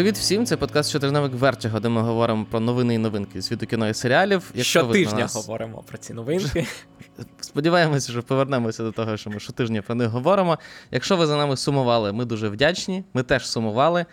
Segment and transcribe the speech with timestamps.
[0.00, 0.46] Привіт всім!
[0.46, 4.50] Це подкаст «Щотижневик Вертіго, де ми говоримо про новини і новинки світу кіно і серіалів.
[4.54, 5.36] Якщо щотижня нас...
[5.36, 6.66] говоримо про ці новинки.
[7.40, 10.58] Сподіваємося, що повернемося до того, що ми щотижня про них говоримо.
[10.90, 13.04] Якщо ви за нами сумували, ми дуже вдячні.
[13.14, 14.06] Ми теж сумували.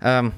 [0.00, 0.32] Ем,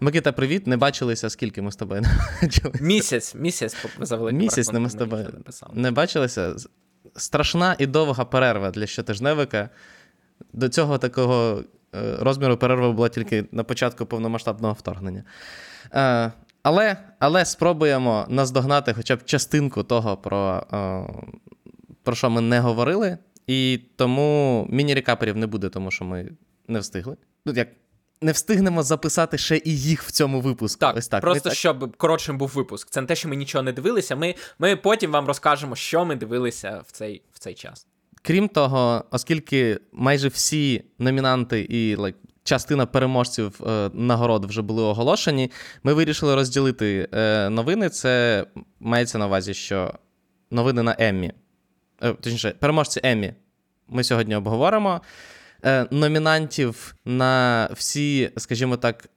[0.00, 2.08] Микита, привіт, не бачилися, скільки ми з тобою не
[2.42, 2.84] бачилися.
[2.84, 5.28] Місяць, місяць за великим Місяць не ми з тобою
[5.72, 6.54] не бачилися.
[7.16, 9.70] Страшна і довга перерва для щотижневика.
[10.52, 11.62] До цього такого
[12.18, 15.24] розміру перерви була тільки на початку повномасштабного вторгнення.
[15.94, 16.32] Е,
[16.62, 21.04] але але спробуємо наздогнати хоча б частинку того, про, е,
[22.02, 23.18] про що ми не говорили.
[23.46, 26.30] І тому міні-рекаперів не буде, тому що ми
[26.68, 27.16] не встигли.
[27.46, 27.68] Ну, як
[28.20, 30.80] не встигнемо записати ще і їх в цьому випуску.
[30.80, 31.20] Так, Ось так.
[31.20, 31.58] Просто так?
[31.58, 32.90] щоб коротшим був випуск.
[32.90, 34.16] Це не те, що ми нічого не дивилися.
[34.16, 37.86] Ми ми потім вам розкажемо, що ми дивилися в цей в цей час.
[38.26, 45.50] Крім того, оскільки майже всі номінанти і like, частина переможців е, нагород вже були оголошені,
[45.82, 47.88] ми вирішили розділити е, новини.
[47.88, 48.44] Це
[48.80, 49.94] мається на увазі, що
[50.50, 51.32] новини на Еммі,
[52.02, 53.32] е, точніше, переможці Еммі
[53.88, 55.00] ми сьогодні обговоримо.
[55.64, 59.08] Е, номінантів на всі, скажімо так,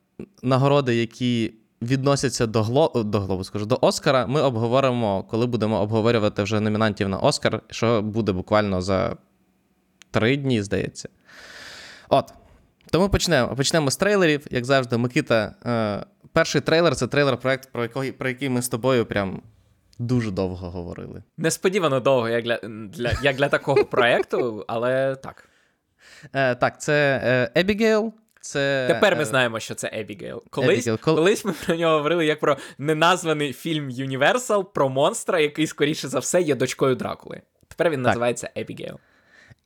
[0.43, 2.91] нагороди, які відносяться до Гло...
[3.05, 8.01] до Глобу, скажу, до Оскара, ми обговоримо, коли будемо обговорювати вже номінантів на Оскар, що
[8.01, 9.17] буде буквально за
[10.11, 11.09] три дні, здається.
[12.09, 12.33] От.
[12.91, 15.55] Тому почнемо почнемо з трейлерів, як завжди, Микита.
[15.65, 19.41] Е, Перший трейлер це трейлер проекту, про який, про який ми з тобою прям
[19.99, 21.23] дуже довго говорили.
[21.37, 22.57] Несподівано довго, як для
[22.87, 25.49] для, як для такого проекту, але так.
[26.33, 28.13] Е, Так, це Ебігейл.
[28.41, 28.87] Це...
[28.87, 30.43] Тепер ми е, знаємо, що це Ебігейл.
[30.49, 30.99] Колись Abigail.
[30.99, 36.19] колись ми про нього говорили як про неназваний фільм Universal про монстра, який, скоріше за
[36.19, 37.41] все, є дочкою Дракули.
[37.67, 38.07] Тепер він так.
[38.07, 38.99] називається Ебігейл.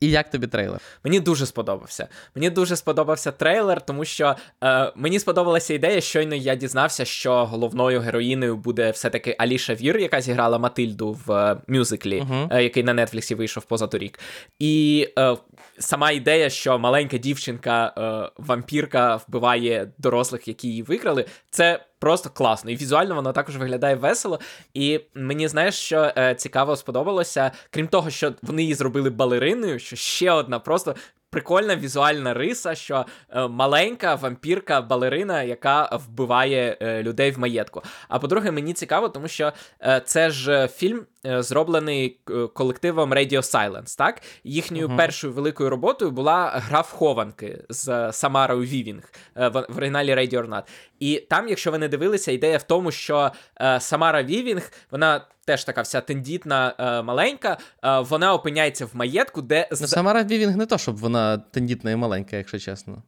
[0.04, 0.80] І як тобі трейлер?
[1.04, 2.08] Мені дуже сподобався.
[2.36, 6.02] Мені дуже сподобався трейлер, тому що е, мені сподобалася ідея.
[6.02, 11.58] Щойно я дізнався, що головною героїнею буде все-таки Аліша Вір, яка зіграла Матильду в е,
[11.68, 12.58] мюзиклі, uh-huh.
[12.58, 14.20] е, який на Нетфліксі вийшов позаторік.
[14.60, 15.38] І е,
[15.80, 22.72] сама ідея, що маленька дівчинка, е, вбиває дорослих, які її викрали, це просто класно.
[22.72, 24.40] І візуально воно також виглядає весело.
[24.74, 29.96] І мені знаєш, що е, цікаво сподобалося, крім того, що вони її зробили балериною, що
[29.96, 30.96] ще одна просто.
[31.34, 37.84] Прикольна візуальна риса, що е, маленька вампірка балерина, яка вбиває е, людей в маєтку.
[38.08, 43.38] А по-друге, мені цікаво, тому що е, це ж фільм Е, зроблений е, колективом Radio
[43.38, 43.98] Silence.
[43.98, 44.98] Так, їхньою uh-huh.
[44.98, 49.04] першою великою роботою була гра в хованки з Самарою Вівінг
[49.38, 50.64] е, в, в оригіналі Ready or Not.
[51.00, 53.32] І там, якщо ви не дивилися, ідея в тому, що
[53.80, 55.26] Самара Вівінг, вона.
[55.46, 59.68] Теж така вся тендітна е, маленька, е, вона опиняється в маєтку, де.
[59.72, 63.04] Ну, Самара Вівінг не то, щоб вона тендітна і маленька, якщо чесно.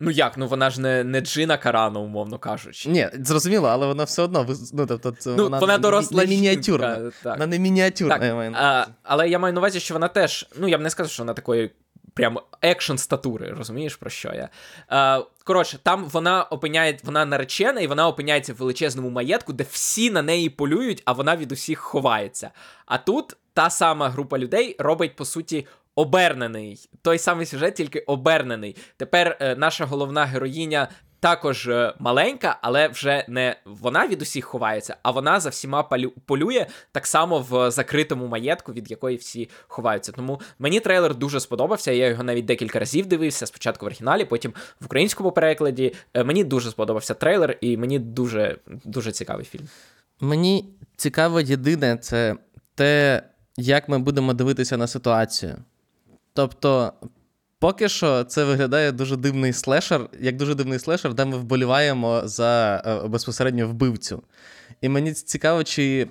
[0.00, 2.88] Ну як, ну вона ж не не Джина Карана, умовно кажучи.
[2.88, 7.12] Ні, зрозуміло, але вона все одно ну, тобто, це, ну, вона, вона доросла не мініатюрна.
[7.22, 7.34] Так.
[7.34, 8.14] Вона не мініатюрна.
[8.14, 10.80] Так, я маю а, Але я маю на увазі, що вона теж, ну я б
[10.80, 11.70] не сказав, що вона такої
[12.14, 14.48] прям екшн статури, розумієш, про що я?
[15.20, 20.10] Е, Коротше, там вона опиняє, вона наречена, і вона опиняється в величезному маєтку, де всі
[20.10, 22.50] на неї полюють, а вона від усіх ховається.
[22.86, 26.88] А тут та сама група людей робить, по суті, обернений.
[27.02, 28.76] Той самий сюжет, тільки обернений.
[28.96, 30.88] Тепер е, наша головна героїня.
[31.26, 35.82] Також е, маленька, але вже не вона від усіх ховається, а вона за всіма
[36.26, 40.12] полює так само в закритому маєтку, від якої всі ховаються.
[40.12, 41.92] Тому мені трейлер дуже сподобався.
[41.92, 43.46] Я його навіть декілька разів дивився.
[43.46, 45.94] Спочатку в оригіналі, потім в українському перекладі.
[46.14, 49.68] Е, мені дуже сподобався трейлер, і мені дуже дуже цікавий фільм.
[50.20, 52.36] Мені цікаво єдине, це
[52.74, 53.22] те,
[53.56, 55.56] як ми будемо дивитися на ситуацію.
[56.32, 56.92] Тобто,
[57.66, 62.82] поки що це виглядає дуже дивний слешер, як дуже дивний слешер, де ми вболіваємо за
[62.86, 64.22] е, безпосередньо вбивцю.
[64.80, 66.08] І мені цікаво, чи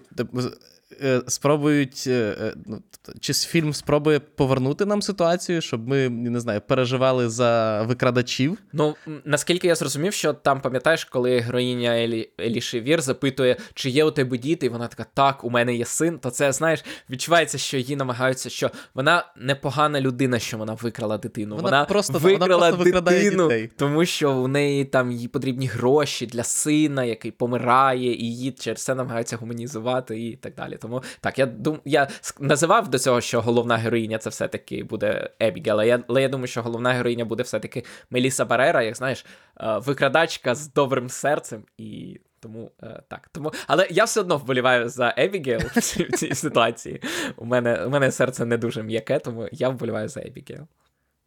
[1.28, 2.82] спробують, е, е, ну,
[3.20, 8.58] чи фільм спробує повернути нам ситуацію, щоб ми не знаю, переживали за викрадачів.
[8.74, 8.96] Ну
[9.26, 14.12] наскільки я зрозумів, що там пам'ятаєш, коли героїня Елі Еліші Вір запитує, чи є у
[14.12, 17.78] тебе діти, і вона така: так, у мене є син, то це знаєш, відчувається, що
[17.78, 21.56] її намагаються, що вона непогана людина, що вона викрала дитину.
[21.56, 23.70] Вона, вона просто викрала вона просто дитину, дітей.
[23.78, 28.84] тому що у неї там їй потрібні гроші для сина, який помирає, і її через
[28.84, 30.78] це намагаються гуманізувати і так далі.
[30.86, 32.08] Тому так, я дум, я
[32.40, 36.48] називав до цього, що головна героїня це все-таки буде Ебігел, але я, але я думаю,
[36.48, 39.26] що головна героїня буде все-таки Меліса Барера, як знаєш,
[39.60, 42.20] е, викрадачка з добрим серцем і.
[42.40, 43.30] Тому е, так.
[43.32, 45.82] Тому, Але я все одно вболіваю за Ебігейл в
[46.18, 47.02] цій ситуації.
[47.36, 50.68] У мене у мене серце не дуже м'яке, тому я вболіваю за Ебігейл.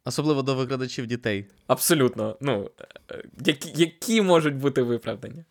[0.05, 1.45] Особливо до викрадачів дітей.
[1.67, 2.37] Абсолютно.
[2.41, 2.71] Ну,
[3.11, 5.45] е, які, які можуть бути виправдання?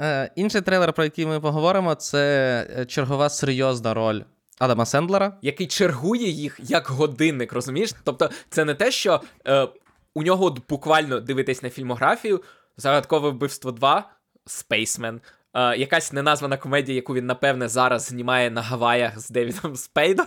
[0.00, 4.22] Е, інший трейлер, про який ми поговоримо, це е, чергова серйозна роль
[4.58, 5.38] Адама Сендлера.
[5.42, 7.94] Який чергує їх як годинник, розумієш?
[8.04, 9.68] Тобто, це не те, що е,
[10.14, 12.42] у нього буквально дивитись на фільмографію,
[12.76, 14.10] загадкове вбивство 2,
[14.46, 15.20] Spaceman,
[15.54, 20.26] е, якась неназвана комедія, яку він, напевне, зараз знімає на Гаваях з Девідом Спейдом.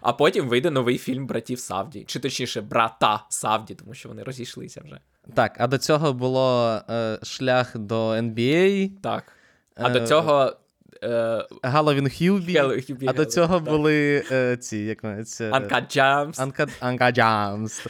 [0.00, 4.82] А потім вийде новий фільм братів Савді, чи точніше, брата Савді, тому що вони розійшлися
[4.84, 5.00] вже.
[5.34, 9.24] Так, а до цього було е, шлях до NBA, Так.
[9.76, 10.56] А Е, до цього.
[11.02, 13.64] Е, Галовін Х'юбі, Hubie а до цього так.
[13.64, 16.42] були е, ці, як це, Uncut Gems.
[16.42, 17.86] Анка, Анка Джамс.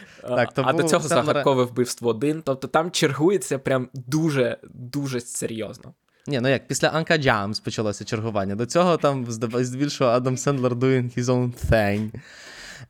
[0.57, 2.43] А до цього загадкове вбивство один.
[2.43, 5.95] Тобто там чергується прям дуже дуже серйозно.
[6.27, 8.55] Ні, ну як, після Uncut Gems почалося чергування.
[8.55, 12.11] До цього там здебільшого Адам Сендлер doing his own thing.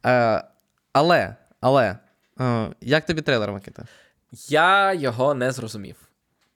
[0.06, 0.44] Е,
[0.92, 1.98] але, але,
[2.80, 3.84] як тобі трейлер, Микита?
[4.48, 5.96] Я його не зрозумів.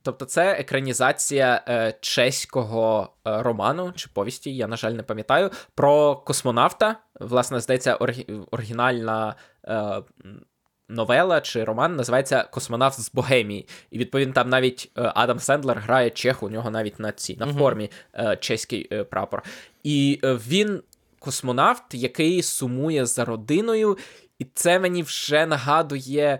[0.02, 6.16] Тобто, це екранізація е, чеського е, роману чи повісті, я, на жаль, не пам'ятаю, про
[6.16, 6.96] космонавта.
[7.20, 9.34] Власне, здається, оргі- оригінальна
[9.64, 10.02] е,
[10.88, 13.68] новела чи роман називається Космонавт з Богемії.
[13.90, 17.46] І відповідно там навіть е, Адам Сендлер грає чех, у нього навіть на цій на
[17.54, 19.42] формі е, чеський е, прапор.
[19.82, 20.82] І е, він
[21.18, 23.98] космонавт, який сумує за родиною,
[24.38, 26.38] і це мені вже нагадує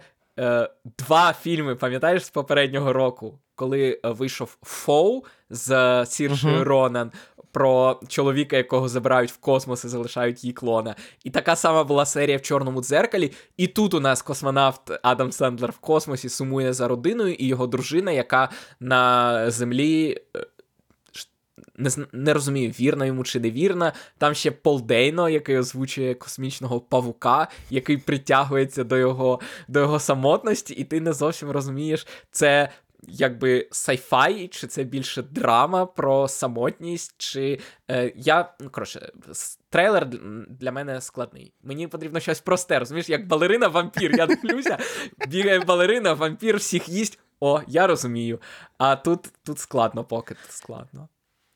[0.98, 6.64] два фільми, пам'ятаєш, з попереднього року, коли е, вийшов Foe з е, Сіршою Мгм.
[6.64, 7.12] Ронан.
[7.52, 10.94] Про чоловіка, якого забирають в космос і залишають її клона.
[11.24, 13.32] І така сама була серія в чорному дзеркалі.
[13.56, 18.12] І тут у нас космонавт Адам Сендлер в космосі сумує за родиною і його дружина,
[18.12, 18.50] яка
[18.80, 20.16] на землі.
[21.80, 23.92] Не, не розумію, вірна йому чи не вірна.
[24.18, 30.74] Там ще Пол Дейно, який озвучує космічного павука, який притягується до його, до його самотності,
[30.74, 32.70] і ти не зовсім розумієш, це
[33.08, 37.60] якби sci-fi, чи це більше драма про самотність, чи
[37.90, 38.52] е, я.
[38.60, 39.12] Ну, коротше,
[39.68, 40.06] трейлер
[40.48, 41.52] для мене складний.
[41.62, 44.16] Мені потрібно щось просте, розумієш, як балерина вампір.
[44.16, 44.78] Я дивлюся,
[45.28, 47.18] бігає балерина, вампір всіх їсть.
[47.40, 48.40] О, я розумію.
[48.78, 51.08] А тут, тут складно, поки тут складно.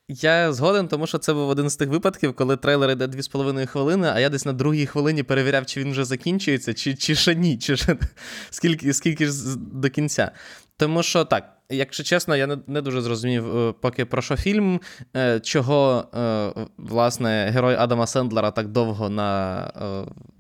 [0.09, 4.11] Я згоден, тому що це був один з тих випадків, коли трейлер йде 2,5 хвилини,
[4.15, 7.59] а я десь на другій хвилині перевіряв, чи він вже закінчується, чи, чи ще ні,
[7.59, 7.97] чи ще
[8.51, 10.31] скільки, скільки ж до кінця.
[10.77, 14.81] Тому що так, якщо чесно, я не, не дуже зрозумів е, поки про що фільм,
[15.17, 19.71] е, чого е, власне герой Адама Сендлера так довго на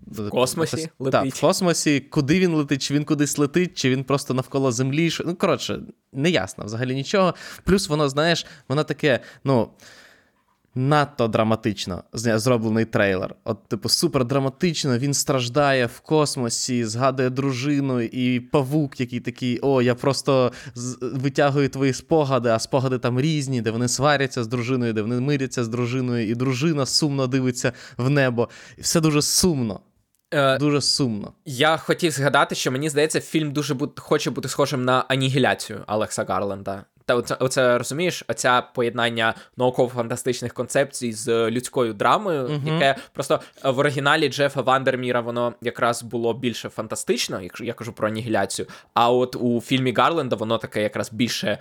[0.06, 1.34] в космосі Так, летить.
[1.34, 5.10] в космосі, куди він летить, чи він кудись летить, чи він просто навколо землі.
[5.26, 5.80] Ну, коротше,
[6.12, 7.34] не ясно взагалі нічого.
[7.64, 9.70] Плюс воно, знаєш, воно таке, ну.
[10.76, 13.34] Надто драматично зроблений трейлер.
[13.44, 19.82] От, типу, супер драматично, він страждає в космосі, згадує дружину, і павук, який такий: о,
[19.82, 20.52] я просто
[21.00, 25.64] витягую твої спогади, а спогади там різні, де вони сваряться з дружиною, де вони миряться
[25.64, 28.48] з дружиною, і дружина сумно дивиться в небо.
[28.78, 29.80] І все дуже сумно.
[30.34, 31.32] Е, Дуже сумно.
[31.44, 36.24] Я хотів згадати, що мені здається, фільм дуже бу- хоче бути схожим на анігіляцію Алекса
[36.24, 36.84] Гарленда.
[37.06, 42.68] Та оце, оце розумієш, оця поєднання науково-фантастичних концепцій з людською драмою, Мгм.
[42.74, 48.08] яке просто в оригіналі Джефа Вандерміра воно якраз було більше фантастично, якщо я кажу про
[48.08, 48.68] анігіляцію.
[48.94, 51.58] А от у фільмі Гарленда воно таке якраз більше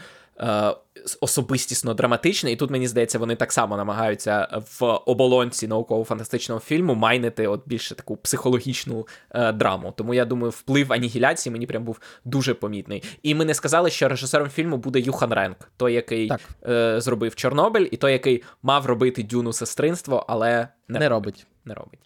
[1.21, 7.47] особистісно драматичне, і тут мені здається, вони так само намагаються в оболонці науково-фантастичного фільму майнити
[7.47, 9.93] от більше таку психологічну е, драму.
[9.97, 13.03] Тому я думаю, вплив анігіляції мені прям був дуже помітний.
[13.23, 16.41] І ми не сказали, що режисером фільму буде Юхан Ренк, той, який Так.
[16.67, 21.47] е, зробив Чорнобиль, і той, який мав робити дюну сестринство, але не, Не робить.
[21.65, 21.99] не робить.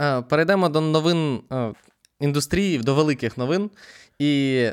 [0.00, 1.72] Е, Перейдемо до новин е,
[2.20, 3.70] індустрії, до великих новин.
[4.18, 4.68] І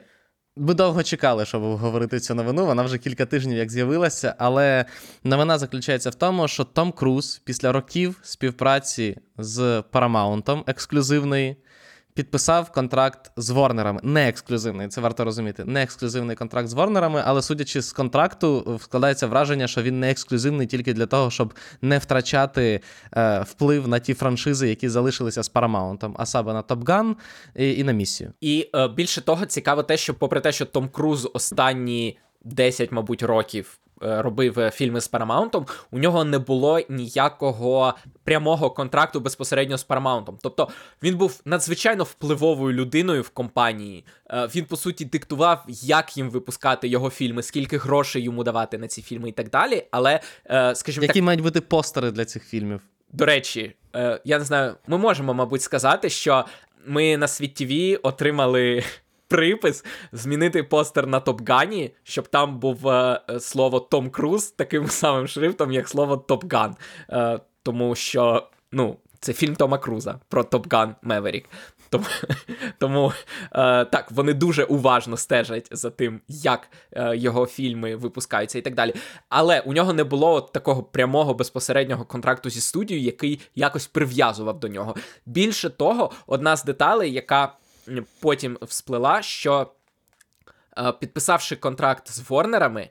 [0.57, 2.65] ми довго чекали, щоб обговорити цю новину.
[2.65, 4.35] Вона вже кілька тижнів як з'явилася.
[4.37, 4.85] Але
[5.23, 11.55] новина заключається в тому, що Том Круз після років співпраці з Paramount ексклюзивної.
[12.19, 13.99] Підписав контракт з Ворнерами.
[14.03, 15.65] Не ексклюзивний, це варто розуміти.
[15.65, 20.67] Не ексклюзивний контракт з Ворнерами, але судячи з контракту, складається враження, що він не ексклюзивний
[20.67, 22.81] тільки для того, щоб не втрачати
[23.17, 27.15] е, вплив на ті франшизи, які залишилися з Paramount, а саме на Gun
[27.55, 28.33] і, і на місію.
[28.41, 33.23] І е, більше того, цікаво те, що, попри те, що Том Круз останні 10, мабуть,
[33.23, 39.87] років робив е, фільми з Paramount, у нього не було ніякого прямого контракту безпосередньо з
[39.87, 40.37] Paramount.
[40.41, 40.69] Тобто
[41.03, 44.05] він був надзвичайно впливовою людиною в компанії.
[44.31, 48.87] Е, Він, по суті, диктував, як їм випускати його фільми, скільки грошей йому давати на
[48.87, 49.83] ці фільми і так далі.
[49.91, 52.81] Але, е, скажімо так, Які мають бути постери для цих фільмів?
[53.11, 56.45] до речі, е, я не знаю, ми можемо, мабуть, сказати, що
[56.85, 58.83] ми на світ ТВ отримали
[59.29, 65.71] припис змінити постер на Топгані, щоб там був е, слово Том Круз таким самим шрифтом,
[65.71, 66.75] як слово Топган.
[67.09, 71.49] Е, тому що, ну, це фільм Тома Круза про Топган Меверік.
[71.89, 72.05] Тому,
[72.79, 73.13] тому
[73.51, 78.75] е, так, вони дуже уважно стежать за тим, як е, його фільми випускаються і так
[78.75, 78.93] далі.
[79.29, 84.67] Але у нього не було такого прямого безпосереднього контракту зі студією, який якось прив'язував до
[84.67, 84.95] нього.
[85.25, 87.53] Більше того, одна з деталей, яка
[88.19, 89.71] потім всплила, що
[90.77, 92.89] е, підписавши контракт з Ворнерами,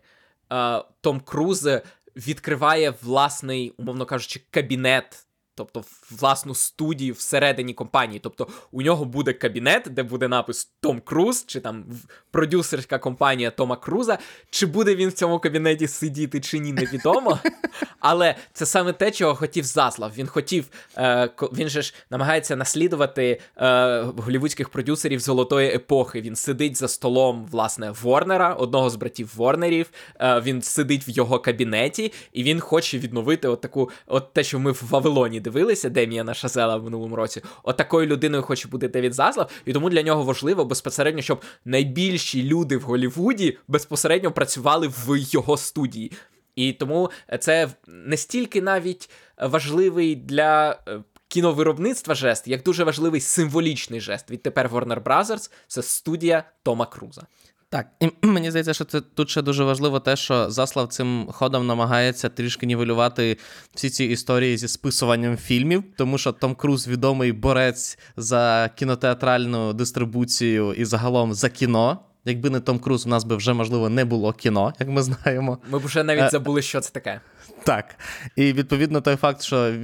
[0.53, 1.69] е, Том Круз
[2.17, 5.27] відкриває власний, умовно кажучи, кабінет
[5.59, 8.21] тобто власну студію всередині компанії.
[8.23, 11.85] Тобто у нього буде кабінет, де буде напис Том Круз, чи там
[12.31, 14.19] продюсерська компанія Тома Круза.
[14.51, 17.39] Чи буде він в цьому кабінеті сидіти, чи ні, невідомо.
[18.01, 20.13] Але це саме те, чого хотів Заслав.
[20.17, 26.21] Він хотів, е, він же ж намагається наслідувати е, голівудських продюсерів золотої епохи.
[26.21, 29.91] Він сидить за столом, власне, Ворнера, одного з братів Ворнерів.
[30.21, 34.59] Е, він сидить в його кабінеті, і він хоче відновити от таку, от те, що
[34.59, 37.43] ми в Вавилоні дивилися Деміана Шазела в минулому році.
[37.63, 42.77] От людиною хоче бути Девід Заслав, і тому для нього важливо безпосередньо, щоб найбільші люди
[42.77, 46.13] в Голівуді безпосередньо працювали в його студії.
[46.55, 54.01] І тому це не стільки навіть важливий для е, кіновиробництва жест, як дуже важливий символічний
[54.01, 54.31] жест.
[54.31, 57.23] Відтепер Warner Brothers— це студія Тома Круза.
[57.71, 61.67] Так, і мені здається, що це тут ще дуже важливо те, що Заслав цим ходом
[61.67, 63.37] намагається трішки нівелювати
[63.75, 70.73] всі ці історії зі списуванням фільмів, тому що Том Круз відомий борець за кінотеатральну дистрибуцію
[70.73, 71.99] і загалом за кіно.
[72.25, 75.59] Якби не Том Круз, у нас би вже, можливо, не було кіно, як ми знаємо.
[75.71, 77.21] Ми б вже навіть е, забули, що це таке.
[77.65, 77.95] Так.
[78.37, 79.75] І відповідно той факт, що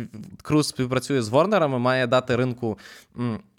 [0.43, 2.79] Круз співпрацює з Ворнерами, має дати ринку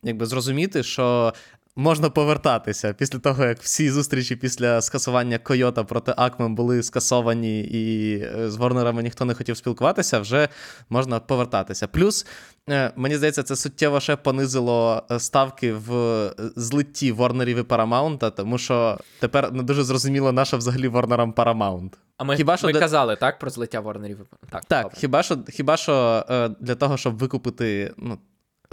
[0.03, 1.33] якби зрозуміти, що
[1.75, 8.17] можна повертатися після того, як всі зустрічі після скасування Койота проти Акме були скасовані, і
[8.19, 10.49] е, з Ворнерами ніхто не хотів спілкуватися, вже
[10.89, 11.87] можна повертатися.
[11.87, 12.25] Плюс,
[12.69, 18.57] е, мені здається, це суттєво ще понизило е, ставки в злитті Ворнерів і Парамаунта, тому
[18.57, 21.97] що тепер не дуже зрозуміло, нащо взагалі Ворнерам Парамаунт.
[22.17, 22.79] А ми хіба що ми де...
[22.79, 24.19] казали так про злиття Ворнерів?
[24.49, 26.25] Так, так хіба що хіба що
[26.59, 28.17] для того, щоб викупити ну,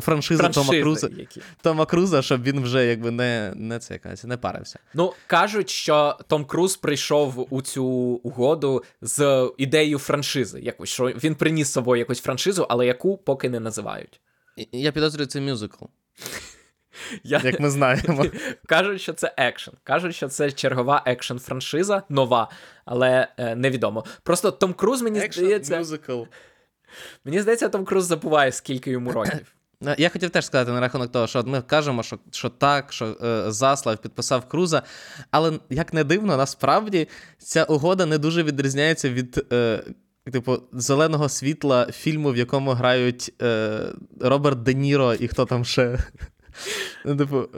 [0.02, 1.42] франшизи, Тома Круза, які.
[1.62, 4.78] Тома Круза, щоб він вже якби не не це якась, не парився.
[4.94, 7.84] Ну кажуть, що Том Круз прийшов у цю
[8.22, 10.60] угоду з ідеєю франшизи.
[10.60, 14.20] Якось що він приніс з собою якусь франшизу, але яку поки не називають.
[14.72, 15.84] Я підозрюю, це мюзикл.
[17.24, 17.40] Я...
[17.44, 18.26] Як ми знаємо.
[18.66, 19.74] Кажуть, що це екшен.
[19.84, 22.50] Кажуть, що це чергова екшн франшиза, нова,
[22.84, 24.04] але е, невідомо.
[24.22, 25.80] Просто Том Круз мені Action здається.
[25.80, 26.26] Musical.
[27.24, 29.54] Мені здається, Том Круз забуває, скільки йому років.
[29.84, 33.16] Ну, я хотів теж сказати на рахунок того, що ми кажемо, що що так, що
[33.22, 34.82] е, Заслав підписав Круза.
[35.30, 37.08] Але як не дивно, насправді
[37.38, 39.82] ця угода не дуже відрізняється від е,
[40.32, 43.80] типу, зеленого світла фільму, в якому грають е,
[44.20, 45.98] Роберт Де Ніро і хто там ще.
[47.04, 47.48] Ну, типу,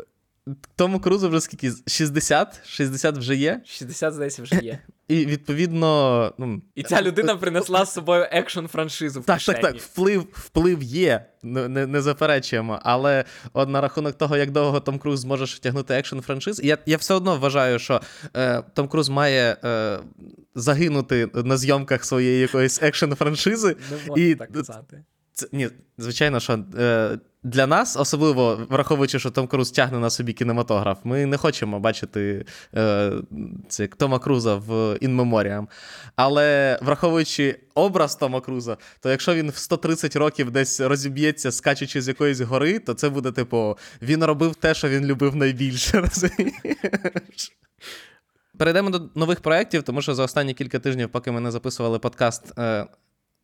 [0.77, 1.73] тому Крузу вже скільки?
[1.87, 2.61] 60?
[2.67, 3.61] 60 вже є?
[3.65, 4.79] 60, здається, вже є.
[5.09, 6.33] І відповідно.
[6.39, 6.63] ну...
[6.75, 9.61] І ця людина принесла з собою екшн франшизу в Так, кишені.
[9.61, 9.81] так, так.
[9.81, 12.79] Вплив вплив є, не не заперечуємо.
[12.83, 16.97] Але от на рахунок того, як довго Том Круз зможе втягнути екшн франшиз, я я
[16.97, 18.01] все одно вважаю, що
[18.37, 19.99] е, Том Круз має е,
[20.55, 23.77] загинути на зйомках своєї якоїсь екшн франшизи.
[23.91, 24.35] Не можна і...
[24.35, 25.05] так казати.
[25.35, 30.33] Це, Ні, звичайно, що е, для нас, особливо враховуючи, що Том Круз тягне на собі
[30.33, 33.13] кінематограф, ми не хочемо бачити е,
[33.69, 35.67] це, Тома Круза в In Memoriam.
[36.17, 42.09] Але враховуючи образ Тома Круза, то якщо він в 130 років десь розіб'ється, скачучи з
[42.09, 46.01] якоїсь гори, то це буде типу: він робив те, що він любив найбільше.
[46.01, 47.53] розумієш?
[48.59, 52.59] Перейдемо до нових проєктів, тому що за останні кілька тижнів, поки ми не записували подкаст,
[52.59, 52.87] е,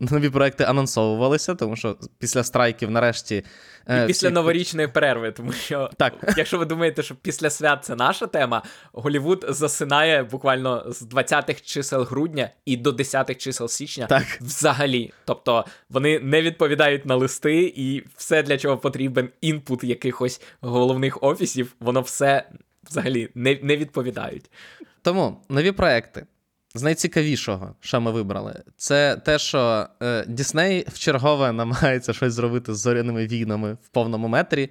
[0.01, 3.37] Нові проекти анонсовувалися, тому що після страйків нарешті.
[3.37, 4.35] І е, після всі...
[4.35, 6.15] новорічної перерви, тому що, так.
[6.37, 12.03] якщо ви думаєте, що після свят це наша тема, Голівуд засинає буквально з 20-х чисел
[12.03, 14.25] грудня і до 10-х чисел січня так.
[14.41, 15.13] взагалі.
[15.25, 21.75] Тобто вони не відповідають на листи, і все, для чого потрібен інпут якихось головних офісів,
[21.81, 22.49] воно все
[22.85, 24.51] взагалі не, не відповідають.
[25.03, 26.27] Тому нові проекти.
[26.75, 32.79] З найцікавішого, що ми вибрали, це те, що е, Дісней вчергове намагається щось зробити з
[32.79, 34.71] зоряними війнами в повному метрі.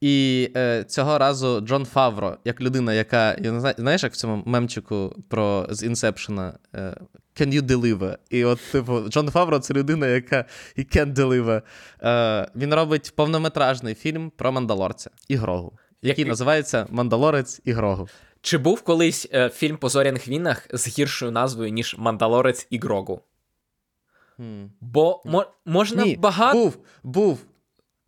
[0.00, 4.16] І е, цього разу Джон Фавро, як людина, яка я не знаю, знаєш, як в
[4.16, 6.96] цьому мемчику про з Інсепшена е,
[7.40, 8.16] Can you deliver?
[8.30, 10.44] І от, типу, Джон Фавро це людина, яка
[10.76, 11.62] і can deliver.
[12.02, 15.72] Е, Він робить повнометражний фільм про мандалорця і Грогу,
[16.02, 16.24] який Який?
[16.24, 18.08] називається Мандалорець і Грогу.
[18.44, 23.20] Чи був колись е, фільм по зоряних війнах з гіршою назвою, ніж Мандалорець і Грогу?
[24.80, 26.58] Бо мо- можна Ні, багато.
[26.58, 27.38] був, був.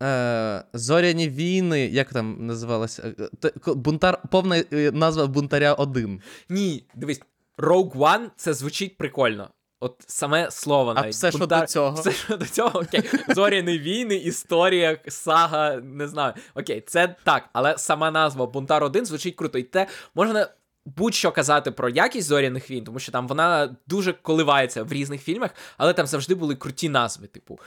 [0.03, 3.13] Е, Зоряні війни, як там називалося?
[3.45, 6.21] Е, Бунтар, повна е, назва Бунтаря 1.
[6.49, 7.21] Ні, дивись,
[7.57, 9.49] Rogue One це звучить прикольно.
[9.79, 11.13] От саме слово А навіть.
[11.13, 11.91] все, що Бунтар- до цього?
[12.01, 13.03] Все, що до цього, окей.
[13.29, 16.33] Зоряні війни, історія, сага, не знаю.
[16.55, 19.57] Окей, це так, але сама назва Бунтар 1 звучить круто.
[19.57, 20.47] І те можна
[20.85, 25.51] будь-що казати про якість зоряних війн, тому що там вона дуже коливається в різних фільмах,
[25.77, 27.59] але там завжди були круті назви, типу.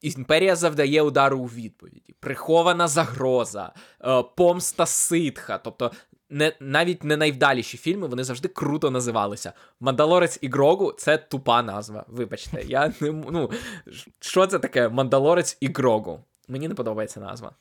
[0.00, 3.72] Імперія завдає удару у відповіді, прихована загроза,
[4.04, 5.58] е, помста ситха.
[5.58, 5.92] Тобто,
[6.30, 9.52] не, навіть не найвдаліші фільми, вони завжди круто називалися.
[9.80, 12.04] Мандалорець і Грогу це тупа назва.
[12.08, 13.50] Вибачте, я не ну,
[14.20, 14.88] що це таке?
[14.88, 16.20] Мандалорець і Грогу.
[16.48, 17.52] Мені не подобається назва.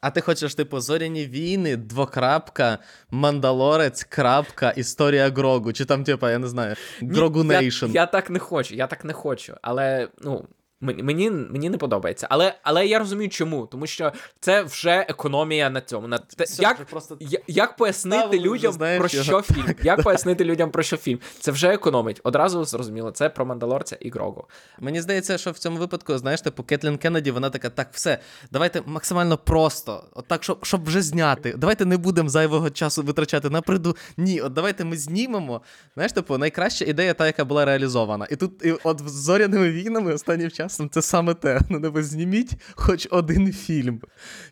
[0.00, 2.78] А ти хочеш, типу, зоряні війни, двокрапка,
[3.10, 5.72] Мандалорець, крапка, історія Грогу.
[5.72, 7.60] Чи там, типу, я не знаю, Грогу я,
[8.00, 9.54] я так не хочу, я так не хочу.
[9.62, 10.44] Але ну.
[10.82, 12.26] Мені, мені, не подобається.
[12.30, 13.66] Але, але я розумію, чому.
[13.66, 16.08] Тому що це вже економія на цьому.
[16.08, 19.24] На те, Все, як, просто я- як пояснити ставили людям знаєш, про його.
[19.24, 19.74] що фільм?
[19.82, 21.18] Як пояснити людям про що фільм?
[21.40, 22.20] Це вже економить.
[22.24, 24.44] Одразу зрозуміло, це про Мандалорця і Грогу.
[24.80, 28.18] Мені здається, що в цьому випадку, знаєш, типу, Кетлін Кеннеді, вона така, так, все,
[28.50, 31.54] давайте максимально просто, от так, щоб, щоб вже зняти.
[31.56, 33.96] Давайте не будемо зайвого часу витрачати на приду.
[34.16, 35.60] Ні, от давайте ми знімемо.
[35.94, 38.26] Знаєш, типу, найкраща ідея та, яка була реалізована.
[38.30, 41.60] І тут, і от з зоряними війнами останнім часом це саме те.
[41.68, 44.00] Ну, типу, зніміть хоч один фільм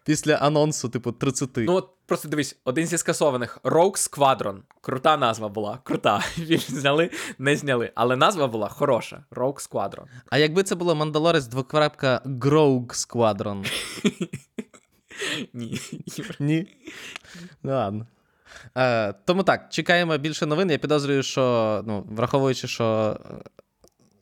[0.05, 1.51] після анонсу, типу, 30.
[1.57, 4.59] Ну от просто дивись, один зі скасованих Rogue Squadron.
[4.81, 5.79] Крута назва була.
[5.85, 6.19] Крута.
[6.35, 7.93] Фільм зняли, не зняли.
[7.95, 9.25] Але назва була хороша.
[9.31, 10.05] Rogue Squadron.
[10.31, 13.73] А якби це було Мандалорець двокрапка Гроуг Squadron?
[15.53, 15.81] Ні.
[16.41, 16.67] Ні.
[17.63, 18.07] Ну, ладно.
[18.77, 20.71] Е, тому так, чекаємо більше новин.
[20.71, 23.17] Я підозрюю, що, ну, враховуючи, що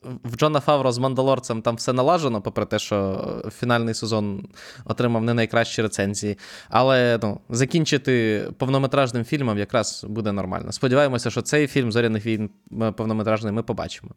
[0.01, 3.25] в Джона Фавро з Мандалорцем там все налажено, попри те, що
[3.59, 4.47] фінальний сезон
[4.85, 6.37] отримав не найкращі рецензії.
[6.69, 10.71] Але ну, закінчити повнометражним фільмом якраз буде нормально.
[10.71, 12.49] Сподіваємося, що цей фільм Зоряних війн
[12.81, 14.11] е, повнометражний ми побачимо.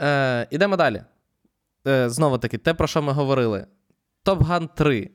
[0.00, 1.02] Е, ідемо далі.
[1.86, 3.66] Е, знову таки, те, про що ми говорили.
[4.22, 5.10] Top Gun 3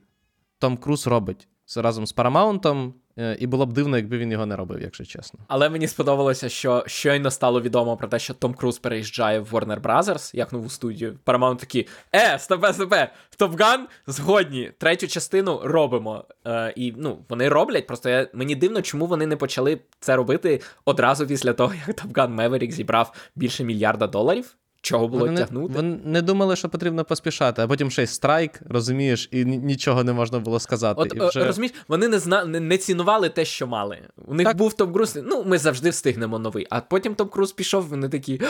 [0.59, 3.00] Том Круз робить разом з Парамаунтом, е,
[3.39, 5.39] і було б дивно, якби він його не робив, якщо чесно.
[5.47, 9.81] Але мені сподобалося, що щойно стало відомо про те, що Том Круз переїжджає в Warner
[9.81, 11.19] Brothers, як нову студію.
[11.25, 16.25] Paramount такі: Е, стопе, стопе, Gun, згодні, третю частину робимо.
[16.47, 17.87] Е, і ну, вони роблять.
[17.87, 22.35] Просто я, мені дивно, чому вони не почали це робити одразу після того, як Gun
[22.35, 24.55] Maverick зібрав більше мільярда доларів.
[24.81, 25.73] Чого було Вони не, тягнути?
[25.73, 30.13] вони не думали, що потрібно поспішати, а потім ще й страйк, розумієш, і нічого не
[30.13, 31.01] можна було сказати.
[31.01, 31.45] От і е, вже...
[31.45, 33.97] розумієш, вони не зна не, не цінували те, що мали.
[34.27, 34.57] У них Так.
[34.57, 36.67] був Том Круз, ну ми завжди встигнемо новий.
[36.69, 38.41] А потім Том Круз пішов, вони такі.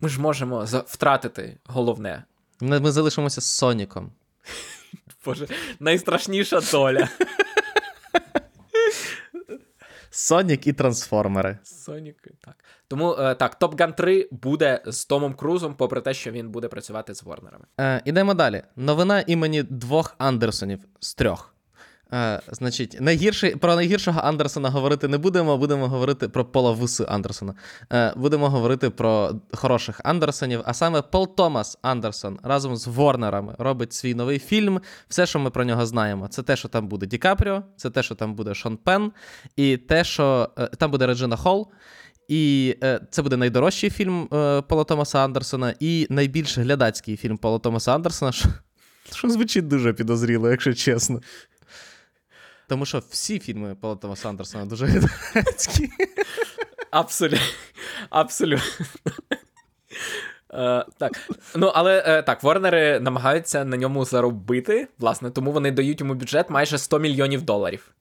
[0.00, 2.24] Ми ж можемо за- втратити головне.
[2.60, 4.10] Ми, ми залишимося з Соніком.
[5.26, 5.46] Боже,
[5.80, 7.08] найстрашніша доля.
[10.10, 11.58] Сонік і трансформери.
[11.62, 12.30] Соніки.
[12.40, 12.64] Так.
[12.88, 16.68] Тому е, так, Top Gun 3 буде з Томом Крузом, попри те, що він буде
[16.68, 17.64] працювати з Ворнерами.
[17.80, 18.62] Е, ідемо далі.
[18.76, 21.54] Новина імені двох Андерсонів з трьох.
[22.12, 27.54] Е, значить, найгірший, про найгіршого Андерсона говорити не будемо, будемо говорити про Пола Вуси Андерсона.
[27.92, 33.92] Е, будемо говорити про хороших Андерсонів, а саме Пол Томас Андерсон разом з Ворнерами робить
[33.92, 34.80] свій новий фільм.
[35.08, 38.02] Все, що ми про нього знаємо, це те, що там буде Ді Капріо, це те,
[38.02, 39.12] що там буде Шон Пен,
[39.56, 41.68] і те, що е, там буде Реджина Холл.
[42.28, 42.76] І
[43.10, 44.26] це буде найдорожчий фільм
[44.68, 48.32] Пола Томаса Андерсона і найбільш глядацький фільм Пола Томаса Андерсона,
[49.12, 51.20] що звучить дуже підозріло, якщо чесно.
[52.70, 55.90] Тому що всі фільми Пола Томаса Андерсона дуже глядацькі.
[56.90, 57.46] Абсолютно.
[58.10, 58.86] Абсолютно.
[60.52, 61.12] Е, так.
[61.56, 66.50] Ну, але е, так, Ворнери намагаються на ньому заробити, власне, тому вони дають йому бюджет
[66.50, 67.92] майже 100 мільйонів доларів.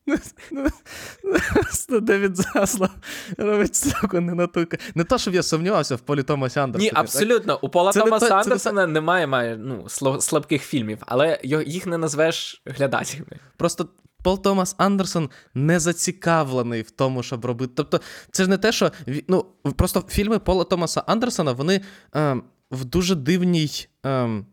[1.89, 2.91] Девід Заслав
[3.38, 4.65] робить ставку не на ту.
[4.95, 6.91] Не то, щоб я сумнівався в Полі Томасі Андерсоні.
[6.91, 7.60] Ні, абсолютно.
[7.62, 13.39] У Пола Томаса не Андерсона немає має, ну, слабких фільмів, але їх не назвеш глядацькими.
[13.58, 13.89] Просто
[14.23, 17.73] Пол Томас Андерсон не зацікавлений в тому, щоб робити.
[17.75, 18.01] Тобто,
[18.32, 18.91] це ж не те, що
[19.27, 21.82] ну, просто фільми Пола Томаса Андерсона вони
[22.15, 22.36] е,
[22.71, 23.88] в дуже дивній.
[24.05, 24.43] Е,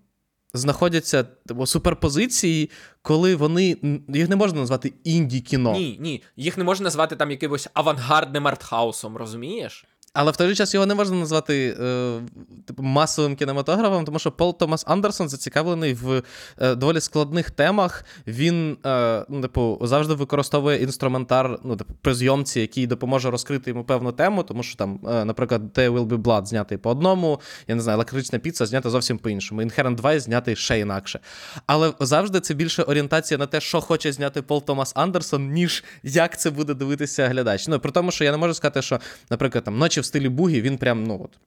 [0.56, 2.70] знаходяться типу, суперпозиції,
[3.02, 3.76] коли вони
[4.08, 5.72] їх не можна назвати інді кіно.
[5.72, 9.84] Ні, ні, їх не можна назвати там якимось авангардним артхаусом, розумієш?
[10.16, 12.20] Але в той же час його не можна назвати е,
[12.64, 16.22] типу, масовим кінематографом, тому що Пол Томас Андерсон зацікавлений в
[16.60, 18.04] е, доволі складних темах.
[18.26, 23.84] Він е, ну, типу, завжди використовує інструментар ну, типу, при зйомці, який допоможе розкрити йому
[23.84, 27.74] певну тему, тому що там, е, наприклад, There Will Be Blood знятий по одному, я
[27.74, 29.62] не знаю, електрична піца знята зовсім по-іншому.
[29.62, 31.20] Inherent 2 знятий ще інакше.
[31.66, 36.40] Але завжди це більше орієнтація на те, що хоче зняти Пол Томас Андерсон, ніж як
[36.40, 37.68] це буде дивитися глядач.
[37.68, 39.00] Ну, при тому, що я не можу сказати, що,
[39.30, 41.38] наприклад, там ночі стилі бугі він прям, ну от.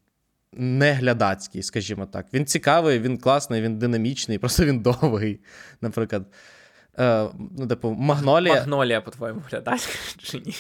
[0.54, 2.26] Не глядацький, скажімо так.
[2.34, 5.39] Він цікавий, він класний, він динамічний, просто він довгий.
[5.82, 6.26] Наприклад,
[7.00, 8.54] Е, ну, типу, Магнолія.
[8.54, 9.93] Магнолія, по-твоєму, глядацька
[10.24, 10.56] чи ні?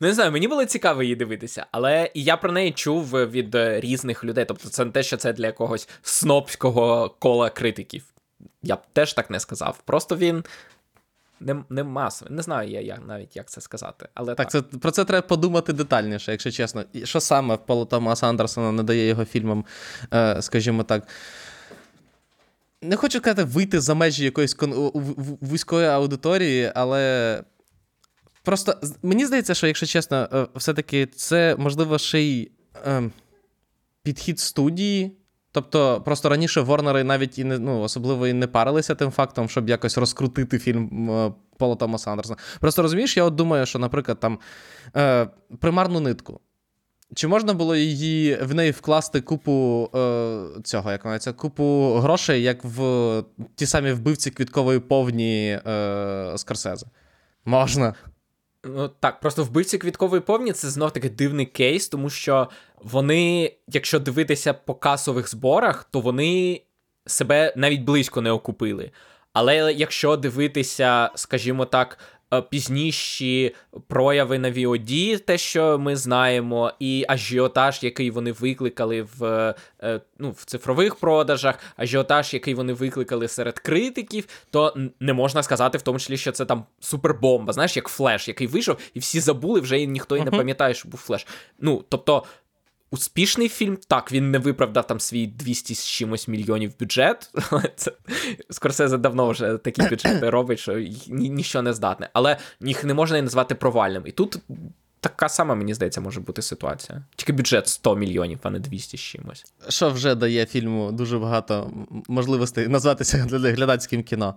[0.00, 3.54] Ну, не знаю, мені було цікаво її дивитися, але і я про неї чув від
[3.54, 4.44] різних людей.
[4.44, 8.04] Тобто, це не те, що це для якогось снобського кола критиків.
[8.62, 9.82] Я б теж так не сказав.
[9.84, 10.44] Просто він
[11.40, 12.34] не не масовий.
[12.34, 14.08] Не знаю я, я навіть як це сказати.
[14.14, 14.50] Але Так, так.
[14.50, 16.84] Це, про це треба подумати детальніше, якщо чесно.
[16.92, 19.64] І Що саме в Полу Томаса Андерсона не дає його фільмам,
[20.14, 21.08] е, скажімо так.
[22.82, 24.90] Не хочу сказати, вийти за межі якоїсь кон...
[25.40, 27.42] вузької аудиторії, але.
[28.42, 32.50] Просто мені здається, що, якщо чесно, е, все-таки це можливо ще й
[32.86, 33.10] е,
[34.02, 35.19] підхід студії.
[35.52, 39.68] Тобто, просто раніше Ворнери навіть і не ну, особливо і не парилися тим фактом, щоб
[39.68, 42.38] якось розкрутити фільм е, Пола Томаса Андерсона.
[42.60, 44.38] Просто розумієш, я от думаю, що, наприклад, там
[44.96, 45.28] е,
[45.60, 46.40] примарну нитку.
[47.14, 52.64] Чи можна було її в неї вкласти купу е, цього, як називається, купу грошей, як
[52.64, 56.86] в ті самі вбивці квіткової повні е, Скорсезе?
[57.44, 57.94] Можна.
[58.64, 63.98] Ну так, просто вбивці квіткової повні це знов таки дивний кейс, тому що вони, якщо
[63.98, 66.62] дивитися по касових зборах, то вони
[67.06, 68.90] себе навіть близько не окупили.
[69.32, 71.98] Але якщо дивитися, скажімо так,
[72.50, 73.54] пізніші
[73.88, 80.30] прояви на VOD, те, що ми знаємо, і ажіотаж, який вони викликали в е, ну,
[80.30, 85.98] в цифрових продажах, ажіотаж, який вони викликали серед критиків, то не можна сказати, в тому
[85.98, 87.52] числі, що це там супербомба.
[87.52, 90.88] Знаєш, як флеш, який вийшов, і всі забули, вже і ніхто і не пам'ятає, що
[90.88, 91.26] був флеш.
[91.60, 92.24] Ну, тобто.
[92.92, 97.30] Успішний фільм, так, він не виправдав там свій 200 з чимось мільйонів бюджет.
[97.76, 97.92] Це
[98.50, 100.74] Скорсезе давно вже такі бюджети робить, що
[101.08, 102.10] ні, ніщо не здатне.
[102.12, 104.02] Але їх не можна і назвати провальним.
[104.06, 104.38] І тут
[105.00, 107.02] така сама, мені здається, може бути ситуація.
[107.16, 109.44] Тільки бюджет 100 мільйонів, а не 200 з чимось.
[109.68, 111.72] Що вже дає фільму дуже багато
[112.08, 114.34] можливостей назватися глядацьким кіно.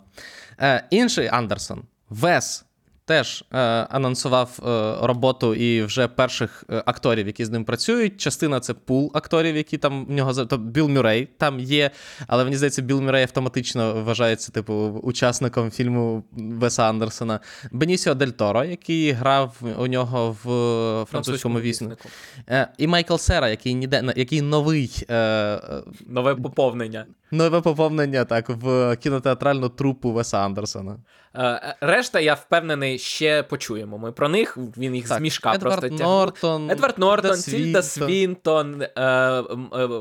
[0.59, 1.83] Е, Інший Андерсон.
[2.09, 2.65] Вес
[3.05, 3.57] теж е,
[3.89, 8.17] анонсував е, роботу і вже перших е, акторів, які з ним працюють.
[8.17, 11.91] Частина це пул акторів, які там в нього то Білл Мюррей там є.
[12.27, 17.39] Але мені здається, Білл Мюррей автоматично вважається, типу, учасником фільму Веса Андерсона.
[17.71, 22.09] Бенісіо Дель Торо, який грав у нього в французькому віснику.
[22.49, 25.05] Е, і Майкл Сера, який ніде який новий.
[25.09, 27.05] Е, е, Нове поповнення.
[27.33, 30.97] Нове поповнення так в кінотеатральну трупу Веса Андерсона.
[31.35, 33.97] Е, решта, я впевнений, ще почуємо.
[33.97, 34.57] Ми про них.
[34.77, 39.43] Він їх так, з мішка Едвард просто Нортон, Едвард Нортон, Тільда Свінтон, е, е,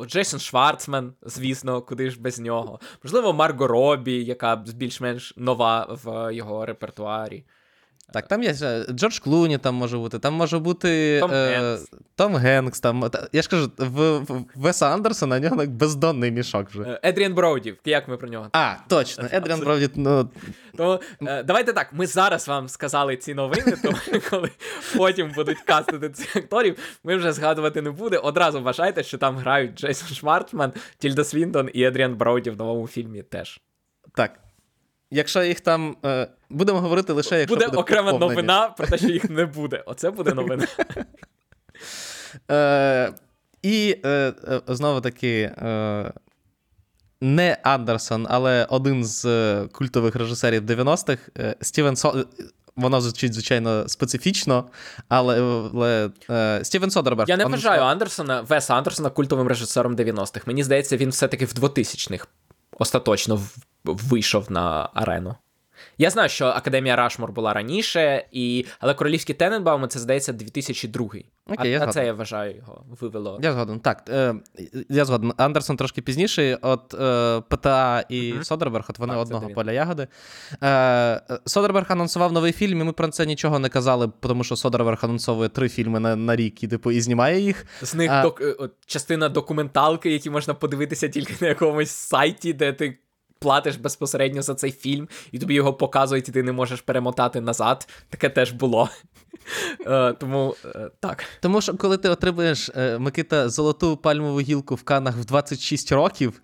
[0.07, 2.81] Джейсон Шварцман, звісно, куди ж без нього.
[3.05, 7.45] Можливо, Марго Робі, яка більш-менш нова в його репертуарі.
[8.13, 8.55] Так, там є
[8.91, 11.91] Джордж Клуні, там може бути, там може бути Том е, Генкс.
[12.15, 12.81] Том Генкс.
[12.81, 16.83] Там, Я ж кажу, в, в Веса Андерсона на нього бездонний мішок вже.
[16.83, 18.49] Е, Едріан Броуді, як ми про нього?
[18.53, 19.89] А, точно, Едріан Броуді.
[19.95, 20.29] Ну...
[20.77, 23.97] Тому е, давайте так, ми зараз вам сказали ці новини, тому
[24.31, 24.51] коли
[24.97, 28.19] потім будуть кастити цих акторів, ми вже згадувати не будем.
[28.19, 33.23] Одразу вважайте, що там грають Джейсон Шварцман, Тільда Свінтон і Едріан Броуді в новому фільмі
[33.23, 33.61] теж.
[34.15, 34.39] Так.
[35.15, 35.97] Якщо їх там.
[36.05, 39.83] Е, будемо говорити лише, якщо буде, буде окрема новина про те, що їх не буде.
[39.87, 40.67] Оце буде новина.
[42.51, 43.13] Е,
[43.63, 45.41] І е, е, знову таки.
[45.43, 46.13] Е,
[47.21, 52.27] не Андерсон, але один з е, культових режисерів 90-х е, Стівен Со...
[52.77, 54.65] Воно звучить, звичайно, специфічно,
[55.09, 55.41] але
[55.75, 57.29] але е, Стівен Содерберг.
[57.29, 60.47] Я не вважаю Андерсона, Веса Андерсона культовим режисером 90-х.
[60.47, 62.27] Мені здається, він все-таки в 2000-х
[62.79, 63.41] остаточно
[63.85, 65.35] вийшов на арену.
[65.99, 68.67] Я знаю, що Академія Рашмор була раніше, і...
[68.81, 71.07] але королівські Тененбауми, це здається 2002.
[71.07, 71.25] Окей,
[71.59, 73.41] а, я а це я вважаю його вивело.
[73.43, 73.81] Я згоден.
[73.81, 74.35] Так, е,
[74.89, 75.33] я згоден.
[75.37, 76.59] Андерсон трошки пізніше.
[76.63, 78.45] От е, ПТА і Мгм.
[78.45, 80.07] Содерберг, от вони Так, одного поля ягоди.
[80.61, 84.57] Е, е, Содерберг анонсував новий фільм, і ми про це нічого не казали, тому що
[84.57, 87.67] Содерберг анонсовує три фільми на, на рік і, типу, і знімає їх.
[87.83, 88.41] З них А- док...
[88.41, 92.99] е, от, частина документалки, які можна подивитися тільки на якомусь сайті, де ти
[93.43, 97.89] платиш безпосередньо за цей фільм, і тобі його показують, і ти не можеш перемотати назад.
[98.09, 98.89] Таке теж було.
[99.87, 101.25] Е, Тому е, так.
[101.41, 106.43] Тому що коли ти отримуєш е, Микита золоту пальмову гілку в Канах в 26 років,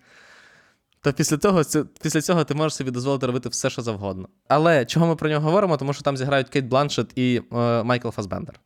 [1.01, 1.61] то після того,
[2.01, 4.29] після цього ти можеш собі дозволити робити все, що завгодно.
[4.47, 5.77] Але чого ми про нього говоримо?
[5.77, 8.59] Тому що там зіграють Кейт Бланшет і е, Майкл Фасбендер.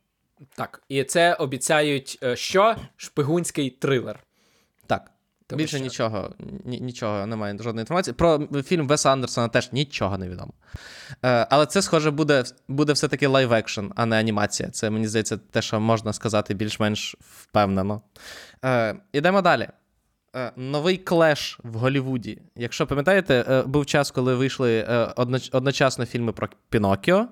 [0.56, 0.82] Так.
[0.88, 2.76] І це обіцяють що?
[2.96, 4.18] Шпигунський трилер.
[5.46, 8.14] Тому Більше що- нічого, ні, нічого немає жодної інформації.
[8.14, 10.52] Про фільм Веса Андерсона теж нічого не відомо.
[11.24, 14.70] Е, але це, схоже, буде, буде все-таки live-action, а не анімація.
[14.70, 18.02] Це, мені здається, те, що можна сказати більш-менш впевнено.
[18.64, 19.68] Е, ідемо далі.
[20.36, 22.38] Е, новий clash в Голлівуді.
[22.56, 25.08] Якщо пам'ятаєте, е, був час, коли вийшли е,
[25.52, 27.28] одночасно фільми про Пінокіо.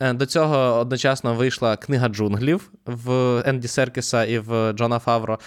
[0.00, 5.38] До цього одночасно вийшла книга джунглів в Енді Серкіса і в Джона Фавро.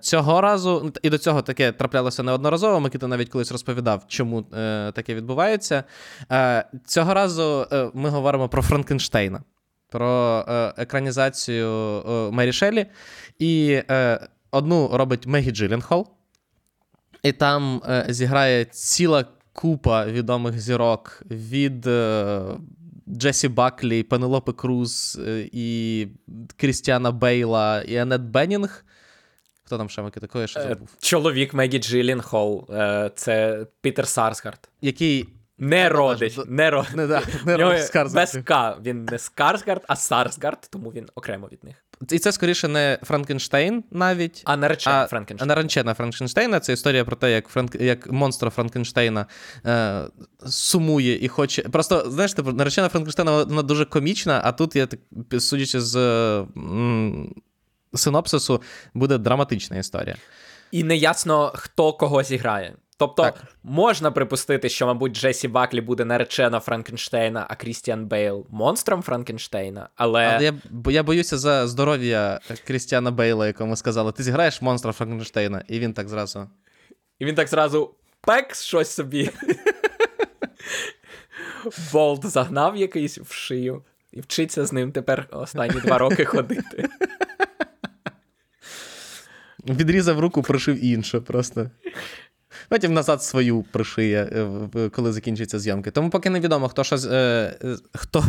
[0.00, 2.80] Цього разу, і до цього таке траплялося неодноразово.
[2.80, 4.42] Микита навіть колись розповідав, чому
[4.92, 5.84] таке відбувається.
[6.86, 9.42] Цього разу ми говоримо про Франкенштейна,
[9.90, 10.44] про
[10.76, 12.86] екранізацію Мері Шелі.
[13.38, 13.82] І
[14.50, 16.08] одну робить Мегі Джилленхол.
[17.22, 22.42] І там е, зіграє ціла купа відомих зірок від е,
[23.08, 26.06] Джесі Баклі, Пенелопи Круз е, і
[26.56, 28.84] Крістіана Бейла, і Анет Беннінг.
[29.64, 30.88] Хто там ще такої ще Е, забув?
[31.00, 32.66] Чоловік Мегі Джилленхол.
[32.70, 34.68] Е, Це Пітер Сарсгард.
[34.80, 35.28] Який
[35.62, 36.86] Не родич, не ро...
[36.94, 38.14] не, да, не Скарсгард.
[38.14, 38.76] без К.
[38.84, 41.76] Він не Скарсгард, а Сарсгард, тому він окремо від них.
[42.10, 44.42] І це скоріше не Франкенштейн навіть.
[44.44, 45.48] А наречена А Франкенштейн.
[45.48, 47.74] Наречена Франкенштейна це історія про те, як Франк...
[47.80, 49.26] як монстр Франкенштейна
[49.66, 50.02] е...
[50.46, 51.62] сумує і хоче.
[51.62, 55.00] Просто, знаєш, типу, наречена Франкенштейна вона дуже комічна, а тут, я так,
[55.40, 55.96] судячи з
[56.56, 57.34] м...
[57.94, 58.62] синопсису,
[58.94, 60.16] буде драматична історія.
[60.70, 62.74] І неясно, хто кого зіграє.
[63.02, 63.44] Тобто Так.
[63.62, 70.26] можна припустити, що, мабуть, Джесі Баклі буде наречена Франкенштейна, а Крістіан Бейл монстром Франкенштейна, але,
[70.26, 70.54] Але я,
[70.92, 76.08] я боюся за здоров'я Крістіана Бейла, якому сказали, ти зіграєш монстра Франкенштейна, і він так
[76.08, 76.50] зразу.
[77.18, 79.30] і він так зразу пекс щось собі.
[81.92, 86.88] Болт загнав якийсь в шию і вчиться з ним тепер останні два роки ходити.
[89.68, 91.70] Відрізав руку, пришив іншу просто.
[92.72, 94.28] Потім назад свою пришиє,
[94.76, 95.90] е, коли закінчаться зйомки.
[95.90, 97.54] Тому поки невідомо, хто що е,
[97.94, 98.24] хто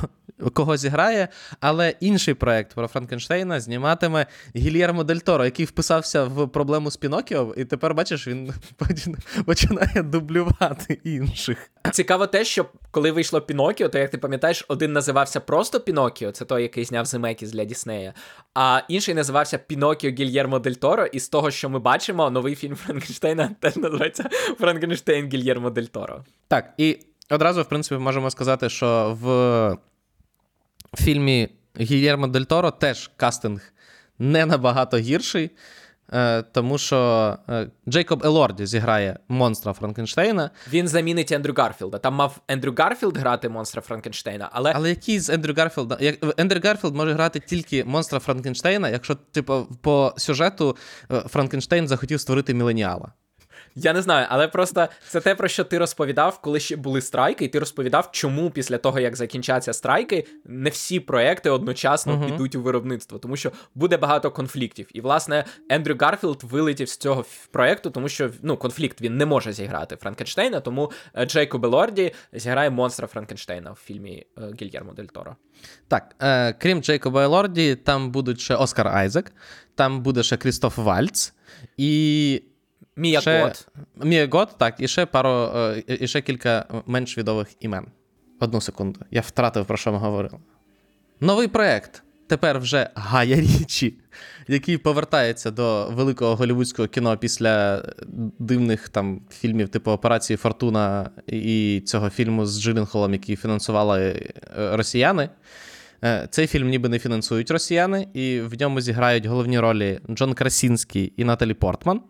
[0.53, 1.27] кого зіграє,
[1.60, 4.25] але інший проект про Франкенштейна зніматиме
[4.56, 8.53] Гільєрмо Дель Торо, який вписався в проблему з Пінокіо, і тепер, бачиш, він
[9.45, 11.58] починає дублювати інших.
[11.91, 16.45] Цікаво те, що коли вийшло Пінокіо, то як ти пам'ятаєш, один називався просто Пінокіо, це
[16.45, 18.13] той, який зняв Земекіс для Діснея,
[18.53, 22.75] а інший називався Пінокіо Гільєрмо Дель Торо, і з того, що ми бачимо, новий фільм
[22.75, 26.23] Франкенштейна теж називається Франкенштейн Гільєрмо Дель Торо.
[26.47, 29.77] Так, і одразу, в принципі, можемо сказати, що в
[30.97, 33.73] фільмі Гільєрмо Дель Торо теж кастинг
[34.19, 35.51] не набагато гірший,
[36.13, 40.49] е, тому що е, Джейкоб Елорді зіграє монстра Франкенштейна.
[40.73, 41.97] Він замінить Ендрю Гарфілда.
[41.97, 45.97] Там мав Ендрю Гарфілд грати монстра Франкенштейна, але Але який з Ендрю Гарфілда?
[46.37, 50.77] Ендрю Гарфілд може грати тільки монстра Франкенштейна, якщо, типу, по сюжету
[51.11, 53.11] е, Франкенштейн захотів створити міленіала.
[53.75, 57.45] Я не знаю, але просто це те, про що ти розповідав, коли ще були страйки,
[57.45, 62.25] і ти розповідав, чому після того, як закінчаться страйки, не всі проекти одночасно Мгм.
[62.25, 64.88] підуть у виробництво, тому що буде багато конфліктів.
[64.93, 69.53] І, власне, Ендрю Гарфілд вилетів з цього проекту, тому що ну, конфлікт він не може
[69.53, 75.36] зіграти Франкенштейна, тому е, Джейкоб Елорді зіграє монстра Франкенштейна в фільмі е, Гільєрмо Дель Торо.
[75.88, 79.31] Так, е, крім Джейкоба Елорді, там будуть ще Оскар Айзек,
[79.75, 81.33] там буде ще Крістоф Вальц
[81.77, 82.43] і.
[82.95, 83.43] Мія ще...
[83.43, 83.67] Кот.
[84.06, 87.86] Мія Гот, так, і ще пару, е, і ще кілька менш відомих імен.
[88.39, 88.99] Одну секунду.
[89.12, 90.38] Я втратив, про що ми говорили.
[91.19, 92.03] Новий проект.
[92.27, 93.93] Тепер вже Гая Річі,
[94.47, 97.84] який повертається до великого голівудського кіно після
[98.39, 103.99] дивних там фільмів, типу Операції Фортуна і цього фільму з Джилленхолом, який фінансували
[104.58, 105.29] е, росіяни.
[106.03, 111.13] Е, Цей фільм ніби не фінансують росіяни, і в ньому зіграють головні ролі Джон Красінський
[111.17, 112.01] і Наталі Портман.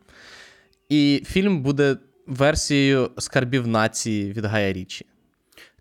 [0.94, 5.06] І фільм буде версією скарбів нації від Гая Річі.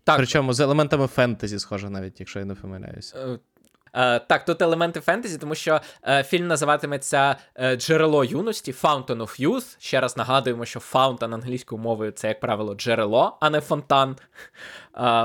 [0.03, 0.17] Так.
[0.17, 3.39] Причому з елементами фентезі, схоже, навіть, якщо я не помиляюся.
[3.93, 9.47] Е, так, тут елементи фентезі, тому що е, фільм називатиметься е, Джерело юності, Fountain of
[9.47, 9.75] Youth.
[9.79, 14.15] Ще раз нагадуємо, що fountain англійською мовою це, як правило, джерело, а не фонтан.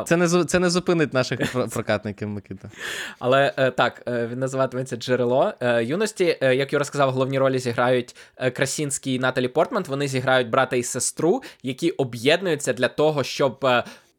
[0.07, 2.71] Це не це не зупинить наших прокатників, Микита.
[3.19, 6.39] Але е, так, він називатиметься Джерело е, юності.
[6.43, 8.17] Е, як Юра сказав, головні ролі зіграють
[8.53, 9.85] Красінський і Наталі Портман.
[9.89, 13.67] Вони зіграють брата і сестру, які об'єднуються для того, щоб.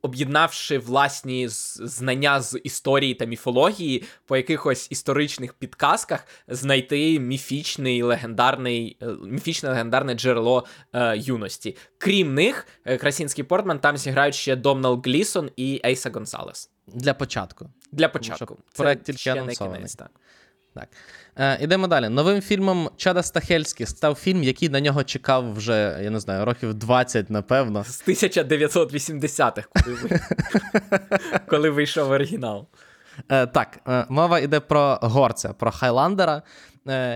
[0.02, 9.06] Об'єднавши власні знання з історії та міфології по якихось історичних підказках, знайти міфічний легендарний, е,
[9.06, 11.78] міфічне легендарне джерело е, юності.
[11.98, 16.70] Крім них, е, Красінський Портман там зіграють ще Домнал Глісон і Ейса Гонсалес.
[16.88, 17.70] Для початку.
[17.92, 18.58] Для початку.
[18.74, 20.12] Це проект тільки ще не кінець, так.
[20.80, 20.90] Так.
[21.40, 22.10] Е, ідемо далі.
[22.10, 26.74] Новим фільмом Чада Стахельський став фільм, який на нього чекав вже, я не знаю, років
[26.74, 27.84] 20, напевно.
[27.84, 30.20] З 1980-х, коли, ви...
[31.48, 32.68] коли вийшов оригінал.
[33.30, 36.42] Е, так, е, мова йде про горця, про Хайландера,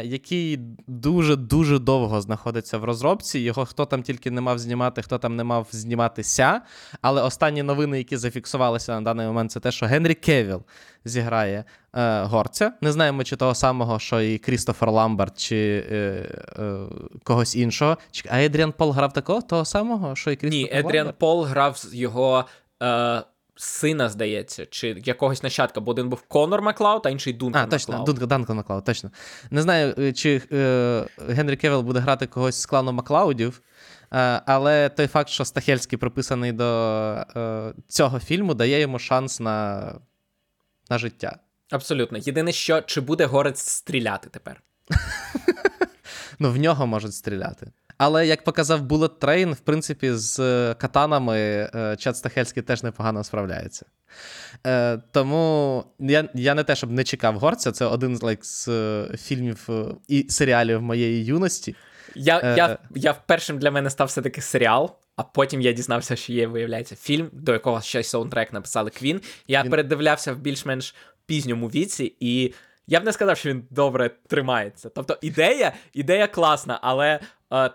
[0.04, 3.40] який дуже-дуже довго знаходиться в розробці.
[3.40, 6.62] Його хто там тільки не мав знімати, хто там не мав зніматися.
[7.02, 10.62] Але останні новини, які зафіксувалися на даний момент, це те, що Генрі Кевіл
[11.06, 11.64] зіграє
[11.96, 12.74] е, горця.
[12.82, 15.96] Не знаємо, чи того самого, що і Крістофер Ламберт, чи е,
[16.60, 16.78] е,
[17.24, 17.98] когось іншого.
[18.30, 22.46] А Едріан Пол грав такого, того самого, що і Крістофер Ні, Едріан Пол грав його
[22.84, 23.24] е,
[23.56, 27.98] сина, здається, чи якогось нащадка, бо один був Конор Маклауд, а інший Дункан А, точно,
[27.98, 28.20] Маклауд.
[28.20, 29.12] Данкан Маклауд, точно.
[29.52, 33.62] Не знаю, е, чи е, Генрі Кевіл буде грати когось з клану Маклаудів,
[34.14, 36.66] е, але той факт, що Стахельський приписаний до
[37.36, 39.80] е, цього фільму, дає йому шанс на,
[40.90, 41.40] на життя.
[41.72, 42.18] Абсолютно.
[42.18, 44.62] Єдине, що чи буде горець стріляти тепер?
[46.40, 47.72] Ну, в нього можуть стріляти.
[47.98, 51.38] Але як показав Bullet Train, в принципі, з е, катанами
[51.76, 53.86] е, Чад Стахельський теж непогано справляється.
[54.68, 59.18] Е, тому я, я не те, щоб не чекав горця, це один like, з е,
[59.18, 59.70] фільмів
[60.08, 61.76] і серіалів моєї юності.
[62.16, 66.34] Я, Е, я, я першим для мене став все-таки серіал, а потім я дізнався, що
[66.34, 69.22] є, виявляється, фільм, до якого ще саундтрек написали Квін.
[69.48, 72.54] Я Він- передивлявся в більш-менш пізньому віці, і
[72.88, 74.90] я б не сказав, що він добре тримається.
[74.90, 77.20] Тобто ідея, ідея класна, але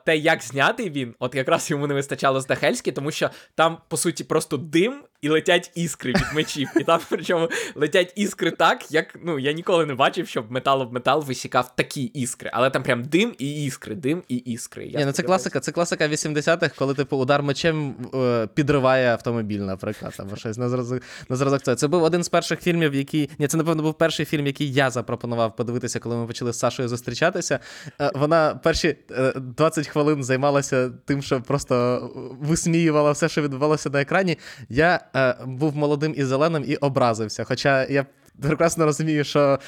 [0.04, 4.24] те, як знятий він, от якраз йому не вистачало Здахельський, тому що там, по суті,
[4.24, 6.68] просто дим і летять іскри від мечів.
[6.80, 10.92] І там, причому, летять іскри так, як ну, я ніколи не бачив, щоб метал об
[10.92, 12.50] метал висікав такі іскри.
[12.52, 14.86] Але там прям дим і іскри, дим і іскри.
[14.86, 19.58] Я Ні, ну це класика, це класика 80-х, коли типу удар мечем е, підриває автомобіль,
[19.58, 21.74] наприклад, або щось на зразок на зразок цього.
[21.74, 23.30] Це був один з перших фільмів, який.
[23.38, 26.88] Ні, це, напевно, був перший фільм, який я запропонував подивитися, коли ми почали з Сашою
[26.88, 27.58] зустрічатися.
[28.00, 32.00] Е, Вона перші е, 20 хвилин займалася тим, що просто
[32.40, 34.38] висміювала все, що відбувалося на екрані.
[34.68, 37.44] Я е, був молодим і зеленим і образився.
[37.44, 38.06] Хоча я
[38.42, 39.58] прекрасно розумію, що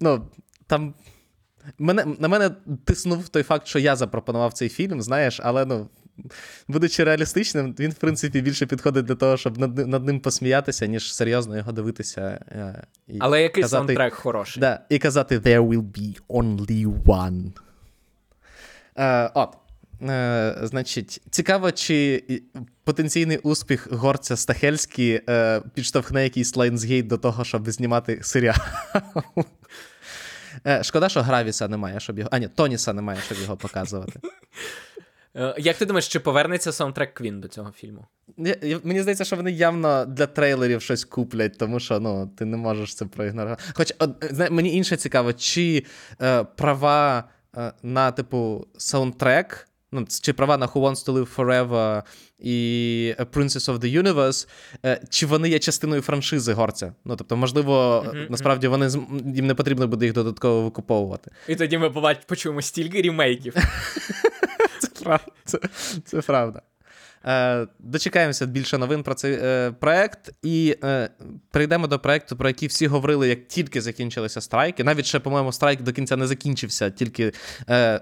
[0.00, 0.28] ну,
[0.66, 0.94] там.
[1.78, 2.50] Мене, на мене
[2.84, 5.88] тиснув той факт, що я запропонував цей фільм, знаєш, але ну,
[6.68, 11.14] будучи реалістичним, він, в принципі, більше підходить для того, щоб над, над ним посміятися, ніж
[11.14, 12.44] серйозно його дивитися.
[12.52, 14.60] е, І Але який казати, саундтрек хороший.
[14.60, 17.52] Да, і казати There will be only one.
[18.96, 19.56] Е, от.
[20.02, 22.24] Е, значить, цікаво, чи
[22.84, 28.56] потенційний успіх горця Стахельський е, підштовхне якийсь Lionsgate до того, щоб знімати серіал.
[30.66, 32.30] Е, шкода, що Гравіса немає, щоб його.
[32.32, 34.20] А, ні, Тоніса немає, щоб його показувати.
[35.36, 38.06] Е, Як ти думаєш, чи повернеться саундтрек Квін до цього фільму?
[38.82, 42.94] Мені здається, що вони явно для трейлерів щось куплять, тому що ну, ти не можеш
[42.94, 43.62] це проігнорувати.
[43.74, 43.92] Хоч
[44.50, 45.84] мені інше цікаво, чи
[46.22, 47.24] е, права
[47.56, 52.02] е, на, типу, саундтрек, ну, чи права на Who Wants to Live Forever
[52.38, 54.48] і Princess of the Universe,
[54.84, 56.92] е, чи вони є частиною франшизи горця?
[57.04, 58.88] Ну, тобто, можливо, Мгм, насправді вони
[59.34, 61.30] їм не потрібно буде їх додатково викуповувати.
[61.48, 61.90] І тоді ми
[62.26, 63.54] почуємо стільки рімейків.
[64.80, 65.32] Це правда.
[65.44, 65.58] Це,
[66.04, 66.62] це правда.
[67.26, 71.10] Е, дочекаємося більше новин про цей е, проект, і е,
[71.50, 74.84] перейдемо до проекту, про який всі говорили, як тільки закінчилися страйки.
[74.84, 77.32] Навіть ще, по-моєму, страйк до кінця не закінчився, тільки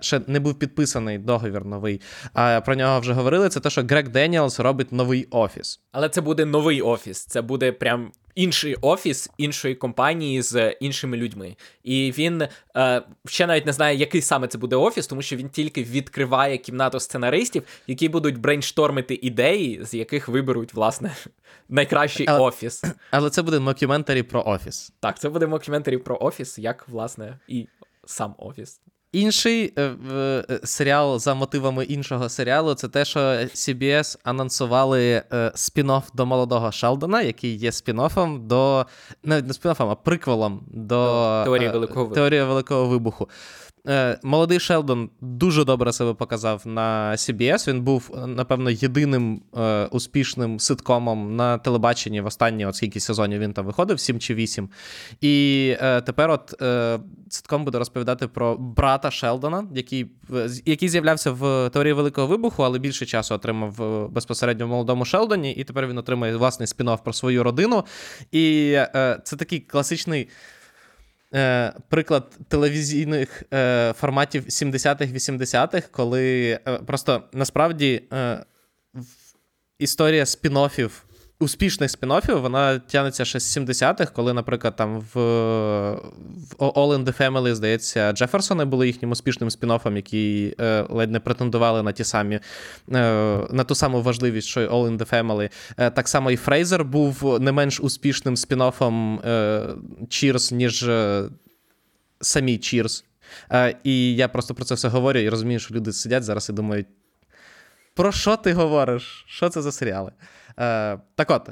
[0.01, 2.01] ще не був підписаний договір новий.
[2.33, 3.49] А про нього вже говорили.
[3.49, 5.81] Це те, що Грег Деніелс робить новий офіс.
[5.93, 7.27] Але це буде новий офіс.
[7.27, 11.57] Це буде прям інший офіс іншої компанії з іншими людьми.
[11.83, 15.49] І він е, ще навіть не знає, який саме це буде офіс, тому що він
[15.49, 21.17] тільки відкриває кімнату сценаристів, які будуть брейнштормити ідеї, з яких виберуть, власне,
[21.69, 22.85] найкращий Але- офіс.
[23.11, 24.93] Але це буде мокюментарі про офіс.
[25.01, 27.69] Так, це буде мокюментарі про офіс, як, власне, і
[28.05, 28.81] сам офіс.
[29.21, 35.23] Інший е, е, серіал за мотивами іншого серіалу це те, що CBS анонсували е,
[35.55, 38.87] спін-офф до молодого Шелдона, який є спін-оффом до
[39.25, 43.29] навіть не спін-оффом, а приквелом до Теорії е, Великого теорії Великого Вибуху.
[43.89, 47.69] Е, Молодий Шелдон дуже добре себе показав на CBS.
[47.69, 53.41] Він був, е, напевно, єдиним е, успішним ситкомом на телебаченні в останні от скільки сезонів
[53.41, 54.69] він там виходив, 7 чи 8.
[55.21, 55.77] І
[56.07, 56.55] тепер от
[57.29, 60.11] ситком буде розповідати про брата Шелдона, який,
[60.65, 65.65] який з'являвся в теорії Великого Вибуху, але більше часу отримав безпосередньо в молодому Шелдоні, і
[65.65, 67.85] тепер він отримує власний спін-офф про свою родину.
[68.33, 68.77] І
[69.25, 70.29] це такий класичний
[71.35, 78.45] е, приклад телевізійних е, форматів 70-х, 80-х, коли е, просто насправді е,
[79.79, 80.91] історія спін-оффів,
[81.39, 87.21] успішних спін-оффів, вона тягнеться ще з 70-х, коли, наприклад, там в, в All in the
[87.21, 92.35] Family, здається, Джеферсони були їхнім успішним спін-оффом, які е, ледь не претендували на ті самі,
[92.35, 92.41] е,
[93.51, 95.51] на ту саму важливість, що й All in the Family.
[95.77, 99.63] Е, так само і Фрейзер був не менш успішним спін-оффом е,
[100.03, 101.29] Cheers, ніж е,
[102.21, 103.05] самі Cheers.
[103.53, 106.53] Е, і я просто про це все говорю і розумію, що люди сидять зараз і
[106.53, 106.87] думають:
[107.95, 109.25] про що ти говориш?
[109.29, 110.13] Що це за серіали?
[110.61, 111.51] Е, так от,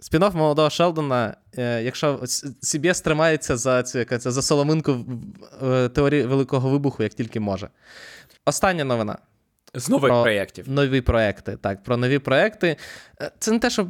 [0.00, 4.96] спін-офф молодого Шелдона, е, якщо С- CBS тримається за цю яка це, за соломинку
[5.62, 7.68] е, теорії Великого Вибуху, як тільки може.
[8.46, 9.18] Остання новина.
[9.74, 10.70] З нових Про проєктів.
[10.70, 11.56] Нові проекти.
[11.56, 12.76] Так, про нові проекти.
[13.22, 13.88] Е, Це не те, щоб.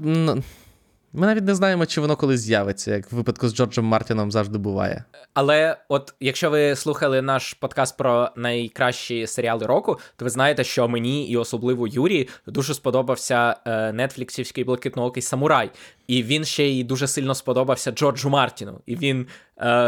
[1.12, 4.58] Ми навіть не знаємо, чи воно колись з'явиться, як в випадку з Джорджем Мартіном завжди
[4.58, 5.04] буває.
[5.34, 10.88] Але от якщо ви слухали наш подкаст про найкращі серіали року, то ви знаєте, що
[10.88, 15.70] мені і особливо Юрі дуже сподобався е, нетфліксівський блакитноокий самурай.
[16.06, 18.80] І він ще й дуже сильно сподобався Джорджу Мартіну.
[18.86, 19.26] І він,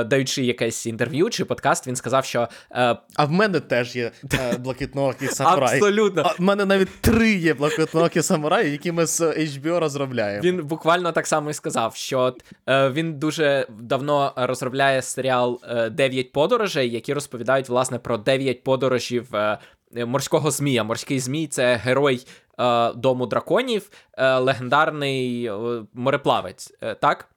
[0.07, 4.57] даючи якесь інтерв'ю чи подкаст, він сказав, що е, А в мене теж є е,
[4.59, 5.75] блакитноокий самурай.
[5.75, 10.43] абсолютно А в мене навіть три є блакитнокі самураї, які ми з HBO розробляємо.
[10.43, 12.37] Він буквально так само і сказав, що
[12.68, 19.37] е, він дуже давно розробляє серіал е, Дев'ять подорожей, які розповідають власне про дев'ять подорожів
[19.37, 19.59] е,
[20.07, 20.85] морського змія.
[20.85, 22.27] Морський змій це герой
[22.61, 25.53] е, дому драконів, е, легендарний е,
[25.95, 26.73] мореплавець.
[26.83, 27.29] Е, так?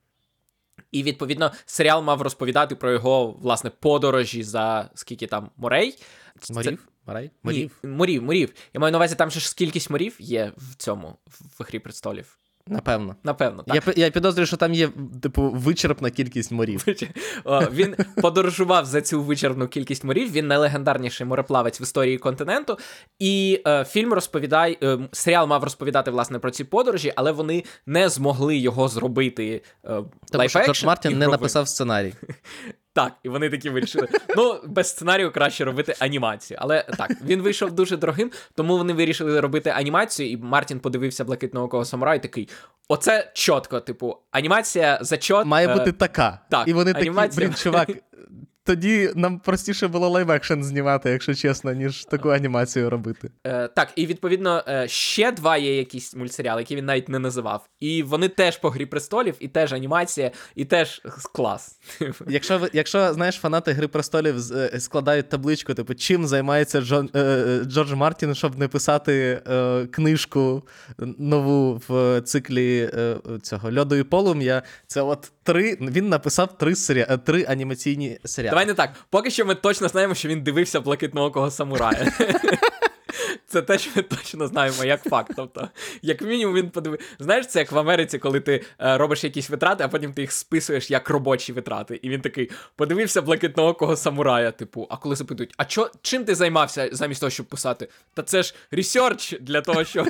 [0.96, 5.98] І відповідно серіал мав розповідати про його власне подорожі за скільки там морей.
[6.50, 6.88] Морів?
[7.06, 7.32] Морей?
[7.44, 7.72] Морів?
[7.84, 8.54] Ні, морів, морів.
[8.74, 11.16] Я маю на увазі, там ще ж кількість морів є в цьому
[11.60, 12.38] в грі престолів.
[12.70, 13.16] Напевно.
[13.24, 13.88] Напевно, так.
[13.88, 14.90] Я, я підозрюю, що там є,
[15.22, 16.86] типу, вичерпна кількість морів.
[17.44, 20.32] О, Він подорожував за цю вичерпну кількість морів.
[20.32, 22.78] Він найлегендарніший мореплавець в історії континенту.
[23.20, 28.10] І е, фільм розповідає, е, серіал мав розповідати власне про ці подорожі, але вони не
[28.10, 29.62] змогли його зробити.
[29.86, 32.14] Е, Тому що Джордж Мартін не написав сценарій.
[32.96, 34.08] Так, і вони такі вирішили.
[34.38, 36.58] Ну, без сценарію краще робити анімацію.
[36.62, 41.86] Але так, він вийшов дуже дорогим, тому вони вирішили робити анімацію, і Мартін подивився блакитного
[41.86, 42.50] самурая і такий:
[42.88, 45.46] оце чітко, типу, анімація зачот.
[45.46, 46.40] Має е, бути така.
[46.50, 47.90] так, І вони анімація- такі, блін, чувак.
[48.66, 53.30] Тоді нам простіше було live-action знімати, якщо чесно, ніж таку анімацію робити.
[53.44, 57.68] Е, так, і відповідно е, ще два є якісь мультсеріали, які він навіть не називав.
[57.80, 61.02] І вони теж по грі престолів, і теж анімація, і теж
[61.34, 61.80] клас.
[62.28, 67.94] Якщо якщо знаєш, фанати Гри престолів е, складають табличку, типу, чим займається Джон, е, Джордж
[67.94, 70.64] Мартін, щоб не писати е, книжку
[71.18, 75.78] нову в циклі е, цього льоду і полум'я, це от три.
[75.82, 77.06] Він написав три сері...
[77.10, 78.55] е, три анімаційні серіали.
[78.56, 78.94] Давай не так.
[79.10, 82.12] Поки що ми точно знаємо, що він дивився блакитноокого самурая.
[83.48, 85.32] Це те, що ми точно знаємо, як факт.
[85.36, 85.70] Тобто,
[86.02, 87.00] як мінімум, він подивив.
[87.20, 90.32] Знаєш, це як в Америці, коли ти е, робиш якісь витрати, а потім ти їх
[90.32, 92.00] списуєш як робочі витрати.
[92.02, 94.52] І він такий подивився блакитноокого самурая.
[94.52, 97.88] Типу, а коли запитують, а чо, чим ти займався замість того, щоб писати?
[98.14, 100.08] Та це ж research для того, щоб.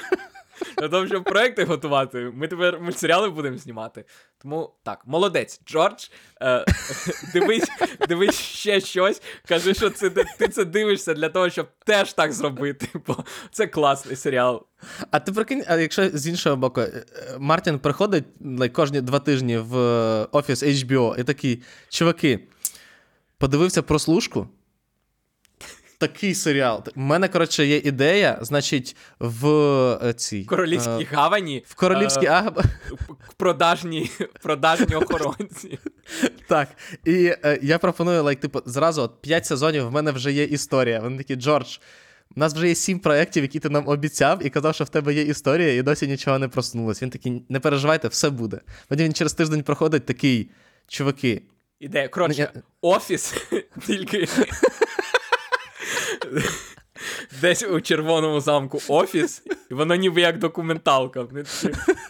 [0.77, 4.05] Для того, щоб проекти готувати, ми тепер мультсеріали будемо знімати.
[4.41, 6.05] Тому так, молодець, Джордж.
[6.41, 6.65] Е,
[7.33, 7.71] дивись,
[8.07, 9.21] дивись ще щось.
[9.47, 12.87] Кажи, що це ти це дивишся для того, щоб теж так зробити.
[13.07, 13.17] Бо
[13.51, 14.65] це класний серіал.
[15.11, 19.19] А ти прикинь, а якщо з іншого боку, е, е, Мартін приходить like, кожні два
[19.19, 22.39] тижні в е, офіс HBO і такий, чуваки,
[23.37, 24.47] подивився прослушку.
[25.97, 26.83] Такий серіал.
[26.95, 29.47] У мене, коротше, є ідея, значить, в
[30.03, 30.43] е, цій.
[30.45, 31.63] Королівській е, гавані.
[31.67, 32.51] в королівській е, Ага.
[33.37, 34.09] продажні,
[34.41, 35.79] продажні охоронці.
[36.47, 36.67] Так.
[37.05, 40.99] І е, я пропоную, like, типу, зразу от 5 сезонів в мене вже є історія.
[40.99, 41.77] Вони такі, Джордж,
[42.35, 45.13] у нас вже є сім проєктів, які ти нам обіцяв, і казав, що в тебе
[45.13, 47.01] є історія, і досі нічого не проснулось.
[47.03, 48.61] Він такий, не переживайте, все буде.
[48.87, 50.49] Потім він через тиждень проходить такий,
[50.87, 51.41] чуваки.
[51.79, 52.49] Іде, коротше,
[52.81, 53.33] офіс,
[53.87, 54.27] тільки.
[57.41, 61.27] Десь у червоному замку офіс, і воно ніби як документалка.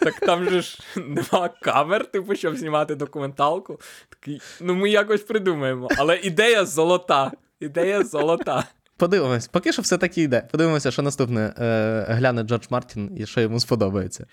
[0.00, 3.80] Так там же ж нема камер, типу, щоб знімати документалку.
[4.08, 5.88] Такий, ну ми якось придумаємо.
[5.96, 7.32] Але ідея золота.
[7.60, 8.64] Ідея золота.
[8.96, 10.48] Подивимось, поки що все таки йде.
[10.52, 14.26] Подивимося, що наступне е, гляне Джордж Мартін і що йому сподобається.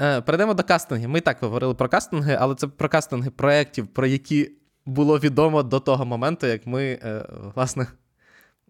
[0.00, 1.08] Е, Перейдемо до кастингів.
[1.08, 4.50] Ми і так говорили про кастинги, але це про кастинги проєктів, про які
[4.86, 7.86] було відомо до того моменту, як ми, е, власне,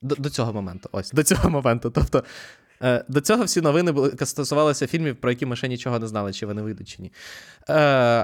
[0.03, 0.89] до, до цього моменту.
[0.93, 1.91] Ось, до цього моменту.
[1.91, 2.25] Тобто.
[2.83, 6.33] е, До цього всі новини були стосувалися фільмів, про які ми ще нічого не знали,
[6.33, 7.13] чи вони вийдуть, чи ні.
[7.69, 7.75] Е,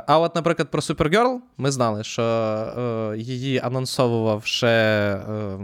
[0.07, 5.59] а от, наприклад, про Супергерл ми знали, що е, її анонсовував ще е,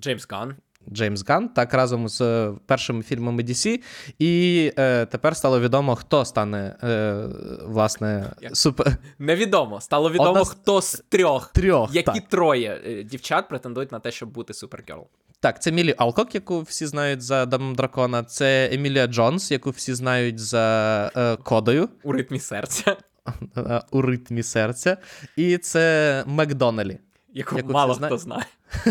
[0.00, 0.54] Джеймс Ган.
[0.92, 3.80] Джеймс Ган, так разом з першими фільмами DC.
[4.18, 7.26] І е, тепер стало відомо, хто стане е,
[7.64, 9.80] власне супер Невідомо.
[9.80, 11.52] Стало відомо, Одна хто з трьох.
[11.52, 11.94] трьох.
[11.94, 12.28] Які Так.
[12.28, 15.06] троє дівчат претендують на те, щоб бути Супергерл?
[15.40, 18.24] Так, це Мілі Алкок, яку всі знають за Домом Дракона.
[18.24, 22.96] Це Емілія Джонс, яку всі знають за е, кодою У ритмі серця,
[23.56, 24.96] е, у ритмі серця.
[25.36, 26.98] І це Макдонелі.
[27.32, 28.46] яку Яку мало хто знає.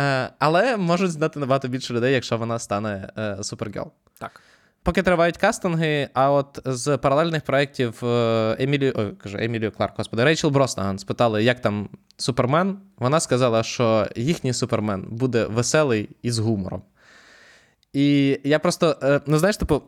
[0.00, 3.92] Е, але можуть знати набагато більше людей, якщо вона стане е, Супергерл.
[4.18, 4.40] Так.
[4.84, 10.24] Поки тривають кастинги, а от з паралельних проєктів е, Емілію, ой, кажу, Емілію Кларк, господи,
[10.24, 12.78] Рейчел Броснаган спитали, як там Супермен.
[12.98, 16.82] Вона сказала, що їхній Супермен буде веселий і з гумором.
[17.92, 19.82] І я просто, е, ну знаєш, типу.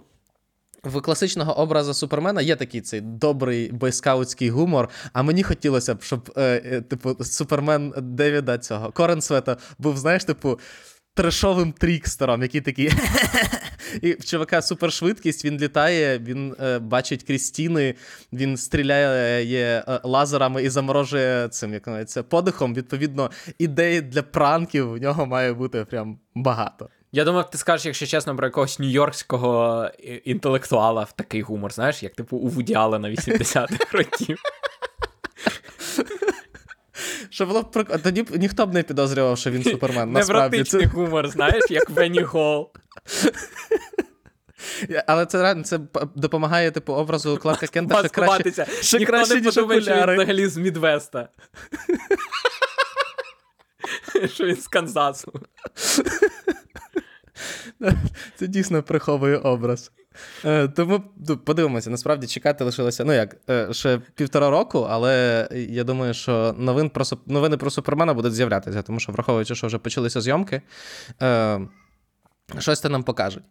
[0.84, 6.32] В класичного образу Супермена є такий цей добрий бойскаутський гумор, а мені хотілося б, щоб,
[6.36, 10.58] е, типу, Супермен Девіда цього Коренсвета був, знаєш, типу,
[11.14, 12.90] трешовим трікстером, який такий.
[14.02, 17.94] І в чувака супершвидкість, він літає, він е, бачить крізь стіни,
[18.32, 22.74] він стріляє е, лазерами і заморожує цим, як називається, подихом.
[22.74, 26.88] Відповідно, ідей для пранків в нього має бути прям багато.
[27.12, 32.02] Я думав, ти скажеш, якщо чесно, про якогось нью-йоркського е, інтелектуала в такий гумор, знаєш,
[32.02, 34.38] як типу у Вуді на 80-х років.
[37.30, 38.02] Що було б прик...
[38.02, 40.12] Тоді б ніхто б не підозрював, що він супермен.
[40.12, 42.70] Насправді Невротичний гумор, знаєш, як Венні Гол.
[45.06, 45.80] Але це реально це
[46.14, 48.66] допомагає типу образу Кларка Кента ще краще.
[48.82, 51.28] Ще Ніхто краще, не ніж подумає, що він взагалі з Мідвеста.
[54.34, 55.32] Що він з Канзасу.
[58.36, 59.92] Це дійсно приховує образ.
[60.44, 65.84] Е, тому ну, подивимося, насправді чекати лишилося, ну як, е, ще півтора року, але я
[65.84, 70.20] думаю, що новин про, новини про Супермена будуть з'являтися, тому що, враховуючи, що вже почалися
[70.20, 70.62] зйомки,
[71.22, 71.60] е,
[72.58, 73.44] щось це нам покажуть.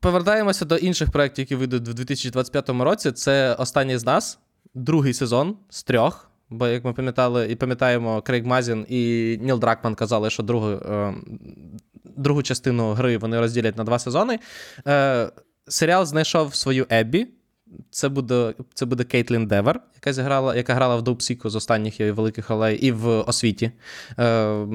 [0.00, 3.12] Повертаємося до інших проєктів, які вийдуть в 2025 році.
[3.12, 4.38] Це останній з нас,
[4.74, 6.31] другий сезон з трьох.
[6.52, 11.14] Бо, як ми пам'ятали і пам'ятаємо, Крейг Мазін і Ніл Дракман казали, що другу, е,
[12.16, 14.38] другу частину гри вони розділять на два сезони.
[14.86, 15.30] Е,
[15.68, 17.26] серіал знайшов свою Еббі.
[17.90, 22.00] Це буде, це буде Кейтлін Девер, яка зіграла, яка грала в Dopesick у з останніх
[22.00, 23.72] її великих ролей і в освіті.
[24.18, 24.66] Е,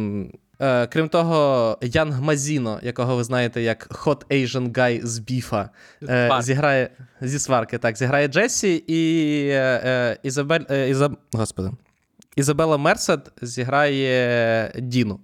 [0.60, 5.70] е, крім того, Янг Мазіно, якого ви знаєте як Hot Asian Guy з Біфа,
[6.03, 6.89] е, зіграє
[7.22, 11.18] зі сварки, так, зіграє Джесі і е, е, Ізабель, е, Ізаб...
[11.34, 11.72] Господи.
[12.36, 15.20] Ізабела Мерсед зіграє Діну.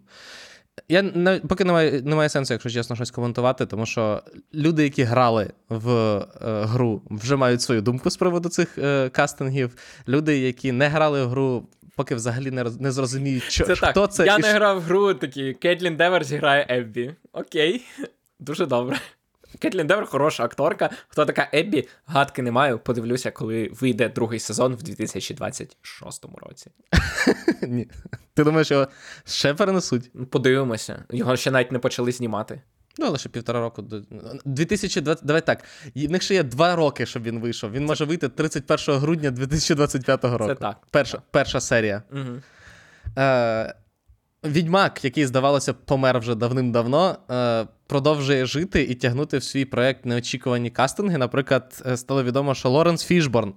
[0.89, 4.23] Я не, поки немає, немає сенсу, якщо чесно, щось коментувати, тому що
[4.53, 9.75] люди, які грали в е, гру, вже мають свою думку з приводу цих е, кастингів.
[10.07, 14.13] Люди, які не грали в гру, поки взагалі не, роз- не зрозуміють, що, Це так.
[14.13, 14.25] це.
[14.25, 17.15] Я і не грав в гру, такі Кейтлін Девер зіграє Еббі.
[17.33, 17.85] Окей,
[18.39, 18.99] дуже добре.
[19.59, 20.89] Кейтлін Девер хороша акторка.
[21.07, 21.87] Хто така Еббі?
[22.05, 22.79] Гадки не маю.
[22.79, 26.71] Подивлюся, коли вийде другий сезон в 2026 році.
[27.67, 27.89] Ні.
[28.33, 28.87] Ти думаєш, його
[29.25, 30.11] ще перенесуть?
[30.13, 31.03] Ну, Подивимося.
[31.11, 32.61] Його ще навіть не почали знімати.
[32.97, 33.81] Ну, лише півтора року.
[33.81, 34.01] до
[34.45, 35.25] 2020...
[35.25, 35.63] Давай так.
[35.95, 37.71] В них ще є два роки, щоб він вийшов.
[37.71, 40.55] Він може вийти 31 грудня 2025 року.
[40.55, 40.77] так.
[40.91, 42.03] Перша, перша серія.
[42.11, 42.41] Угу.
[43.17, 43.73] Е,
[44.43, 50.69] Відьмак, який, здавалося, помер вже давним-давно, е, продовжує жити і тягнути в свій проект неочікувані
[50.69, 51.17] кастинги.
[51.17, 53.53] Наприклад, е, стало відомо, що Лоренс Фішборн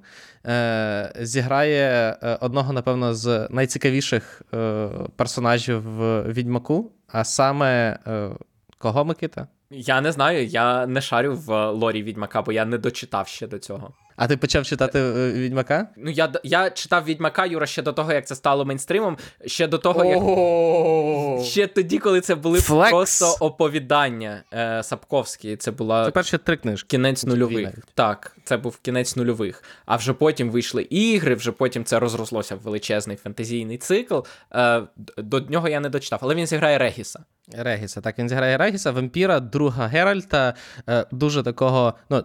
[0.46, 8.30] е, зіграє е, одного, напевно, з найцікавіших е, персонажів в Відьмаку, а саме е,
[8.78, 9.48] кого Микита?
[9.70, 13.58] Я не знаю, я не шарю в лорі Відьмака, бо я не дочитав ще до
[13.58, 13.94] цього.
[14.16, 15.88] А ти почав читати е, Відьмака?
[15.96, 19.78] Ну, я, я читав Відьмака Юра ще до того, як це стало мейнстримом, ще до
[19.78, 21.44] того, як.
[21.44, 25.56] Ще тоді, коли це були просто оповідання е, Сапковські.
[25.56, 26.86] Це була Це перші три книжки.
[26.88, 27.68] кінець нульових.
[27.94, 29.62] Так, це був кінець нульових.
[29.86, 34.18] А вже потім вийшли ігри, вже потім це розрослося в величезний фентезійний цикл.
[34.54, 34.82] Е,
[35.18, 37.20] до нього я не дочитав, але він зіграє Регіса.
[37.52, 38.00] Регіса.
[38.00, 40.54] Так, він зіграє Регіса, вампіра, друга Геральта,
[40.88, 41.94] е, дуже такого.
[42.10, 42.24] ну,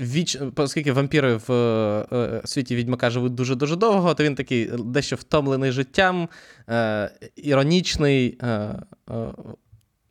[0.00, 5.16] Віч, оскільки вампіри в е, е, світі відьмака живуть дуже-дуже довго, то він такий дещо
[5.16, 6.28] втомлений життям,
[6.68, 8.82] е, іронічний, е, е,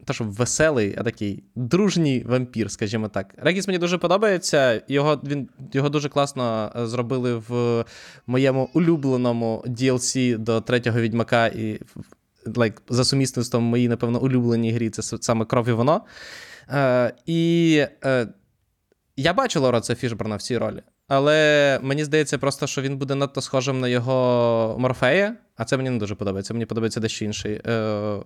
[0.06, 3.34] та що веселий, а такий дружній вампір, скажімо так.
[3.38, 4.82] Регіс мені дуже подобається.
[4.88, 7.86] Його, він, його дуже класно е, зробили в
[8.28, 11.80] моєму улюбленому DLC до третього відьмака і
[12.46, 16.02] like, за сумісництвом моїй, напевно, улюбленій грі це саме кров і воно.
[16.70, 18.28] Е, і е,
[19.22, 23.42] я бачу Лоренса Фішберна в цій ролі, але мені здається просто, що він буде надто
[23.42, 26.54] схожим на його Морфея, а це мені не дуже подобається.
[26.54, 27.62] Мені подобається дещо інший.
[27.68, 28.18] Е,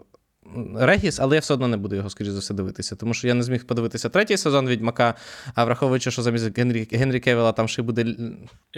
[0.76, 3.34] Регіс, але я все одно не буду його, скоріш за все, дивитися, тому що я
[3.34, 5.14] не зміг подивитися третій сезон Відьмака,
[5.56, 8.04] а враховуючи, що замість Генрі, Генрі Кевіла там ще й буде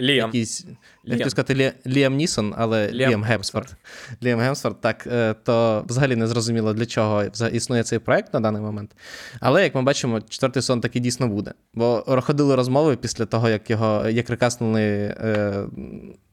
[0.00, 0.28] Ліам.
[0.28, 0.66] якийсь.
[1.04, 3.74] Я хотів сказати Лі, Ліам Нісон, але Ліам Ліам, Гемсворт.
[4.22, 8.62] Ліам Гемсворт, так, е, то взагалі не зрозуміло, для чого існує цей проект на даний
[8.62, 8.96] момент.
[9.40, 11.52] Але, як ми бачимо, четвертий сезон таки дійсно буде.
[11.74, 15.64] Бо ходили розмови після того, як його як рекаснули е,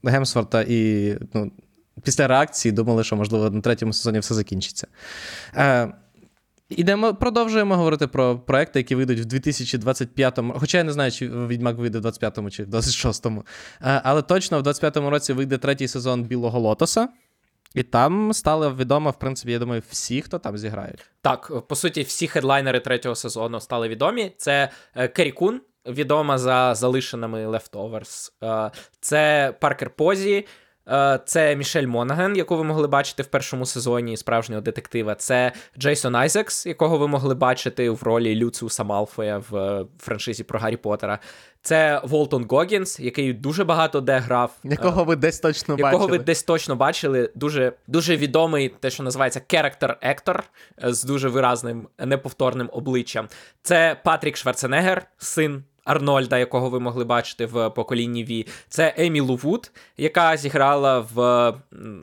[0.04, 1.52] Гемсворта і ну,
[2.04, 4.88] після реакції думали, що, можливо, на третьому сезоні все закінчиться.
[5.56, 5.94] Е,
[6.70, 10.54] Ідемо, продовжуємо говорити про проекти, які вийдуть в 2025-му.
[10.60, 13.46] Хоча я не знаю, чи Відьмак вийде в 25-му чи в 26-му.
[13.82, 17.08] Е, Але точно в 25-му році вийде третій сезон Білого Лотоса.
[17.76, 21.06] І там стало відомо, в принципі, я думаю, всі, хто там зіграють.
[21.22, 24.32] Так, по суті, всі хедлайнери третього сезону стали відомі.
[24.38, 28.32] Це е, Керрі Кун, відома за залишеними Leftovers.
[28.44, 30.46] Е, Це Паркер Позі.
[30.88, 35.16] Е, Це Мішель Монаген, яку ви могли бачити в першому сезоні справжнього детектива.
[35.16, 40.60] Це Джейсон Айзекс, якого ви могли бачити в ролі Люциуса Малфоя в е, франшизі про
[40.60, 41.20] Гаррі Поттера.
[41.62, 44.52] Це Волтон Гогінс, який дуже багато де грав.
[44.66, 46.18] Е, Якого ви десь точно якого бачили.
[46.18, 50.40] ви десь точно бачили, дуже, дуже відомий, те, що називається character actor
[50.84, 53.28] е, з дуже виразним неповторним обличчям.
[53.62, 55.64] Це Патрік Шварценеггер, син.
[55.84, 61.54] Арнольда, якого ви могли бачити в поколінні Ві, це Емі Лу Вуд, яка зіграла в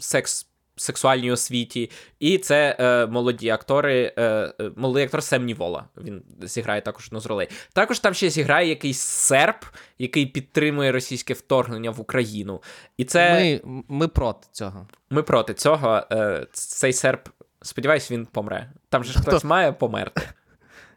[0.00, 0.46] секс.
[0.76, 5.84] Сексуальній освіті, і це е, молоді актори, е, е, молодий актор Сем Нівола.
[5.96, 7.48] Він зіграє також одну з ролей.
[7.72, 9.56] Також там ще зіграє якийсь серб,
[9.98, 12.62] який підтримує російське вторгнення в Україну.
[12.96, 14.86] І це Ми, ми проти цього.
[15.10, 16.02] ми проти цього.
[16.12, 17.20] Е, цей серб,
[17.62, 18.70] сподіваюсь, він помре.
[18.88, 20.22] Там же ж хтось має померти.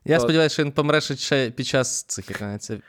[0.06, 2.32] Я сподіваюся, що він помре ще під час цих,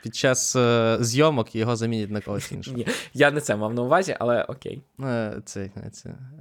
[0.02, 2.76] під час е, зйомок і його замінять на когось іншого.
[2.76, 4.82] Ні, я не це мав на увазі, але окей.
[5.00, 5.70] Е, Це,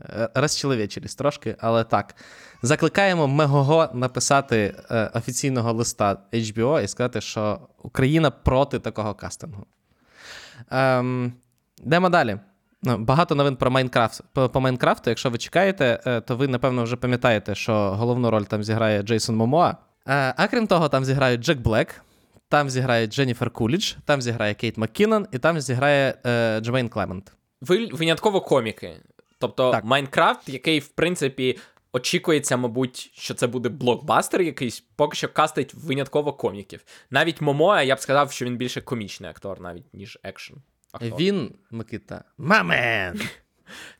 [0.09, 2.15] е, розчеловечились трошки, але так.
[2.61, 9.65] Закликаємо Мегого написати е, офіційного листа HBO і сказати, що Україна проти такого кастингу.
[10.71, 11.33] Ем,
[11.85, 12.39] йдемо далі.
[12.83, 14.21] Ну, Багато новин про Майнкрафт.
[14.33, 18.43] По, по Майнкрафту, якщо ви чекаєте, е, то ви, напевно, вже пам'ятаєте, що головну роль
[18.43, 19.75] там зіграє Джейсон Момоа.
[20.07, 22.01] Е, А крім того, там зіграють Джек Блек,
[22.49, 27.31] там зіграє Дженніфер Кулідж, там зіграє Кейт Маккінон, і там зіграє е, Джемейн Клемент.
[27.61, 28.97] Всі винятково коміки.
[29.39, 29.83] Тобто Так.
[29.83, 31.59] Майнкрафт, який, в принципі,
[31.93, 36.83] очікується, мабуть, що це буде блокбастер якийсь, поки що кастить винятково коміків.
[37.09, 40.53] Навіть Момоа, я б сказав, що він більше комічний актор, навіть, ніж екшн.
[40.91, 41.19] актор.
[41.19, 43.21] Він, Микита, мамен.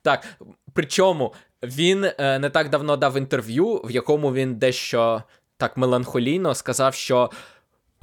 [0.01, 0.28] Так,
[0.74, 1.34] причому
[1.64, 5.24] він е, не так давно дав інтерв'ю, в якому він дещо
[5.64, 7.32] так меланхолійно сказав, що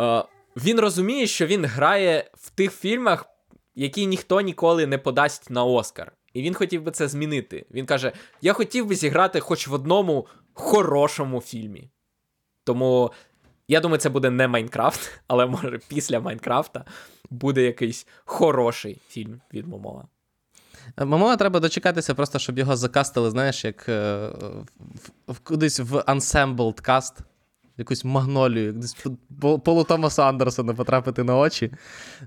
[0.00, 0.24] е,
[0.56, 3.26] він розуміє, що він грає в тих фільмах,
[3.74, 6.12] які ніхто ніколи не подасть на Оскар.
[6.32, 7.66] І він хотів би це змінити.
[7.70, 11.90] Він каже: Я хотів би зіграти хоч в одному хорошому фільмі.
[12.64, 13.12] Тому
[13.68, 16.84] я думаю, це буде не Майнкрафт, але може після Майнкрафта
[17.30, 20.02] буде якийсь хороший фільм від Момоа.
[20.98, 24.28] Мамова треба дочекатися, просто щоб його закастили, знаєш, як е,
[25.26, 27.14] в, в, кудись в Unsembled каст,
[27.80, 29.10] якусь магнолію, десь по-
[29.40, 31.70] по- полу Томаса Андерсона потрапити на очі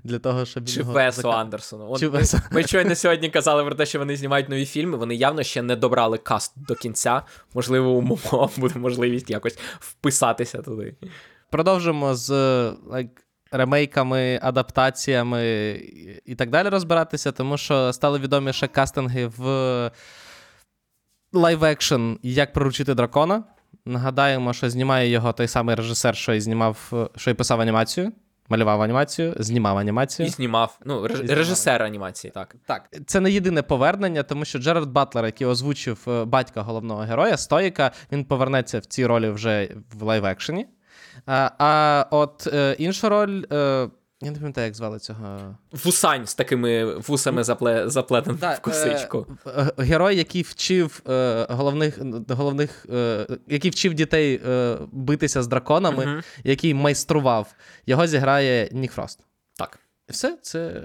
[0.04, 1.86] для того, щоб Чи Весу зака- Андерсону.
[1.90, 2.38] От Чи ми, Весу.
[2.50, 4.96] ми щойно сьогодні казали про те, що вони знімають нові фільми.
[4.96, 7.22] Вони явно ще не добрали каст до кінця.
[7.54, 10.94] Можливо, у Момо буде можливість якось вписатися туди.
[11.50, 12.30] Продовжимо з
[12.90, 13.08] like,
[13.52, 19.90] ремейками, адаптаціями і- і так далі розбиратися, тому що стали відомі ще кастинги в
[21.32, 23.44] live-action Як приручити дракона.
[23.86, 28.12] Нагадаємо, що знімає його той самий режисер, що і знімав, що і писав анімацію.
[28.48, 30.26] малював анімацію, знімав анімацію.
[30.26, 30.78] І знімав.
[30.84, 31.18] Ну, реж...
[31.18, 31.36] знімав.
[31.36, 32.56] режисер анімації, так.
[32.66, 37.36] Так, це не єдине повернення, тому що Джерард Батлер, який озвучив е, батька головного героя,
[37.36, 40.66] Стоїка, він повернеться в цій ролі вже в live-action і.
[41.26, 43.44] А, а от е, інша роль.
[44.24, 45.56] Я не пам'ятаю, як звали цього.
[45.72, 47.88] Вусань з такими вусами запле...
[47.88, 49.26] заплетеним в косичку.
[49.46, 51.98] Е, е, герой, який вчив е, головних,
[52.28, 56.22] головних е, який вчив дітей е, битися з драконами, Мгм.
[56.44, 57.54] який майстрував,
[57.86, 59.20] його зіграє Нік Фрост.
[59.58, 59.78] Так.
[60.08, 60.82] І все, це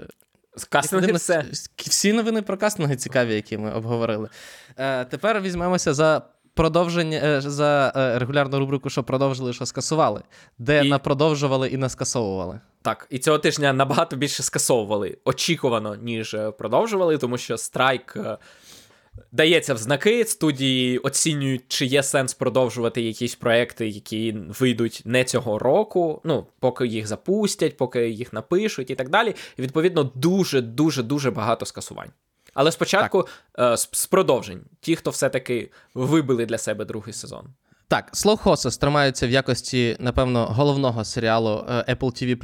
[0.68, 1.44] кастинги все.
[1.76, 4.28] Всі новини про кастинги цікаві, які ми обговорили.
[4.76, 6.22] Е, тепер візьмемося за
[6.54, 10.22] продовження е, за е, регулярну рубрику, що продовжили, що скасували,
[10.58, 12.60] де І- напродовжували і наскасовували.
[12.82, 18.16] Так, і цього тижня набагато більше скасовували очікувано, ніж е, продовжували, тому що страйк
[19.32, 20.24] дається в знаки.
[20.24, 26.20] Студії оцінюють, чи є сенс продовжувати якісь проекти, які вийдуть не цього року.
[26.24, 29.34] Ну, поки їх запустять, поки їх напишуть і так далі.
[29.56, 32.10] І відповідно дуже, дуже, дуже багато скасувань.
[32.60, 33.26] Але спочатку
[33.58, 37.46] е, з, продовжень, ті, хто все-таки вибили для себе другий сезон.
[37.88, 42.36] Так, Slow Horses тримаються в якості, напевно, головного серіалу е, Apple TV+.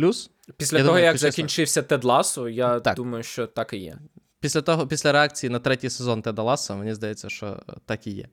[0.57, 2.97] Після Я того, думаю, як закінчився Тед Ласо, я Так.
[2.97, 3.99] думаю, що так і є.
[4.41, 8.29] Після того, після реакції на третій сезон Теда Ласса, мені здається, що так і є.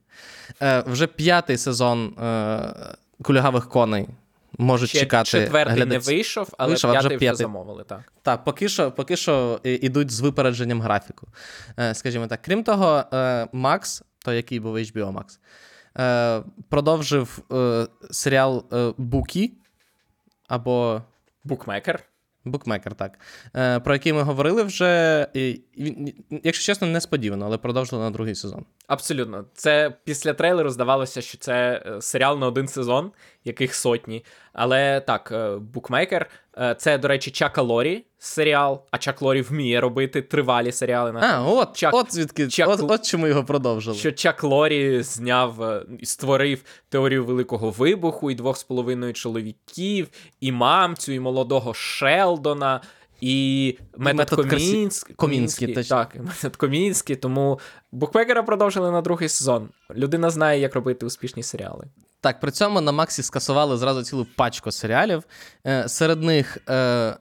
[0.61, 4.07] Е, вже п'ятий сезон е, кульгавих коней
[4.57, 5.29] можуть Ще чекати.
[5.29, 5.89] четвертий глядачі.
[6.11, 7.37] не вийшов, але Вийшов, вже п'ятий вже п'ятий.
[7.37, 8.13] замовили, так.
[8.21, 11.27] Так, поки що, поки що ідуть з випередженням графіку.
[11.79, 12.41] Е, скажімо так.
[12.41, 15.39] Крім того, е, Макс, той, який був HBO Max,
[15.99, 19.53] е, продовжив е, серіал е, Букі
[20.47, 21.01] або
[21.43, 22.03] Букмекер.
[22.45, 23.19] Букмекер, так.
[23.55, 25.27] Е, про який ми говорили вже.
[26.43, 28.65] Якщо чесно, несподівано, але продовжили на другий сезон.
[28.87, 29.45] Абсолютно.
[29.53, 33.11] Це після трейлеру здавалося, що це е, серіал на один сезон,
[33.45, 34.25] яких сотні.
[34.53, 36.29] Але так, е, букмекер.
[36.57, 41.11] е, Це, до речі, Чака Лорі серіал, а Чак Лорі вміє робити тривалі серіали.
[41.11, 42.47] на А, от, Чак- от звідки.
[42.47, 43.97] Чак- От, от чому його продовжили.
[43.97, 50.07] Що Чак Лорі зняв і створив теорію великого вибуху, і двох з половиною чоловіків,
[50.41, 52.81] і мамцю, і молодого Шелдона,
[53.23, 55.15] і метод, Комінський.
[55.15, 55.83] Комінський.
[55.83, 57.15] Так, метод Комінський.
[57.15, 57.59] Тому
[57.91, 59.69] букмекера продовжили на другий сезон.
[59.95, 61.87] Людина знає, як робити успішні серіали.
[62.21, 65.23] Так, при цьому на Максі скасували зразу цілу пачку серіалів.
[65.67, 67.17] Е, серед них е,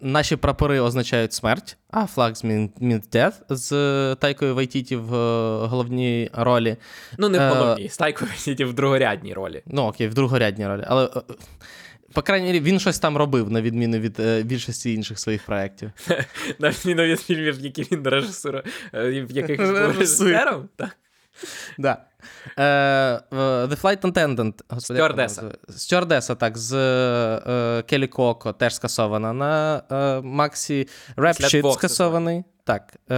[0.00, 6.76] наші прапори означають смерть, а means death з е, Тайкою Вайтіті в е, головній ролі.
[7.18, 9.62] Ну, не в Е, головній, з Тайко Вайтіті в другорядній ролі.
[9.66, 10.84] Ну, окей, в другорядній ролі.
[10.86, 11.20] Але, е,
[12.14, 15.90] по крайній мірі, він щось там робив, на відміну від е, більшості інших своїх проєктів.
[16.58, 18.62] На відміну від фільмів, які він режисує,
[18.92, 20.68] в яких був режисером.
[20.76, 20.96] Так.
[21.78, 22.04] Да.
[22.58, 24.52] Е, в The Flight Attendant.
[24.68, 25.42] Господи, Стюардеса.
[25.68, 30.88] Стюардеса, так, з е, Келі Коко теж скасована на е, Максі.
[31.16, 32.44] Shit скасований.
[32.66, 32.94] Так.
[33.10, 33.14] Е,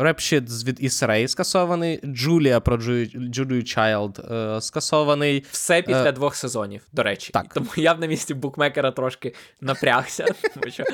[0.00, 2.00] Rap з- від Issa скасований.
[2.04, 5.44] Джулія про Джу- Джулію Чайлд е, скасований.
[5.50, 7.30] Все після Е, двох сезонів, до речі.
[7.32, 7.54] так.
[7.54, 10.24] Тому я б на місці букмекера трошки напрягся,
[10.54, 10.84] тому що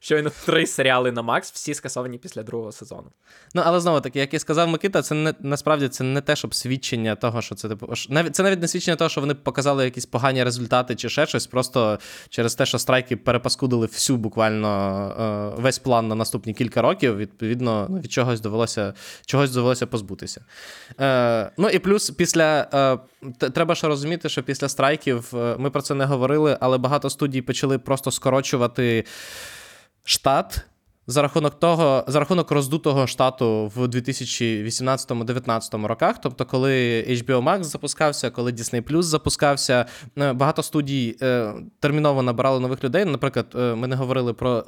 [0.00, 3.10] щойно три серіали на Макс, всі скасовані після другого сезону.
[3.54, 6.54] Ну, але знову таки, як і сказав Микита, це не насправді це не те, щоб
[6.54, 7.92] свідчення того, що це типу.
[8.08, 11.46] Навіть це навіть не свідчення того, що вони показали якісь погані результати чи ще щось.
[11.46, 17.16] Просто через те, що страйки перепаскудили всю буквально е, весь план на наступні кілька років.
[17.16, 18.94] Відповідно, ну, від чогось довелося
[19.26, 20.44] чогось довелося позбутися.
[21.00, 22.68] Е, ну і плюс після
[23.40, 27.42] е, треба ще розуміти, що після страйків ми про це не говорили, але багато студій
[27.42, 29.04] почали просто скорочувати
[30.04, 30.66] штат.
[31.06, 38.30] За рахунок того, за рахунок роздутого штату в 2018-2019 роках, тобто, коли HBO Max запускався,
[38.30, 39.86] коли Disney Plus запускався,
[40.18, 43.04] е, багато студій е, терміново набирали нових людей.
[43.04, 44.64] Наприклад, е, ми не говорили про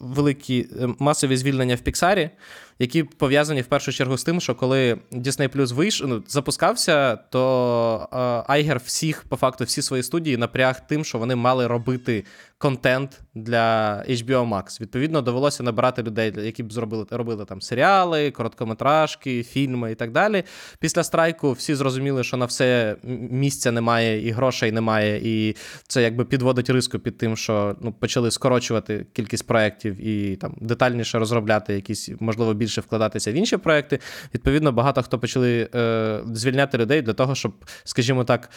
[0.00, 0.68] великі
[0.98, 2.30] масові звільнення в Піксарі,
[2.78, 6.02] які пов'язані в першу чергу з тим, що коли Disney Plus вийш...
[6.06, 11.66] ну, запускався, то Айгер всіх, по факту, всі свої студії напряг тим, що вони мали
[11.66, 12.24] робити
[12.58, 14.80] контент для HBO Max.
[14.80, 20.44] Відповідно, довелося набирати людей, які б зробили робили там серіали, короткометражки, фільми і так далі.
[20.80, 22.96] Після страйку всі зрозуміли, що на все
[23.30, 25.56] місця немає і грошей немає, і
[25.88, 31.18] це якби підводить риску під тим, що ну, почали скорочувати кількість проєктів і там детальніше
[31.18, 33.98] розробляти якісь, можливо, більше вкладатися в інші проекти.
[34.34, 38.50] Відповідно, багато хто почали е, звільняти людей для того, щоб, скажімо так.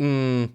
[0.00, 0.48] м,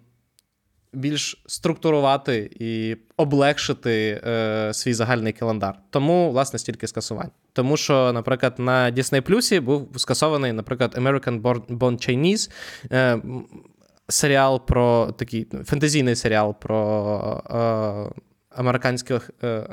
[0.96, 5.80] більш структурувати і облегшити е, свій загальний календар.
[5.89, 7.30] Тому, власне, стільки скасувань.
[7.54, 12.52] Тому що, наприклад, на Disney Plus був скасований, наприклад, American Born, Chinese,
[12.91, 13.22] е,
[14.08, 19.30] серіал про такий ну, фентезійний серіал про е, американських.
[19.43, 19.68] Е,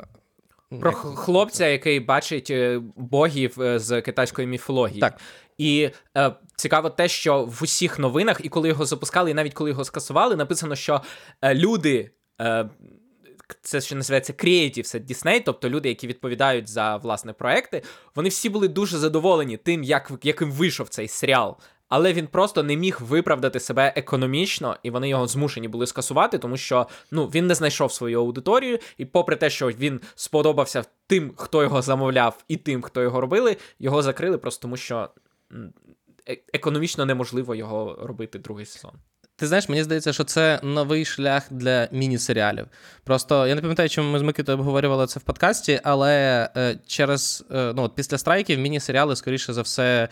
[0.79, 4.99] Про хлопця, який бачить е, богів е, з китайської міфології.
[4.99, 5.19] Так.
[5.57, 9.69] І е, цікаво те, що в усіх новинах, і коли його запускали, і навіть коли
[9.69, 11.01] його скасували, написано, що
[11.41, 12.11] е, люди.
[12.41, 12.69] Е,
[13.61, 17.81] це що називається creatives at Disney, тобто люди, які відповідають за власне проекти,
[18.15, 21.57] вони всі були дуже задоволені тим, як, яким вийшов цей серіал.
[21.89, 26.57] Але він просто не міг виправдати себе економічно, і вони його змушені були скасувати, тому
[26.57, 31.63] що ну він не знайшов свою аудиторію, і попри те, що він сподобався тим, хто
[31.63, 35.09] його замовляв, і тим, хто його робили, його закрили просто тому, що
[36.53, 38.91] економічно неможливо його робити другий сезон.
[39.35, 42.67] Ти знаєш, мені здається, що це новий шлях для міні-серіалів.
[43.03, 47.45] Просто я не пам'ятаю, чому ми з Микитою обговорювали це в подкасті, але е, через
[47.51, 50.07] е, ну, от після страйків міні-серіали, скоріше за все, е,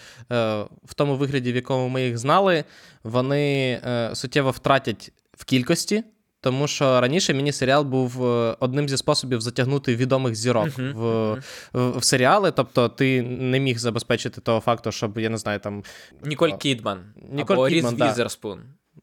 [0.83, 2.63] в тому вигляді, в якому ми їх знали,
[3.03, 6.03] вони е, суттєво втратять в кількості.
[6.41, 11.41] Тому що раніше міні-серіал був е, одним зі способів затягнути відомих зірок uh-huh, в, uh-huh.
[11.73, 12.51] в в, серіали.
[12.51, 15.83] Тобто ти не міг забезпечити того факту, щоб я не знаю там
[16.25, 16.99] Ніколь Кідман
[17.31, 18.11] Ніколь або Кідман, Різ да.
[18.11, 18.59] Візерспун.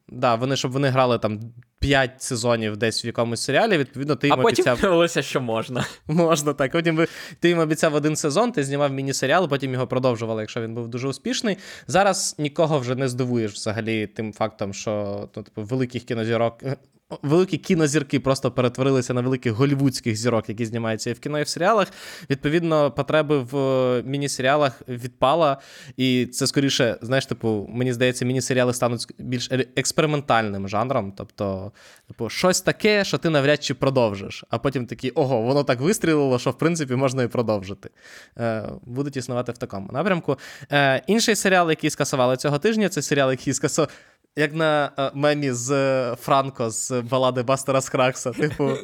[0.07, 1.39] Да, вони щоб вони грали там
[1.79, 3.77] 5 сезонів десь в якомусь серіалі.
[3.77, 4.77] Відповідно, ти їм а потім обіцяв.
[4.77, 5.85] виявилося, що можна.
[6.07, 6.71] Можна так.
[6.71, 7.07] Потім
[7.39, 11.07] ти їм обіцяв один сезон, ти знімав міні-серіал, потім його продовжували, якщо він був дуже
[11.07, 11.57] успішний.
[11.87, 16.63] Зараз нікого вже не здивуєш взагалі тим фактом, що ну, типу, великих кінозірок
[17.21, 21.47] великі кінозірки просто перетворилися на великих голівудських зірок, які знімаються і в кіно, і в
[21.47, 21.87] серіалах.
[22.29, 25.57] Відповідно, потреби в е, міні-серіалах відпала.
[25.97, 31.13] І це скоріше, знаєш, типу, мені здається, міні-серіали стануть більш експериментальним жанром.
[31.17, 31.68] Тобто,
[32.07, 34.43] типу, щось таке, що ти навряд чи продовжиш.
[34.49, 37.89] А потім такі, ого, воно так вистрілило, що в принципі можна і продовжити.
[38.37, 40.37] Е, Будуть існувати в такому напрямку.
[40.71, 43.89] Е, Інший серіал, який скасували цього тижня, це серіал, який скасував.
[44.35, 48.31] Як на е, мемі з е, Франко з балади Бастера Скракса.
[48.31, 48.77] Типу,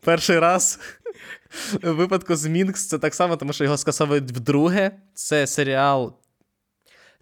[0.00, 0.80] перший раз
[1.82, 4.90] в випадку з Мінкс це так само, тому що його скасовують вдруге.
[5.14, 6.16] Це серіал.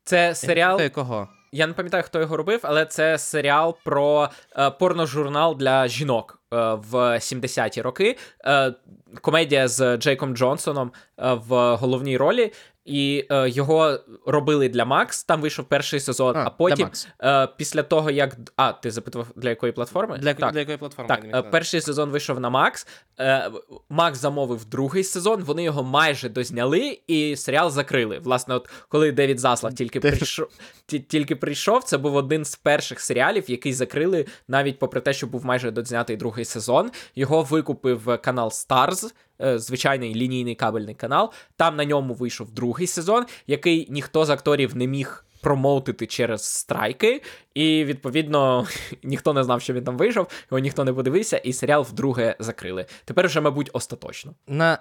[0.05, 0.81] Це серіал.
[0.81, 1.29] Якого?
[1.57, 4.29] Я не пам'ятаю, хто його робив, але це серіал про
[4.59, 8.19] е, порножурнал для жінок е, в 70-ті роки.
[8.45, 8.75] Е,
[9.21, 12.53] комедія з Джейком Джонсоном е, в головній ролі
[12.87, 15.25] і е, його робили для Макс.
[15.25, 16.91] Там вийшов перший сезон, а, а потім
[17.23, 18.37] е, після того, як.
[18.57, 20.19] А, ти запитував, для якої платформи?
[20.19, 20.53] Для так.
[20.53, 21.09] для якої платформи?
[21.09, 22.87] Так, е, перший сезон вийшов на Макс.
[23.21, 23.51] Е,
[23.89, 28.19] Макс замовив другий сезон, вони його майже дозняли, і серіал закрили.
[28.19, 30.49] Власне, от коли Девід Заслав тільки прийшов,
[30.87, 35.47] тільки прийшов, це був один з перших серіалів, який закрили, навіть попри те, що був
[35.47, 36.91] майже дознятий другий сезон.
[37.15, 39.13] Його викупив канал Stars.
[39.43, 41.33] Е, звичайний лінійний кабельний канал.
[41.57, 45.23] Там на ньому вийшов другий сезон, який ніхто з акторів не міг.
[45.41, 47.23] Промоутити через страйки,
[47.55, 48.67] і відповідно
[49.03, 52.87] ніхто не знав, що він там вийшов, його ніхто не подивився, і серіал вдруге закрили.
[53.05, 54.35] Тепер вже, мабуть, остаточно.
[54.47, 54.79] На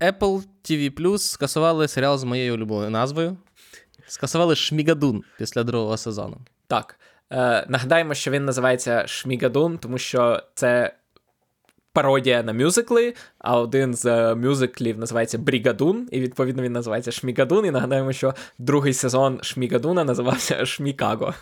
[0.00, 3.36] Apple TV Plus скасували серіал з моєю улюбленою назвою.
[4.06, 6.36] Скасували Шмігадун після другого сезону.
[6.66, 6.98] Так.
[7.30, 10.94] Е, Нагадаємо, що він називається Шмігадун, тому що це
[11.98, 17.66] пародія на мюзикли, а один з е, мюзиклів називається Брігадун, і відповідно він називається Шмігадун.
[17.66, 21.34] І нагадаємо, що другий сезон Шмігадуна називався Шмікаго.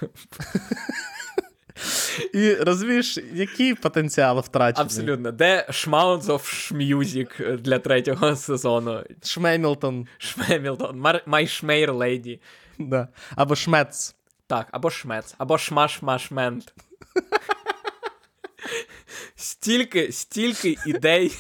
[2.35, 4.85] І розумієш, який потенціал втрачений?
[4.85, 5.33] Абсолютно.
[5.33, 9.01] The Schmound of Schmusic для третього сезону?
[9.23, 10.07] Шмемілтон.
[10.19, 11.03] Шмемілтон.
[11.27, 11.93] My Schmair.
[12.79, 13.09] Да.
[13.37, 14.17] Або Шмец.
[14.47, 16.63] Так, або Шмец, або Шмаш-Машмент
[19.35, 21.33] стільки, стільки ідей,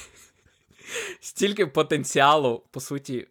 [1.20, 3.29] стільки потенціалу, по суті,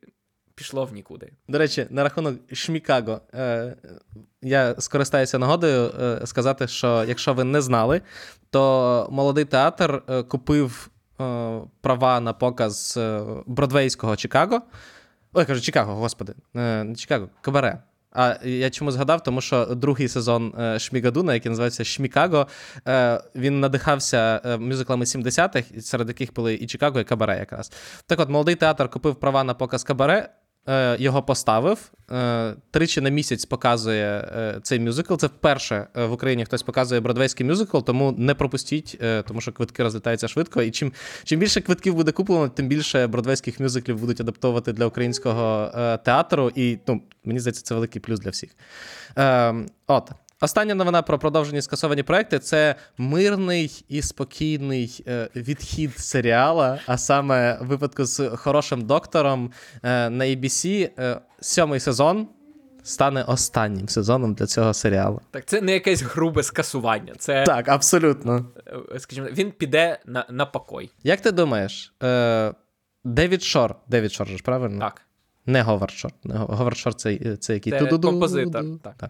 [0.55, 1.31] пішло в нікуди.
[1.47, 3.21] До речі, на рахунок Шмікаго.
[3.33, 3.75] Е,
[4.41, 8.01] я скористаюся нагодою е, сказати, що якщо ви не знали,
[8.49, 10.89] то молодий театр е, купив
[11.21, 14.61] е, права на показ е, бродвейського Чикаго.
[15.33, 17.83] Ой, кажу, Чикаго, господи, е, не Чикаго, Кабаре.
[18.15, 19.23] А я чому згадав?
[19.23, 22.47] Тому що другий сезон е, Шмігадуна, який називається Шмікаго,
[22.87, 27.71] е, він надихався е, мюзиклами 70-х, серед яких були і Чикаго, і Кабаре якраз.
[28.05, 30.29] Так от, молодий театр купив права на показ Кабаре.
[30.97, 31.91] Його поставив
[32.71, 34.29] тричі на місяць показує
[34.63, 35.15] цей мюзикл.
[35.15, 40.27] Це вперше в Україні хтось показує бродвейський мюзикл, тому не пропустіть, тому що квитки розлітаються
[40.27, 40.61] швидко.
[40.61, 40.93] І чим
[41.23, 45.71] чим більше квитків буде куплено, тим більше бродвейських мюзиклів будуть адаптовувати для українського
[46.05, 46.51] театру.
[46.55, 48.55] І ну, Мені здається, це великий плюс для всіх.
[49.17, 49.55] Е,
[49.87, 50.11] От.
[50.41, 57.57] Остання новина про продовжені скасовані проекти це мирний і спокійний е, відхід серіала, а саме
[57.61, 59.51] в випадку з хорошим доктором
[59.83, 62.27] е, на ABC е, сьомий сезон.
[62.83, 65.21] стане останнім сезоном для цього серіалу.
[65.31, 67.13] Так, це не якесь грубе скасування.
[67.17, 68.45] Це, Так, абсолютно.
[68.97, 70.89] скажімо, він піде на, на покой.
[71.03, 72.53] Як ти думаєш, е,
[73.03, 74.79] Девід Шор, Девід Шор ж правильно?
[74.79, 75.01] Так.
[75.45, 76.11] Не Говард Шор.
[76.23, 79.09] Не Говард Шор це, це який Це композитор, так.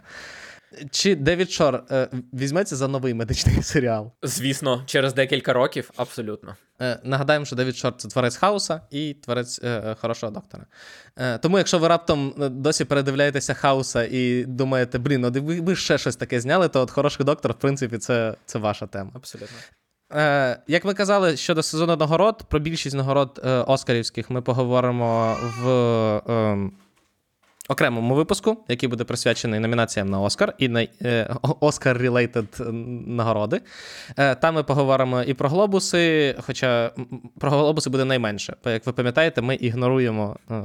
[0.91, 4.11] Чи Девід Шор е, візьметься за новий медичний серіал?
[4.23, 6.55] Звісно, через декілька років, абсолютно.
[6.81, 10.65] Е, нагадаємо, що Девід Шор це творець хаоса і творець е, е, хорошого доктора.
[11.17, 15.75] Е, тому, якщо ви раптом е, досі передивляєтеся хаоса і думаєте, блін, от ви, ви
[15.75, 19.11] ще щось таке зняли, то от хороший доктор, в принципі, це, це ваша тема.
[19.15, 19.57] Абсолютно.
[20.13, 25.69] Е, як ми казали щодо сезону нагород, про більшість нагород е, Оскарівських ми поговоримо в
[26.31, 26.71] е,
[27.69, 32.71] окремому випуску, який буде присвячений номінаціям на Оскар і на е, Оскар-related
[33.07, 33.61] нагороди.
[34.17, 36.91] Е, там ми поговоримо і про глобуси, хоча
[37.39, 38.55] про глобуси буде найменше.
[38.63, 40.63] Бо, як ви пам'ятаєте, ми ігноруємо е,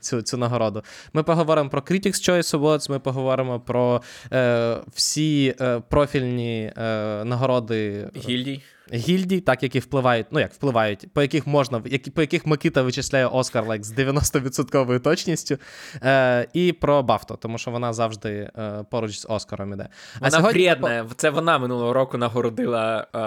[0.00, 0.82] цю, цю нагороду.
[1.12, 4.02] Ми поговоримо про Critics' Choice Awards, ми поговоримо про
[4.32, 6.82] е, всі е, профільні е,
[7.24, 8.62] нагороди Гільдій.
[8.92, 13.26] Гільдій, так, які впливають, ну як впливають, по яких можна, які, по яких Микита вичисляє
[13.26, 15.58] Оскар like, з 90% точністю,
[16.02, 19.88] е, і про Бафто, тому що вона завжди е, поруч з Оскаром іде.
[20.20, 21.06] Вона сьогодні вредна.
[21.16, 23.18] Це вона минулого року нагородила е,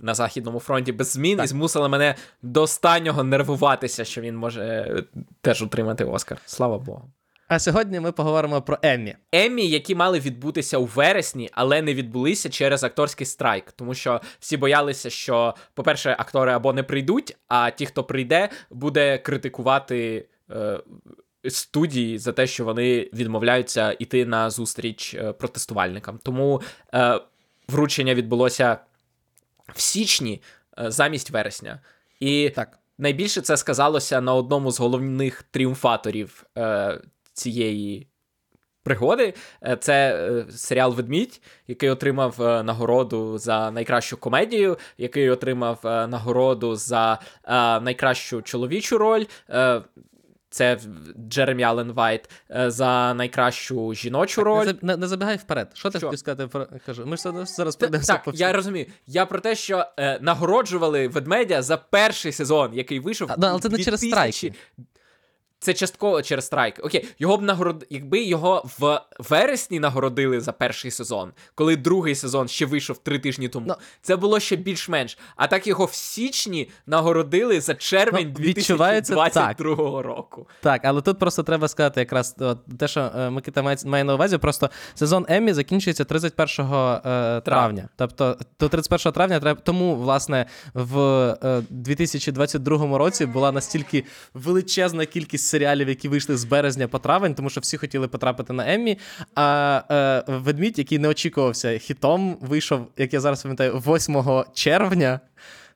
[0.00, 5.04] на Західному фронті без змін і змусила мене до останнього нервуватися, що він може е,
[5.40, 6.38] теж отримати Оскар.
[6.46, 7.10] Слава Богу.
[7.50, 9.16] А сьогодні ми поговоримо про Еммі.
[9.32, 14.56] Еммі, які мали відбутися у вересні, але не відбулися через акторський страйк, тому що всі
[14.56, 20.26] боялися, що, по-перше, актори або не прийдуть, а ті, хто прийде, буде критикувати.
[20.50, 20.80] Е,
[21.48, 26.18] Студії за те, що вони відмовляються йти на зустріч е, протестувальникам.
[26.22, 26.62] Тому
[26.94, 27.20] е,
[27.68, 28.78] вручення відбулося
[29.74, 30.42] в січні
[30.78, 31.80] е, замість вересня.
[32.20, 32.78] І Так.
[32.98, 37.00] найбільше це сказалося на одному з головних тріумфаторів е,
[37.32, 38.06] цієї
[38.82, 39.34] пригоди.
[39.62, 40.14] Е, Це
[40.48, 47.18] е, серіал Ведмідь, який отримав е, нагороду за найкращу комедію, який отримав нагороду за
[47.82, 49.24] найкращу чоловічу роль.
[50.52, 50.78] Це
[51.28, 52.30] Джеремі Аллен Вайт
[52.66, 54.72] за найкращу жіночу роль.
[54.82, 55.70] не, не забігай вперед.
[55.74, 57.06] Що ти хотів сказати про кажу?
[57.06, 58.86] Ми ж зараз- зараз Так, по я розумію.
[59.06, 63.30] Я про те, що е, нагороджували ведмедя за перший сезон, який вийшов.
[63.32, 64.54] А, але це не через 2000 страйки.
[65.62, 66.80] Це частково через страйк.
[66.84, 67.86] Окей, його б нагород...
[67.90, 73.48] якби його в вересні нагородили за перший сезон, коли другий сезон ще вийшов три тижні
[73.48, 73.66] тому.
[73.68, 73.74] Ну.
[74.02, 75.18] це було ще більш-менш.
[75.36, 80.46] А так його в січні нагородили за червень Ну, відчувається 2022 року.
[80.60, 82.36] Так, але тут просто треба сказати якраз
[82.78, 87.88] те, що е, Микита має, має на увазі, просто сезон Еммі закінчується 31 е, травня.
[87.96, 89.60] Тобто до 31 травня треба.
[89.64, 90.98] Тому, власне, в
[91.44, 94.04] е, 2022 році була настільки
[94.34, 98.74] величезна кількість серіалів, які вийшли з березня по травень, тому що всі хотіли потрапити на
[98.74, 98.98] Еммі.
[99.34, 99.82] А
[100.28, 105.20] е, ведмідь, який не очікувався хітом, вийшов, як я зараз пам'ятаю, 8 червня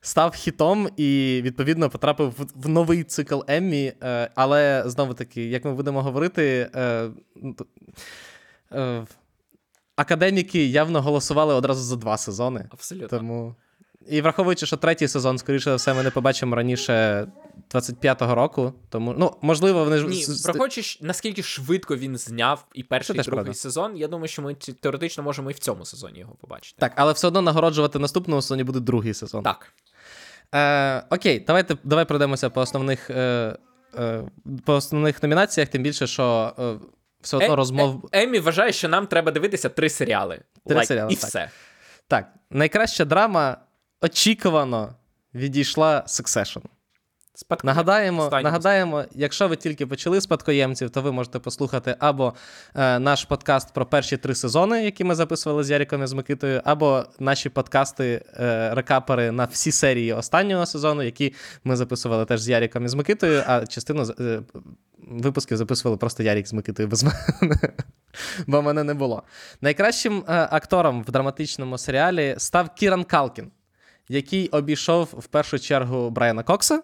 [0.05, 3.93] став хітом і відповідно потрапив в, в новий цикл Еммі.
[4.03, 7.09] Е, але знову таки, як ми будемо говорити, е,
[8.71, 9.05] е,
[9.95, 12.67] академіки явно голосували одразу за два сезони.
[12.71, 13.07] Абсолютно.
[13.07, 13.55] Тому.
[14.09, 17.27] І враховуючи, що третій сезон, скоріше за все, ми не побачимо раніше
[17.75, 18.73] 25-го року.
[18.89, 20.07] Тому, ну, можливо, вони ж.
[20.07, 23.53] Ні, враховуючи, наскільки швидко він зняв і перший, і другий правда.
[23.53, 26.75] сезон, я думаю, що ми теоретично можемо і в цьому сезоні його побачити.
[26.79, 29.43] Так, але все одно нагороджувати наступного сезоні буде другий сезон.
[29.43, 29.73] Так.
[30.55, 33.57] Е, окей, давайте давай пройдемося по основних, е,
[33.99, 34.23] е,
[34.65, 36.75] по основних номінаціях, тим більше, що е,
[37.21, 38.09] все одно Е- розмов.
[38.11, 40.41] Е- Еммі вважає, що нам треба дивитися три серіали.
[40.67, 41.29] Три Like, серіали, і так.
[41.29, 41.49] все.
[42.07, 43.57] Так, найкраща драма
[44.01, 44.95] очікувано
[45.33, 46.61] відійшла Succession.
[47.35, 52.33] Спадко- Нагадаємо, нагадаємо, якщо ви тільки почали спадкоємців, то ви можете послухати або
[52.75, 56.61] е, наш подкаст про перші три сезони, які ми записували з Яріком і з Микитою,
[56.65, 61.33] або наші подкасти, е, рекапери на всі серії останнього сезону, які
[61.63, 64.41] ми записували теж з Яріком і з Микитою, а частину е,
[65.07, 67.17] випусків записували просто Ярік з Микитою без мене.
[68.47, 69.23] Бо мене не було.
[69.61, 73.51] Найкращим е, актором в драматичному серіалі став Кіран Калкін,
[74.09, 76.81] який обійшов в першу чергу Брайана Кокса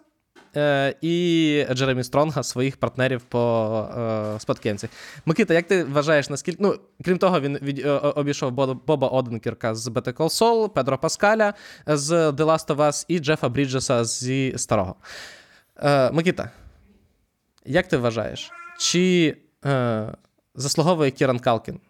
[0.56, 4.90] е, і Джеремі Стронга, своїх партнерів по е, спадкоємцях.
[5.26, 6.58] Микита, як ти вважаєш, наскільки.
[6.62, 6.74] Ну,
[7.04, 8.52] крім того, він від, е, обійшов
[8.86, 11.54] Боба Оденкірка з Better Call Saul, Педро Паскаля
[11.86, 14.96] з The Last of Us і Джефа Бріджеса зі старого.
[15.76, 16.50] Е, Микита,
[17.64, 20.12] як ти вважаєш, чи е,
[20.54, 21.80] заслуговує Кіран Калкін,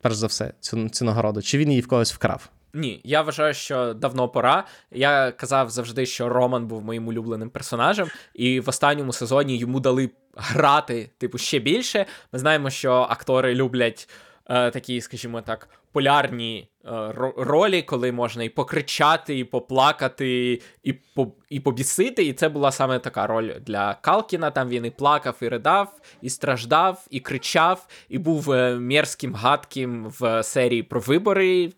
[0.00, 1.42] перш за все, цю, цю нагороду?
[1.42, 2.48] Чи він її в когось вкрав?
[2.74, 4.64] Ні, я вважаю, що давно пора.
[4.90, 10.10] Я казав завжди, що Роман був моїм улюбленим персонажем, і в останньому сезоні йому дали
[10.36, 12.06] грати, типу, ще більше.
[12.32, 14.08] Ми знаємо, що актори люблять
[14.46, 21.32] е, такі, скажімо так, полярні е, ролі, коли можна і покричати, і поплакати, і, по,
[21.48, 22.24] і побісити.
[22.24, 24.50] І це була саме така роль для Калкіна.
[24.50, 30.06] Там він і плакав, і ридав, і страждав, і кричав, і був е, мерзким, гадким
[30.20, 31.72] в серії про вибори.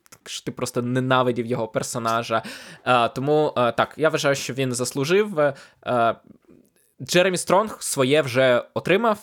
[0.44, 2.42] Ти просто ненавидів його персонажа.
[2.86, 5.40] Е, тому е, так, я вважаю, що він заслужив.
[5.40, 5.54] Е,
[7.02, 9.18] Джеремі Стронг своє вже отримав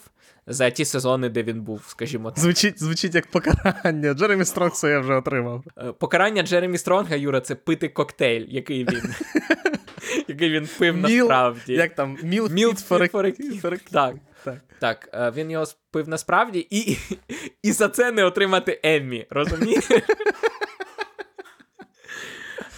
[0.49, 2.39] за ті сезони, де він був, скажімо так.
[2.39, 4.13] Звучить, звучить як покарання.
[4.13, 5.63] Джеремі Стронг я вже отримав.
[5.77, 9.01] Е, Покарання Джеремі Стронга, Юра, це пити коктейль, який він.
[10.27, 11.73] Який він пив насправді.
[11.73, 12.17] Як там?
[13.91, 14.15] Так.
[14.43, 14.57] Так.
[14.79, 16.97] Так, е, він його пив насправді, і,
[17.63, 19.89] і за це не отримати Еммі, розумієш?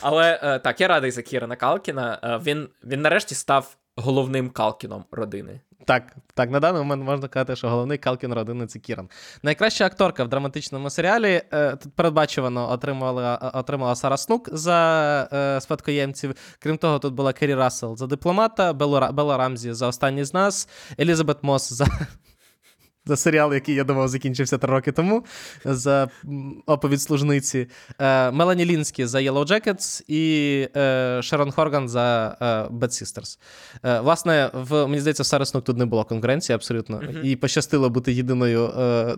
[0.01, 2.39] Але е, так, я радий за Кірана Калкіна.
[2.45, 5.61] Він, він нарешті став головним Калкіном родини.
[5.86, 9.10] Так, так, на даний момент можна казати, що головний Калкін родини це Кіран.
[9.44, 16.36] Найкраща акторка в драматичному серіалі е, тут передбачувано отримала, отримала Сара Снук за е, спадкоємців.
[16.60, 20.70] Крім того, тут була Кері Рассел за дипломата, Белла Рамзі за останній з нас,
[21.00, 21.88] Елізабет Мос за.
[23.06, 25.26] За серіал, який я думав, закінчився три роки тому,
[25.66, 26.10] за
[26.66, 27.68] оповідь служниці.
[27.99, 33.39] Е, Мелані Лінські за Yellow Jackets і е, Шерон Хорган за е, Bad Sisters.
[33.84, 37.02] Е, власне, в, мені здається, в Сари Снук тут не було конкуренції абсолютно.
[37.02, 37.22] Мгм.
[37.24, 38.66] І пощастило бути єдиною.
[38.80, 39.16] Е,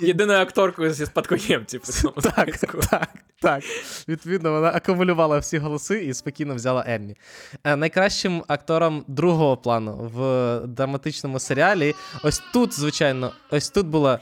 [0.00, 1.82] Єдиною акторкою зі спадкоємців.
[2.22, 3.08] так, так,
[3.40, 3.62] так.
[4.08, 7.16] Відповідно, вона акумулювала всі голоси і спокійно взяла Еммі.
[7.64, 11.94] Е, найкращим актором другого плану в драматичному серіалі.
[12.22, 14.18] Ось тут, звичайно, ось тут була.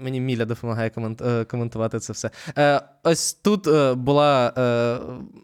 [0.00, 2.30] Мені Міля допомагає комент, е, коментувати це все.
[2.58, 4.52] Е, ось тут е, була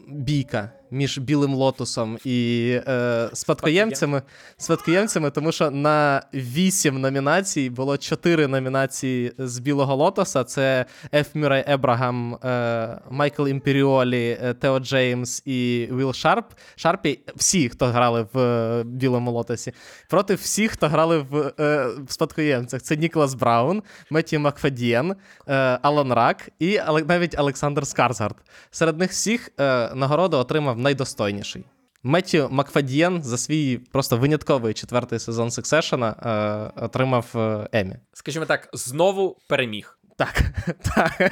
[0.07, 4.21] бійка між білим лотосом і е, спадкоємцями,
[4.57, 11.63] спадкоємцями, тому що на вісім номінацій було чотири номінації з білого лотоса: це Еф Мюррей
[11.67, 16.45] Ебрагам, е, Майкл Імперіолі, е, Тео Джеймс і Вілл Шарп.
[16.75, 19.73] Шарп і всі, хто грали в е, білому лотосі,
[20.09, 22.81] проти всіх, хто грали в, е, в спадкоємцях.
[22.81, 25.15] Це Ніколас Браун, Метті Макфадієн,
[25.47, 28.35] е, Алан Рак і навіть Олександр Скарсгард.
[28.71, 31.63] Серед них всіх е, нагороду отримав найдостойніший.
[32.03, 37.95] Меттю Макфадієн за свій просто винятковий четвертий сезон Succession е, отримав е, Емі.
[38.13, 39.97] Скажімо так, знову переміг.
[40.17, 40.43] Так,
[40.95, 41.31] так.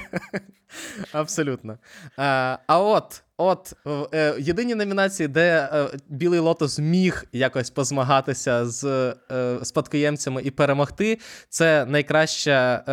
[1.12, 1.78] Абсолютно.
[2.18, 3.74] А, а от, от
[4.14, 8.86] е, єдині номінації, де е, Білий Лотос міг якось позмагатися з
[9.32, 11.20] е, спадкоємцями і перемогти,
[11.50, 12.84] це найкраща.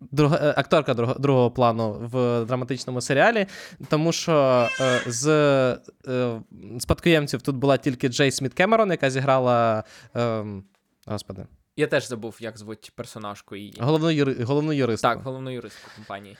[0.00, 3.46] Друга, е, акторка другого, другого плану в драматичному серіалі,
[3.88, 5.28] тому що е, з
[6.08, 6.40] е,
[6.78, 9.84] спадкоємців тут була тільки Джей Сміт Кемерон, яка зіграла.
[10.16, 10.44] Е,
[11.06, 11.46] господи,
[11.76, 13.74] Я теж забув, як звуть персонажку її.
[13.80, 15.08] головну, юри, головну юристку.
[15.08, 16.36] Так, головну юристку компанії.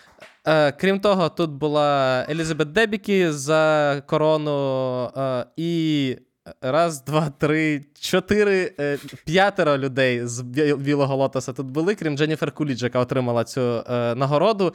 [0.46, 6.16] Е, крім того, тут була Елізабет Дебікі за корону е, і
[6.60, 10.42] раз, два, три, чотири, е, п'ятеро людей з
[10.78, 14.74] білого лотоса тут були, крім Дженніфер Куліч, яка отримала цю е, нагороду.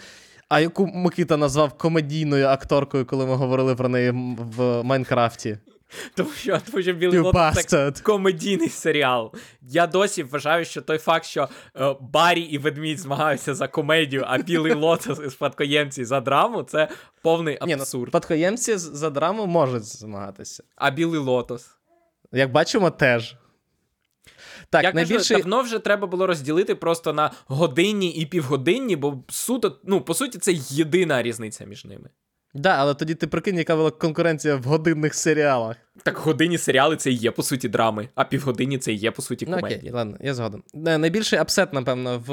[0.49, 5.57] А яку Микита назвав комедійною акторкою, коли ми говорили про неї в Майнкрафті.
[6.15, 9.33] Тому що, тому Білий Лотос це комедійний серіал.
[9.61, 14.37] Я досі вважаю, що той факт, що е, Барі і Ведмідь змагаються за комедію, а
[14.37, 16.87] Білий Лотос і спадкоємці за драму це
[17.21, 18.11] повний Ні, ну, абсурд.
[18.11, 20.63] Спадкоємці за драму можуть змагатися.
[20.75, 21.69] А Білий Лотос.
[22.31, 23.35] Як бачимо, теж.
[24.69, 25.37] Так, Я найбільший...
[25.37, 30.13] кажу, давно вже треба було розділити просто на годинні і півгодинні, бо суто, ну, по
[30.13, 32.09] суті, це єдина різниця між ними.
[32.55, 35.75] Да, але тоді ти прикинь, яка була конкуренція в годинних серіалах.
[36.03, 39.21] Так годинні серіали це і є, по суті, драми, а півгодинні це і є, по
[39.21, 39.79] суті, Ну, комедії.
[39.79, 40.63] окей, ладно, я згоден.
[40.87, 42.31] Е, Найбільший апсет, напевно, в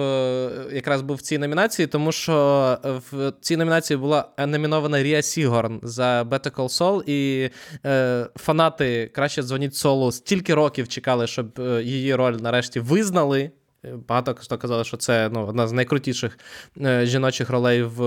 [0.74, 2.78] якраз був в цій номінації, тому що
[3.12, 7.50] в цій номінації була номінована Рія Сігорн за Better Call Saul, і
[7.86, 13.50] е, фанати краще дзвоніть Солу стільки років чекали, щоб е, її роль нарешті визнали.
[13.84, 16.38] Багато хто казали, що це ну, одна з найкрутіших
[16.80, 18.00] е, жіночих ролей в,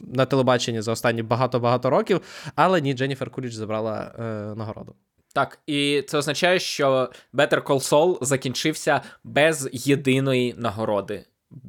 [0.00, 2.20] на телебаченні за останні багато-багато років.
[2.54, 4.22] Але ні, Дженніфер Куліч забрала е,
[4.54, 4.94] нагороду.
[5.34, 11.24] Так, і це означає, що Better Call Saul закінчився без єдиної нагороди.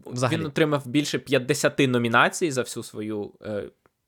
[0.05, 0.37] Взагалі.
[0.37, 3.31] Він отримав більше 50 номінацій за всю свою.
[3.45, 3.63] Е,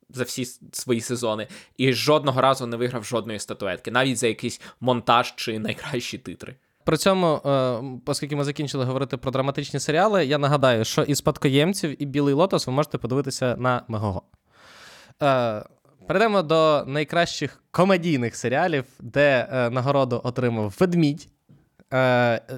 [0.09, 1.47] за всі свої сезони,
[1.77, 6.55] і жодного разу не виграв жодної статуетки, навіть за якийсь монтаж чи найкращі титри.
[6.87, 12.01] При цьому, е, оскільки ми закінчили говорити про драматичні серіали, я нагадаю, що і спадкоємців,
[12.03, 14.21] і Білий Лотос ви можете подивитися на Мегого.
[15.23, 15.63] Е,
[16.07, 21.27] Перейдемо до найкращих комедійних серіалів, де е, нагороду отримав ведмідь.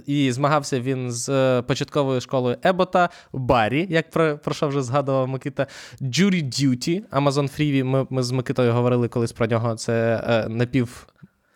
[0.05, 5.67] І змагався він з початковою школою Ебота, Баррі, як про, про що вже згадував Микита,
[6.01, 7.83] Jury Duty, Amazon Freevee.
[7.83, 9.75] Ми, ми з Микитою говорили колись про нього.
[9.75, 11.07] Це напів.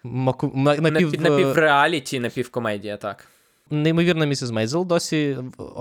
[0.04, 3.28] Моку, на- напів, Напів, напівреаліті, напівкомедія, так.
[3.70, 5.38] Неймовірна місіс Мейзел досі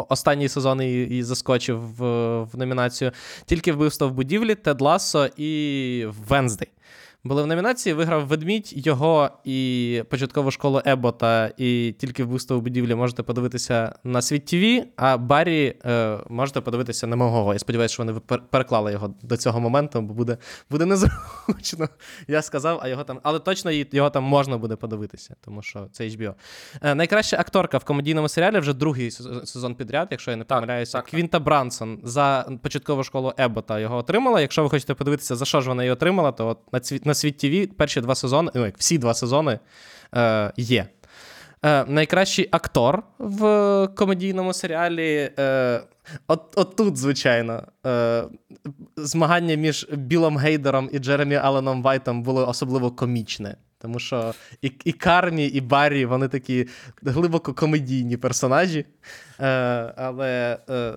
[0.09, 2.05] останній сезон її і заскочив в,
[2.43, 3.12] в номінацію.
[3.47, 6.69] Тільки вбивство в будівлі, Тед Лассо і Венздей.
[7.24, 13.23] Були в номінації, виграв ведмідь, його і початкову школу Ебота, і тільки вбивство будівлі можете
[13.23, 17.53] подивитися на світ ТВ, а Баррі е, можете подивитися на мого.
[17.53, 18.20] Я сподіваюся, що вони
[18.51, 20.36] переклали його до цього моменту, бо буде,
[20.70, 21.89] буде незручно.
[22.28, 23.20] Я сказав, а його там.
[23.23, 26.35] Але точно його там можна буде подивитися, тому що це HBO.
[26.82, 29.11] Е, найкраща акторка в комедійному серіалі вже другий
[29.44, 30.93] сезон підряд, якщо я не помиляюся.
[30.93, 31.11] так, так.
[31.11, 34.40] Квінта Брансон за початкову школу Ебота його отримала.
[34.40, 37.01] Якщо ви хочете подивитися, за що ж вона її отримала, то от на, цві...
[37.12, 39.59] на світ ТВ перші два сезони, ну як всі два сезони
[40.14, 40.86] е, є.
[41.64, 45.30] Е, найкращий актор в комедійному серіалі.
[45.39, 45.80] Е,
[46.28, 48.24] от, от тут, звичайно, е,
[48.97, 53.56] змагання між Білом Гейдером і Джеремі Алленом Вайтом було особливо комічне.
[53.78, 56.68] Тому що і, і Кармі, і Баррі, вони такі
[57.02, 58.84] глибоко комедійні персонажі.
[59.40, 59.47] Е,
[59.97, 60.93] але е,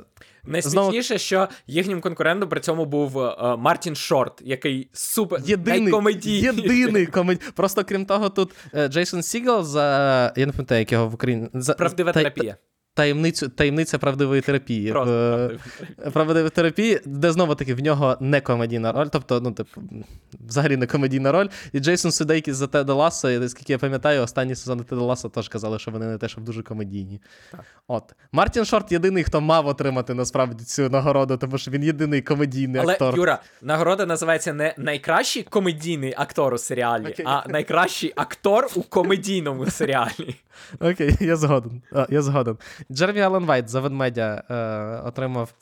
[0.48, 6.42] Найсмішніше, що їхнім конкурентом при цьому був е, Мартін Шорт, який супер єдиний, найкомедійний.
[6.42, 7.42] єдиний комедій.
[7.56, 10.34] Просто крім того, тут е, Джейсон Сігал за.
[10.36, 11.48] Я не пам'ятаю, як його в Україні.
[11.54, 12.58] За, Правдива та- терапія.
[12.96, 14.92] Таємницю, таємниця правдивої терапії.
[14.92, 15.52] Просто
[16.14, 19.82] правдивої терапії, де знову таки в нього не комедійна роль, тобто, ну, типу,
[20.48, 21.48] взагалі не комедійна роль.
[21.74, 25.50] І Джейсон Судейкіс за Теда Лассо, і наскільки я пам'ятаю, останні сезони Теда Лассо теж
[25.50, 27.22] казали, що вони не те, щоб дуже комедійні.
[27.88, 28.04] От.
[28.32, 32.94] Мартін Шорт єдиний, хто мав отримати насправді цю нагороду, тому що він єдиний комедійний Але
[32.94, 33.16] актор.
[33.18, 37.26] Юра, нагорода називається не найкращий комедійний актор у серіалі, Окей.
[37.28, 40.36] а найкращий актор у комедійному серіалі.
[40.80, 41.82] Окей, я згоден.
[41.92, 42.58] А, я згоден.
[42.92, 45.54] Джеремі Аллен Вайт за ведмедя е, отримав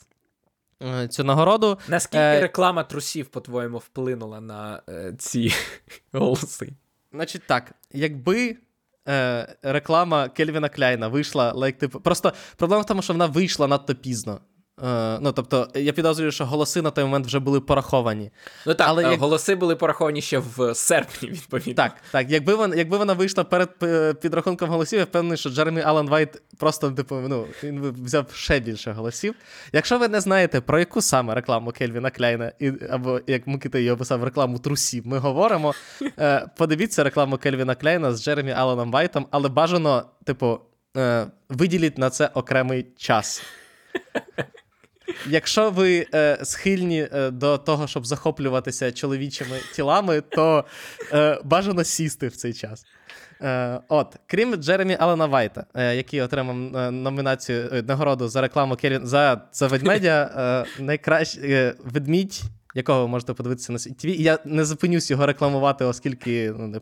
[0.83, 1.79] е, цю нагороду.
[1.87, 5.51] Наскільки Е, реклама трусів, по-твоєму, вплинула на е, ці
[6.13, 6.73] голоси?
[7.11, 8.57] Значить так, якби
[9.07, 13.95] е, реклама Кельвіна Кляйна вийшла, like, типу, просто проблема в тому, що вона вийшла надто
[13.95, 14.39] пізно.
[14.81, 18.31] Е, ну, тобто, я підозрюю, що голоси на той момент вже були пораховані.
[18.65, 21.73] Ну так, Але е, як- голоси були пораховані ще в серпні, відповідно.
[21.73, 25.81] Так, так, якби вона, якби вона вийшла перед е, підрахунком голосів, я впевнений, що Джеремі
[25.81, 29.35] Аллен Вайт просто, типу, ну, він би взяв ще більше голосів.
[29.73, 33.91] Якщо ви не знаєте, про яку саме рекламу Кельвіна Кляйна, і, або як Микита її
[33.91, 35.73] описав, рекламу трусів, ми говоримо,
[36.19, 40.59] е, подивіться рекламу Кельвіна Кляйна з Джеремі Алленом Вайтом, але бажано, типу,
[40.97, 43.43] е, виділіть на це окремий час.
[45.27, 50.65] Якщо ви е, схильні е, до того, щоб захоплюватися чоловічими тілами, то
[51.13, 52.85] е, бажано сісти в цей час.
[53.43, 58.99] Е, от, крім Джеремі Алана Вайта, е, який отримав е, номінацію нагороду за рекламу Келі...
[59.03, 62.41] за, за ведмедя, найкращий ведмідь,
[62.75, 64.05] якого ви можете подивитися на ТВ.
[64.05, 66.79] І я не зупинюсь його рекламувати, оскільки ну, не...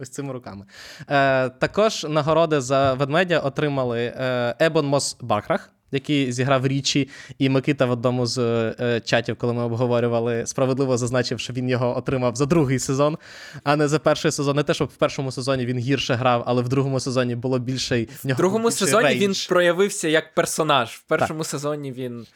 [0.00, 0.64] Ось цими руками.
[1.08, 7.08] Е, також нагороди за ведмедя отримали е, Ебон Мос Бахрах, який зіграв Річі,
[7.38, 8.38] і Микита в одному з
[8.80, 13.18] е, чатів, коли ми обговорювали, справедливо зазначив, що він його отримав за другий сезон,
[13.64, 14.56] а не за перший сезон.
[14.56, 18.06] Не те, щоб в першому сезоні він гірше грав, але в другому сезоні було більше.
[18.24, 20.88] В другому сезоні він проявився як персонаж.
[20.88, 22.26] В першому сезоні він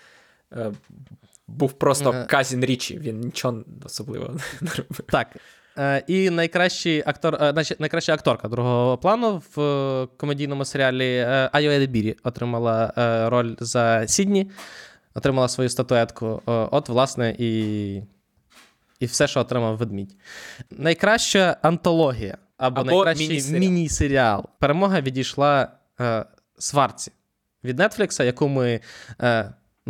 [0.52, 0.72] е,
[1.48, 2.26] був просто Е.
[2.28, 5.00] Казін Річі, він нічого особливого не робив.
[5.08, 5.36] Так.
[5.80, 11.70] Е, і найкращий актор, е, значить, найкраща акторка другого плану в е, комедійному серіалі Айо
[11.70, 12.92] Едебірі отримала
[13.30, 14.50] роль за Сідні,
[15.14, 16.42] отримала свою статуетку.
[16.46, 17.92] От, власне, і,
[19.00, 20.16] і все, що отримав ведмідь.
[20.70, 23.60] Найкраща антологія або, Або найкращий міні-серіал.
[23.60, 24.44] міні-серіал.
[24.58, 25.68] Перемога відійшла
[26.00, 26.24] е,
[26.58, 27.12] Сварці
[27.64, 28.80] від Netflix, яку ми.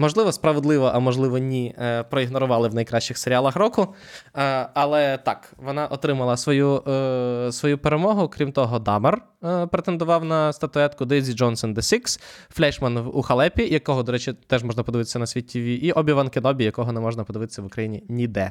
[0.01, 3.95] Можливо, справедливо, а можливо, ні, е, проігнорували в найкращих серіалах року.
[4.37, 8.29] Е, але так, вона отримала свою, е, свою перемогу.
[8.29, 12.21] Крім того, Дамер е, претендував на статуетку Дейзі Джонсон The Six,
[12.51, 16.65] Флешман у Халепі, якого, до речі, теж можна подивитися на світ ТВ, і Обі-Ван Кенобі,
[16.65, 18.51] якого не можна подивитися в Україні ніде.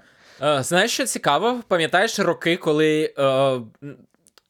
[0.59, 1.59] Знаєш, що цікаво?
[1.67, 3.13] Пам'ятаєш роки, коли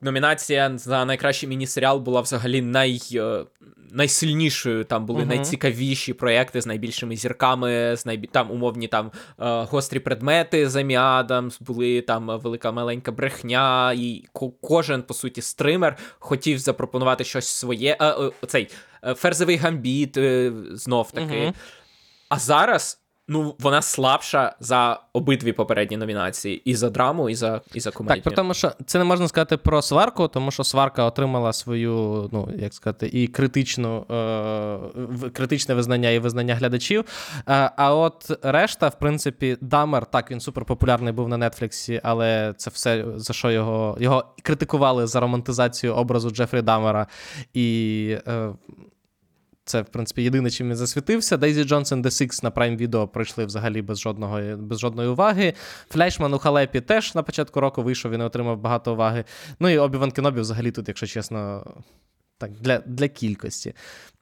[0.01, 3.45] номінація за найкращий міні-серіал була взагалі най, е,
[3.91, 4.83] найсильнішою.
[4.83, 5.29] Там були Мгм.
[5.29, 8.27] найцікавіші проекти з найбільшими зірками, з найбі...
[8.27, 14.25] там умовні там е, гострі предмети з Емі Адамс, були там велика маленька брехня, і
[14.61, 17.97] кожен, по суті, стример хотів запропонувати щось своє.
[18.01, 18.69] Е, е, цей
[19.15, 20.17] ферзовий гамбіт,
[20.71, 21.41] знов таки.
[21.41, 21.53] Мгм.
[22.29, 23.01] А зараз
[23.31, 28.15] Ну, вона слабша за обидві попередні номінації: і за драму, і за і за комедію.
[28.15, 32.29] Так, при тому, що це не можна сказати про сварку, тому що сварка отримала свою,
[32.31, 37.05] ну як сказати, і критичну е, критичне визнання і визнання глядачів.
[37.47, 42.69] Е, а от решта, в принципі, Дамер, так, він суперпопулярний був на Нетфліксі, але це
[42.69, 47.07] все за що його його критикували за романтизацію образу Джефрі Дамера.
[47.53, 48.49] І е,
[49.69, 51.37] це, в принципі, єдине, чим він засвітився.
[51.37, 55.53] Дейзі Джонсон The Six на Prime Video пройшли взагалі без жодного, без жодної уваги.
[55.89, 59.23] Флешман у Халепі теж на початку року вийшов і не отримав багато уваги.
[59.59, 61.65] Ну і Обі-Ван Кенобі взагалі тут, якщо чесно,
[62.37, 63.73] так, для для кількості.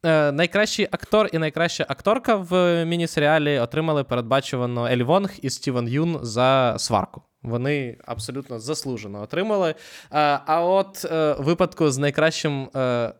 [0.06, 6.20] Е, Найкращий актор і найкраща акторка в міні-серіалі отримали передбачувано Елі Вонг і Стівен Юн
[6.22, 7.22] за сварку.
[7.44, 9.76] Вони абсолютно заслужено отримали.
[10.10, 12.70] А, а от е, випадку з найкращим.
[12.76, 13.14] Е,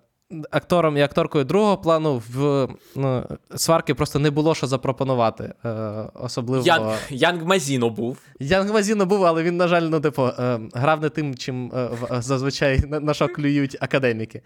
[0.52, 3.24] актором і акторкою другого плану в ну,
[3.56, 5.54] сварки просто не було що запропонувати.
[5.66, 5.70] Е,
[6.14, 8.18] особливо Янг, Янг Мазіно був.
[8.40, 11.90] Янг Мазіно був, але він, на жаль, ну, типу, е, грав не тим, чим е,
[12.22, 14.42] зазвичай на, на що клюють академіки.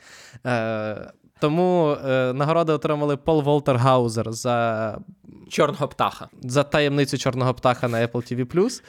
[0.46, 4.98] Е, тому е, нагороди отримали Пол Волтер Гаузер за
[5.50, 6.30] Чорного птаха.
[6.42, 8.82] За таємницю Чорного птаха на Apple TV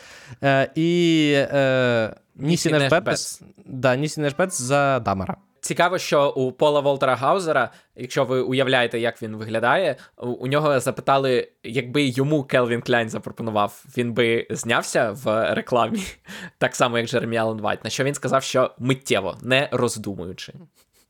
[0.42, 5.36] Е, і е, Нісі Нешбетс да, за Дамера.
[5.62, 11.48] Цікаво, що у Пола Волтера Гаузера, якщо ви уявляєте, як він виглядає, у нього запитали,
[11.62, 16.02] якби йому Келвін Кляйн запропонував, він би знявся в рекламі,
[16.58, 17.84] так само, як Джеремі Аллен Вайт.
[17.84, 20.52] На що він сказав, що миттєво, не роздумуючи.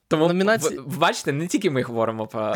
[0.08, 0.78] Тому Номінації...
[0.78, 2.54] ви, бачите, не тільки ми говоримо про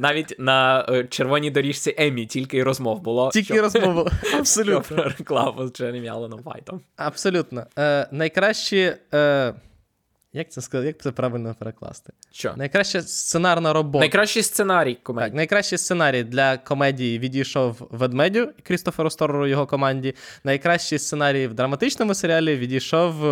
[0.00, 3.30] навіть на е, червоній доріжці Емі, тільки й розмов було.
[3.30, 3.62] Тільки що...
[3.62, 4.10] розмов було.
[4.38, 4.96] Абсолютно.
[4.96, 6.80] Про рекламу з Джеремі Алленом Вайтом.
[6.96, 7.66] Абсолютно.
[7.78, 8.98] Е, Найкраще.
[9.14, 9.54] Е...
[10.38, 12.12] Як це сказати, як це правильно перекласти?
[12.32, 12.54] Що?
[12.56, 13.98] Найкраща сценарна робота.
[13.98, 15.30] Найкращий сценарій комедії.
[15.30, 20.14] Так, найкращий сценарій для комедії відійшов ведмедю Крістоферу Стореру його команді.
[20.44, 23.26] Найкращий сценарій в драматичному серіалі відійшов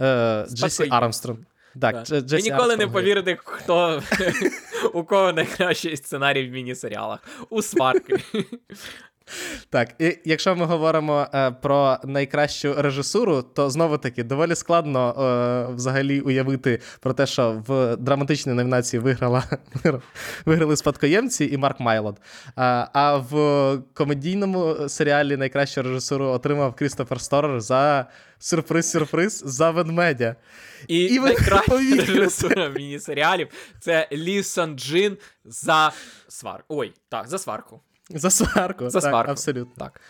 [0.00, 1.38] е, Джесі Армстронг.
[1.80, 2.22] Так, так.
[2.22, 2.78] Джесі Ви ніколи Армстронг.
[2.78, 4.02] не повірите, хто
[4.94, 7.18] у кого найкращий сценарій в міні-серіалах.
[7.50, 8.18] У сварки.
[9.70, 15.74] Так, і якщо ми говоримо е, про найкращу режисуру, то знову таки доволі складно е,
[15.74, 19.44] взагалі уявити про те, що в драматичній номінації виграла
[20.44, 22.16] виграли спадкоємці і Марк Майлот.
[22.56, 28.06] А, а в комедійному серіалі найкращу режисуру отримав Крістофер Сторер за
[28.38, 30.36] сюрприз-сюрприз за ведмедя.
[30.88, 31.76] І, і найкраща
[32.08, 33.48] режисура міні-серіалів
[33.80, 35.92] це Лі Сан Джин за
[36.28, 36.64] сварку.
[36.68, 37.80] Ой, так, за сварку.
[38.10, 38.90] За сварку.
[38.90, 39.32] За так, сварку.
[39.32, 39.74] Абсолютно.
[39.84, 40.00] Так.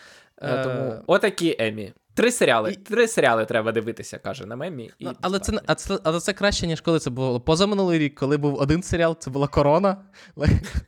[0.41, 1.93] Е, Тому отакі Емі.
[2.15, 2.71] Три серіали.
[2.71, 2.75] І...
[2.75, 4.91] Три серіали треба дивитися, каже на мемі.
[4.99, 7.39] І ну, але це а це, але це краще, ніж коли це було.
[7.39, 9.97] Позаминулий рік, коли був один серіал, це була корона.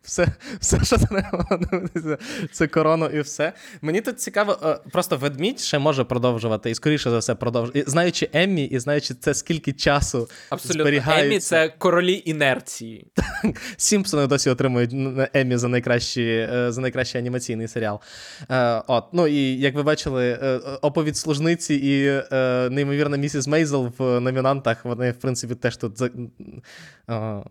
[0.03, 0.27] Все,
[0.59, 2.17] все що треба дивитися,
[2.51, 3.53] це корона і все.
[3.81, 7.83] Мені тут цікаво, е, просто ведмідь ще може продовжувати, і скоріше за все продовжувати.
[7.87, 10.29] Знаючи Еммі, і знаючи це, скільки часу.
[10.49, 10.83] Абсолютно.
[10.83, 11.25] зберігається.
[11.25, 13.07] Еммі це королі інерції.
[13.77, 14.91] Сімпсони досі отримують
[15.33, 17.99] Еммі за найкращий, е, за найкращий анімаційний серіал.
[18.49, 20.33] Е, от, ну і як ви бачили,
[20.81, 27.43] оповідь служниці і е, неймовірна місіс Мейзел в номінантах, вони, в принципі, теж тут е,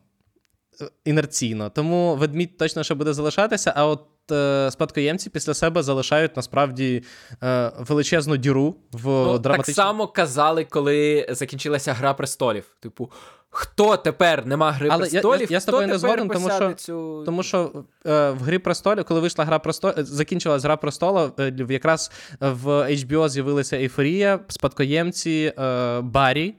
[1.04, 1.70] інерційно.
[1.70, 7.02] Тому ведмідь точно ще буде залишатися, а от е, спадкоємці після себе залишають насправді
[7.42, 9.74] е, величезну діру в ну, драматичній...
[9.74, 12.64] Так само казали, коли закінчилася Гра престолів.
[12.80, 13.10] Типу.
[13.50, 15.40] Хто тепер нема гри Але престолів?
[15.40, 17.22] Я, я, я з тобою не згоден, тому що цю...
[17.26, 22.10] тому що е, в грі престолів, коли вийшла гра престолів, закінчилась гра престолів, е, якраз
[22.40, 26.54] в HBO з'явилася ейфорія, спадкоємці, е, Барі.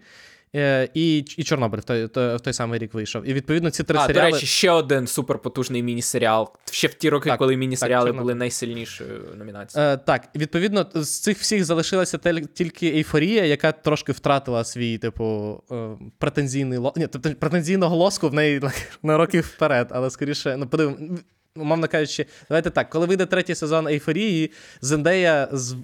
[0.57, 3.29] Е, і і Чорнобиль в той в той самий рік вийшов.
[3.29, 4.29] І відповідно ці три а, серіали.
[4.29, 6.49] До речі, ще один суперпотужний міні-серіал.
[6.71, 9.91] Ще в ті роки, так, коли міні-серіали так, були найсильнішою номінацією.
[9.91, 12.17] Е, Так, відповідно, з цих всіх залишилася
[12.53, 18.61] тільки ейфорія, яка трошки втратила свій, типу, е, претензійний Ні, тобто претензійного лоску в неї
[19.03, 21.17] на роки вперед, але скоріше, ну подивимо.
[21.55, 24.51] Умовно кажучи, давайте так, коли вийде третій сезон ейфорії,
[24.81, 25.75] Зендея з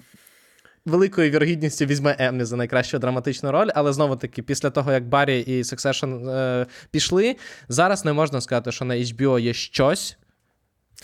[0.86, 5.40] великою вірогідністю візьме Еммі за найкращу драматичну роль, але знову таки, після того, як Баррі
[5.40, 7.36] і Succession е, пішли,
[7.68, 10.16] зараз не можна сказати, що на HBO є щось.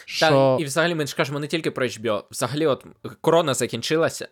[0.05, 0.29] Що...
[0.29, 2.23] Так, І взагалі ми ж кажемо не тільки про HBO.
[2.31, 2.87] Взагалі, от
[3.21, 4.29] корона закінчилася,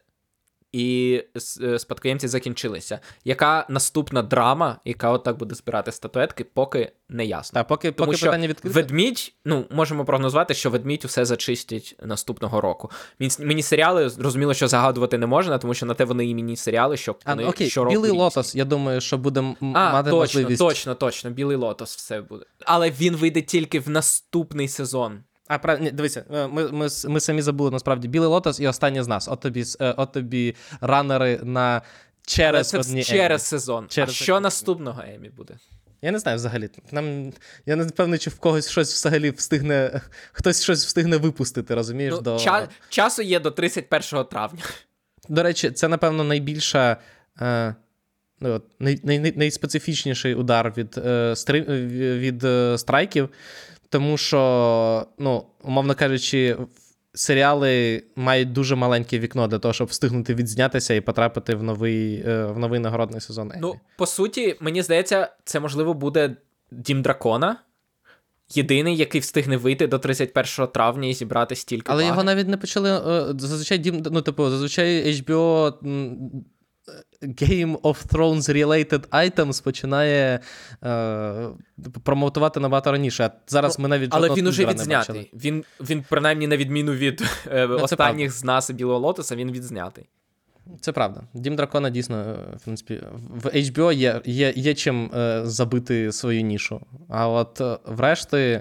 [0.73, 1.23] і
[1.62, 3.01] е, спадкоємці закінчилися.
[3.24, 7.61] Яка наступна драма, яка от так буде збирати статуетки, поки не ясно.
[7.61, 8.74] Так, поки, Тому поки що питання відкрите.
[8.74, 12.90] Ведмідь, ну можемо прогнозувати, що ведмідь усе зачистять наступного року.
[13.39, 17.45] Міні-серіали зрозуміло, що загадувати не можна, тому що на те вони і міні-серіали, що вони
[17.45, 20.59] а, окей, щороку Білий Лотос, я думаю, що буде а, мати точно, можливість.
[20.59, 22.45] точно, точно, білий лотос все буде.
[22.65, 25.23] Але він вийде тільки в наступний сезон.
[25.48, 25.80] А, прав...
[25.80, 29.28] Ні, дивися, е, ми ми, ми самі забули насправді Білий Лотос і останнє з нас.
[29.28, 31.82] От тобі е, от тобі ранери на
[32.26, 33.38] через це одні через Еммі.
[33.38, 33.86] сезон.
[33.88, 35.54] Через а що наступного Емі буде?
[36.02, 36.70] Я не знаю взагалі.
[36.92, 37.32] Нам
[37.66, 40.00] я не впевнений, чи в когось щось взагалі встигне,
[40.32, 42.14] хтось щось встигне випустити, розумієш?
[42.16, 42.36] Ну, до...
[42.36, 44.62] ча- часу є до 31 травня.
[45.28, 46.96] До речі, це, напевно, найбільша.
[47.40, 47.74] Е,
[48.40, 51.82] ну, от, най, най, най- найспецифічніший удар від, е, стри, е,
[52.18, 53.28] від е, страйків,
[53.89, 56.56] тому що, ну, умовно кажучи,
[57.15, 62.44] серіали мають дуже маленьке вікно для того, щоб встигнути відзнятися і потрапити в новий, е,
[62.44, 63.52] в новий нагородний сезон.
[63.60, 66.36] Ну, по суті, мені здається, це можливо буде
[66.70, 67.56] Дім Дракона.
[68.55, 71.85] Єдиний, який встигне вийти до 31 травня і зібрати стільки.
[71.86, 72.09] Але баги.
[72.09, 72.90] його навіть не почали.
[72.90, 75.74] е, Зазвичай дім, ну, типу, зазвичай HBO
[77.23, 80.40] Game of Thrones Related Items починає
[80.85, 81.49] е,
[82.03, 83.24] промоутувати набагато раніше.
[83.24, 85.31] А зараз ми навіть Але він уже відзнятий.
[85.35, 90.05] Він, він, принаймні, на відміну від е, останніх з нас Білого Лотоса, він відзнятий.
[90.81, 91.23] Це правда.
[91.35, 96.40] Дім дракона дійсно, е, в принципі, в HBO є, є, є чим е, забити свою
[96.40, 96.81] нішу.
[97.09, 98.61] А от е, врешті.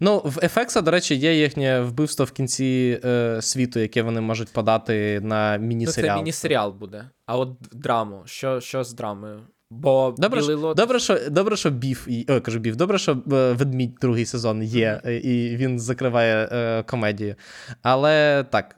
[0.00, 4.52] Ну, в FX, до речі, є їхнє вбивство в кінці е, світу, яке вони можуть
[4.52, 6.16] подати на Ну, міні-серіал.
[6.16, 7.04] це міні-серіал буде.
[7.26, 9.40] А от драму, що, що з драмою?
[9.70, 10.76] Бо Добре, Білий Лотос...
[10.84, 13.16] добре, що, добре, що біф, і- кажу біф, добре, що е,
[13.52, 17.34] ведмідь другий сезон є, е, і він закриває е, комедію.
[17.82, 18.76] Але так,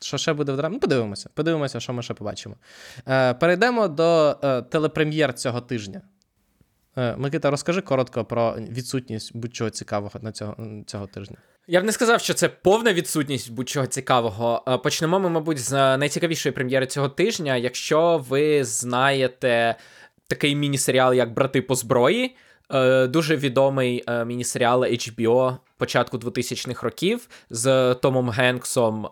[0.00, 0.74] що ще буде в драмі?
[0.74, 1.30] Ну, подивимося.
[1.34, 2.54] Подивимося, що ми ще побачимо.
[3.08, 6.00] Е, перейдемо до е, телепрем'єр цього тижня.
[6.98, 10.56] Е, Микита, розкажи коротко про відсутність будь-чого цікавого на цього,
[10.86, 11.36] цього тижня.
[11.68, 14.62] Я б не сказав, що це повна відсутність будь-чого цікавого.
[14.68, 17.56] Е, Почнемо ми, мабуть, з найцікавішої прем'єри цього тижня.
[17.56, 19.74] Якщо ви знаєте
[20.26, 22.36] такий міні-серіал, як Брати по зброї,
[22.70, 29.08] е, дуже відомий міні-серіал HBO початку 2000-х років з Томом Генксом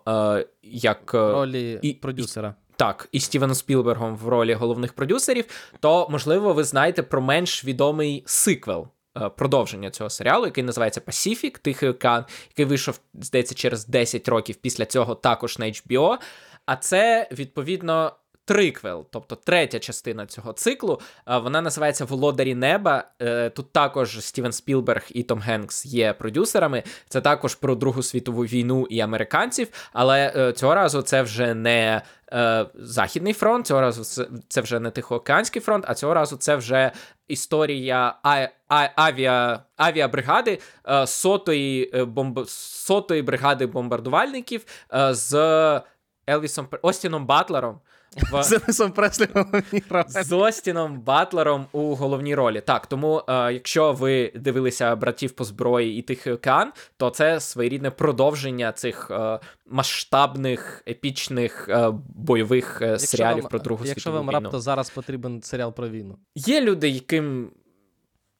[0.62, 2.54] як Ролі і- продюсера.
[2.76, 5.44] Так, і Стівеном Спілбергом в ролі головних продюсерів,
[5.80, 8.88] то можливо ви знаєте про менш відомий сиквел.
[9.16, 14.56] е, Продовження цього серіалу, який називається Pacific, Тихий океан, який вийшов, здається, через 10 років
[14.56, 16.16] після цього також на HBO.
[16.66, 18.12] А це відповідно
[18.44, 21.00] триквел, тобто третя частина цього циклу.
[21.26, 23.04] Вона називається Володарі неба.
[23.22, 26.82] Е, Тут також Стівен Спілберг і Том Генкс є продюсерами.
[27.08, 29.68] Це також про Другу світову війну і американців.
[29.92, 32.02] Але е, цього разу це вже не
[32.32, 36.92] е, Західний фронт, цього разу це, вже не Тихоокеанський фронт, а цього разу це вже
[37.28, 38.48] історія а,
[38.96, 40.58] авіа, авіабригади
[41.06, 44.64] сотої, бомб, сотої бригади бомбардувальників
[45.10, 45.34] з
[46.26, 47.80] Елвісом Остіном Батлером.
[48.32, 48.42] В...
[48.42, 50.04] З Денисом Преслі головній ролі.
[50.08, 52.60] З Остіном Батлером у головній ролі.
[52.60, 57.90] Так, тому е, якщо ви дивилися братів по зброї і Тихий океан, то це своєрідне
[57.90, 64.32] продовження цих е, масштабних епічних е, бойових е, серіалів вам- про Другу Якщо вам війну.
[64.32, 66.18] раптом зараз потрібен серіал про війну.
[66.34, 67.50] Є люди, яким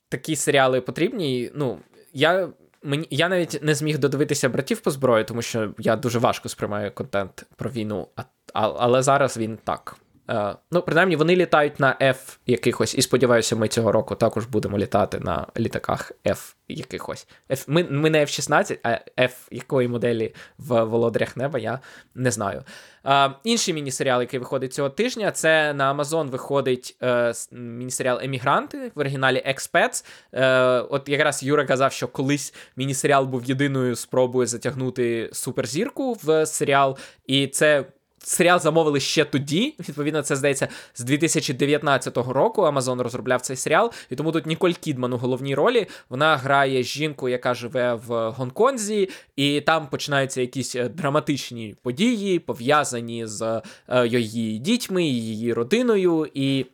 [0.08, 1.50] такі серіали потрібні.
[1.54, 1.78] Ну,
[2.12, 2.48] я,
[2.84, 6.92] мені, я навіть не зміг додивитися братів по зброї, тому що я дуже важко сприймаю
[6.92, 8.08] контент про війну.
[8.16, 9.96] А, а, але зараз він так.
[10.30, 14.78] Е, ну, принаймні, вони літають на F якихось, і сподіваюся, ми цього року також будемо
[14.78, 17.26] літати на літаках F якихось.
[17.50, 21.80] F, ми, ми не F-16, а F якої моделі в Володарях Неба, я
[22.14, 22.62] не знаю.
[23.06, 29.00] Е, інший міні-серіал, який виходить цього тижня, це на Amazon виходить е, міні-серіал Емігранти в
[29.00, 30.04] оригіналі Expats.
[30.32, 30.46] Е,
[30.80, 37.46] от якраз Юра казав, що колись міні-серіал був єдиною спробою затягнути суперзірку в серіал, і
[37.46, 37.84] це.
[38.24, 39.74] Серіал замовили ще тоді.
[39.88, 42.62] Відповідно, це здається з 2019 року.
[42.62, 45.86] Амазон розробляв цей серіал, і тому тут Ніколь Кідман у головній ролі.
[46.08, 53.26] Вона грає жінку, яка живе в Гонконзі, і там починаються якісь е, драматичні події, пов'язані
[53.26, 56.30] з е, її дітьми, її родиною.
[56.34, 56.66] І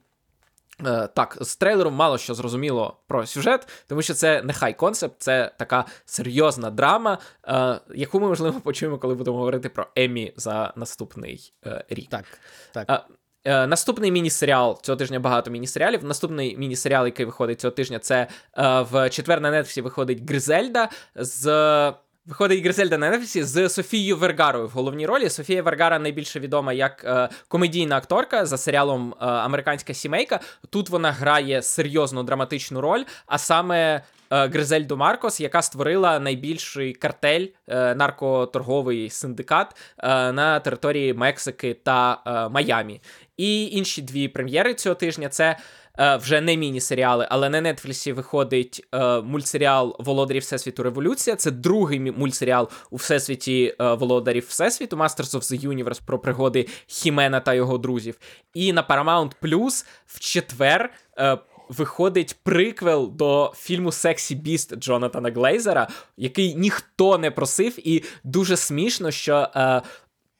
[1.15, 5.53] так, з трейлером мало що зрозуміло про сюжет, тому що це не хай концепт, це
[5.59, 11.53] така серйозна драма, е, яку ми можливо почуємо, коли будемо говорити про Емі за наступний
[11.67, 12.09] е, рік.
[12.11, 12.25] Так,
[12.73, 12.85] так.
[12.91, 13.05] А,
[13.45, 16.05] е, наступний міні-серіал цього тижня багато міні-серіалів.
[16.05, 18.27] Наступний міні-серіал, який виходить цього тижня, це
[18.59, 21.93] е, в четвер на Нетфліксі виходить Гризельда з.
[22.31, 25.31] Виходить Гризельда на Нетфліксі з Софією Вергарою в головній ролі.
[25.31, 30.41] Софія Вергара найбільше відома як е, комедійна акторка за серіалом е, Американська сімейка.
[30.71, 37.95] Тут вона грає серйозну драматичну роль, а саме Гризельду Маркос, яка створила найбільший картель, е,
[37.95, 43.01] наркоторговий синдикат е, на території Мексики та е, Майамі.
[43.37, 45.57] І інші дві прем'єри цього тижня це.
[45.99, 51.37] е, Вже не міні-серіали, але на Нетфліксі виходить е, мультсеріал Володарі Всесвіту Революція.
[51.37, 57.41] Це другий мультсеріал у всесвіті е, Володарів Всесвіту, Masters of the Universe про пригоди Хімена
[57.41, 58.19] та його друзів.
[58.55, 61.39] І на Paramount Plus в четвер е,
[61.71, 69.11] виходить приквел до фільму Sexy Beast Джонатана Глейзера, який ніхто не просив, і дуже смішно,
[69.11, 69.49] що.
[69.57, 69.83] Е,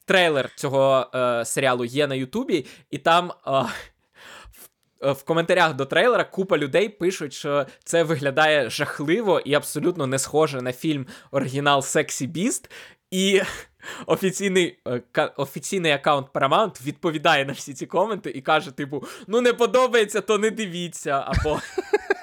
[0.05, 6.59] Трейлер цього е, серіалу є на Ютубі, і там е, в, коментарях до трейлера купа
[6.59, 12.71] людей пишуть, що це виглядає жахливо і абсолютно не схоже на фільм оригінал Sexy Beast.
[13.11, 13.43] І
[14.07, 14.79] офіційний,
[15.17, 20.21] е, офіційний аккаунт Paramount відповідає на всі ці коменти і каже: типу, ну не подобається,
[20.21, 21.25] то не дивіться.
[21.27, 21.61] Або,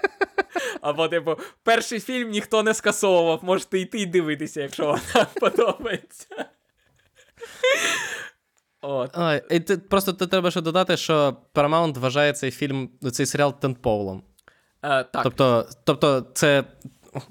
[0.82, 5.00] або типу, перший фільм ніхто не скасовував, можете йти і дивитися, якщо вам
[5.40, 6.46] подобається.
[8.82, 9.18] От.
[9.18, 13.60] А, і ти, просто ти треба ще додати, що Paramount вважає цей фільм, цей серіал
[13.60, 14.24] тентполом.
[14.84, 15.24] Е, так.
[15.24, 16.64] Тобто, тобто, це.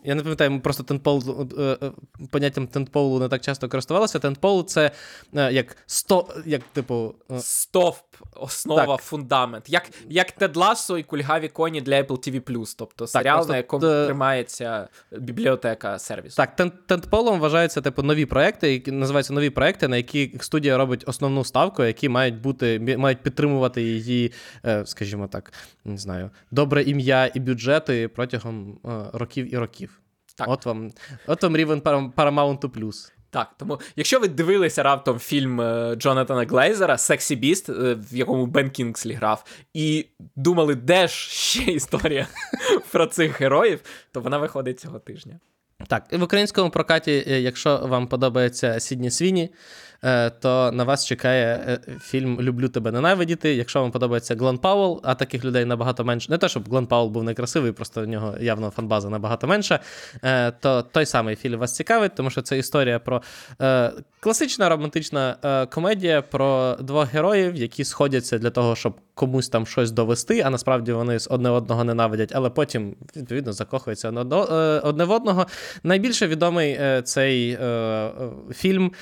[0.05, 1.23] Я не пам'ятаю, ми просто тентпол,
[1.59, 1.93] е, е,
[2.31, 4.19] поняттям тентполу не так часто користувалися.
[4.19, 4.91] Тентпол це
[5.37, 7.15] е, як сто, як типу.
[7.39, 9.01] Стовп, основа, Так.
[9.01, 9.69] фундамент.
[9.69, 12.07] Як, як Тед Лассо і кульгаві коні для Apple
[12.41, 12.75] TV+.
[12.79, 16.37] Тобто серіал, просто, на якому е, тримається бібліотека сервісу.
[16.37, 21.05] Так, тен- тентполом вважаються типу нові проекти, які називаються нові проекти, на які студія робить
[21.07, 24.33] основну ставку, які мають бути мають підтримувати її,
[24.67, 25.53] е, скажімо так,
[25.85, 30.01] не знаю, добре ім'я і бюджети протягом е, років і років.
[30.37, 30.49] Так.
[30.49, 30.91] От вам,
[31.27, 33.13] от вам рівень Paramount Plus.
[33.37, 38.47] Так, тому якщо ви дивилися раптом фільм е, Джонатана Глейзера Sexy Beast, е, в якому
[38.47, 39.45] Бен Кінгслі грав,
[39.75, 40.07] і
[40.37, 42.27] думали, де ж ще історія
[42.93, 43.81] про цих героїв,
[44.13, 45.41] то вона виходить цього тижня.
[45.89, 49.51] Так, в українському прокаті, е, якщо вам подобається Сідні Свіні,
[50.05, 53.55] е, то на вас чекає е, фільм Люблю тебе ненавидіти.
[53.55, 56.31] Якщо вам подобається Глен Пауелл, а таких людей набагато менше.
[56.31, 59.81] Не те, щоб Глен Пауелл був найкрасивий, просто в нього явно фанбаза набагато менша.
[60.61, 63.23] То той самий фільм вас цікавить, тому що це історія про
[64.21, 65.37] класична романтична
[65.73, 70.93] комедія про двох героїв, які сходяться для того, щоб комусь там щось довести, а насправді
[70.93, 74.09] вони одне одного ненавидять, але потім відповідно закохуються
[74.83, 75.47] одне в одного.
[75.83, 78.13] Найбільше відомий е, цей е, е,
[78.55, 78.93] фільм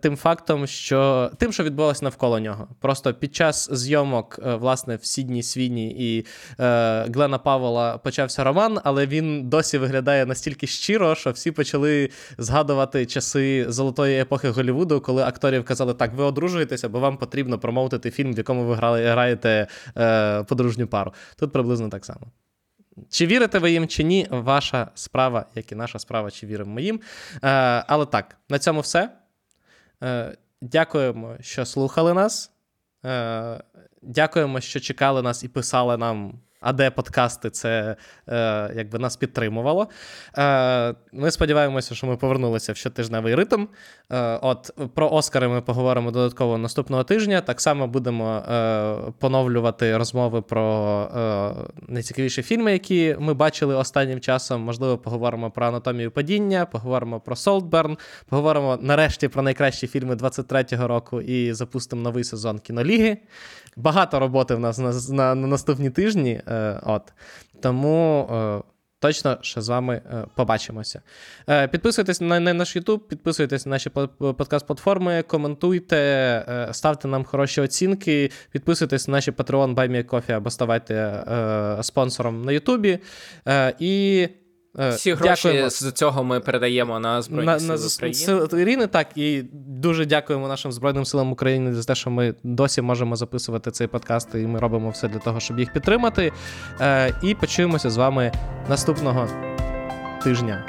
[0.00, 2.68] тим фактом, що тим, що відбулося навколо нього.
[2.80, 6.26] Просто під час зйомок, власне, в Сідні Свіні і
[7.14, 13.66] Глена Павела почався роман, але він досі виглядає настільки щиро, що всі почали згадувати часи
[13.68, 18.38] золотої епохи Голлівуду, коли акторів казали, так, ви одружуєтеся, бо вам потрібно промоутити фільм, в
[18.38, 19.66] якому ви граєте
[20.48, 21.12] подружню пару.
[21.36, 22.26] Тут приблизно так само.
[23.10, 26.82] Чи вірите ви їм, чи ні, ваша справа, як і наша справа, чи віримо ми
[26.82, 27.00] їм.
[27.34, 27.38] Е,
[27.86, 29.10] але так, на цьому все.
[30.02, 32.50] Е, дякуємо, що слухали нас.
[33.04, 33.60] Е,
[34.02, 36.40] дякуємо, що чекали нас і писали нам.
[36.64, 37.96] А де подкасти це
[38.28, 39.88] е, якби нас підтримувало.
[40.38, 43.66] Е, ми сподіваємося, що ми повернулися в щотижневий ритм.
[44.12, 47.40] Е, от про Оскари ми поговоримо додатково наступного тижня.
[47.40, 50.64] Так само будемо е, поновлювати розмови про
[51.16, 51.52] е,
[51.88, 54.62] найцікавіші фільми, які ми бачили останнім часом.
[54.62, 61.20] Можливо, поговоримо про анатомію падіння, поговоримо про Солтберн, поговоримо нарешті про найкращі фільми 23-го року
[61.20, 63.18] і запустимо новий сезон кіноліги.
[63.76, 66.40] Багато роботи в нас на, на, на наступні тижні.
[66.48, 67.12] Е, от.
[67.60, 68.28] Тому.
[68.32, 68.74] Е,
[69.04, 71.02] Точно ще з вами е, побачимося.
[71.48, 75.96] Е, підписуйтесь на, на наш YouTube, підписуйтесь на наші подкаст-платформи, коментуйте,
[76.48, 79.74] е, ставте нам хороші оцінки, підписуйтесь на наші Patreon,
[80.04, 82.98] Coffee або ставайте е, спонсором на YouTube.
[83.48, 84.43] Е, і е,
[84.74, 85.70] Всі гроші дякуємо.
[85.70, 88.44] з цього ми передаємо на Збройні На, Сили на України.
[88.44, 93.16] України, так, і дуже дякуємо нашим Збройним силам України за те, що ми досі можемо
[93.16, 96.32] записувати цей подкаст, і ми робимо все для того, щоб їх підтримати.
[96.80, 98.32] Е, і почуємося з вами
[98.68, 99.28] наступного
[100.22, 100.64] тижня.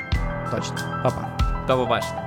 [0.52, 0.76] Точно.
[1.03, 1.38] Па-па.
[1.68, 2.24] До побачення.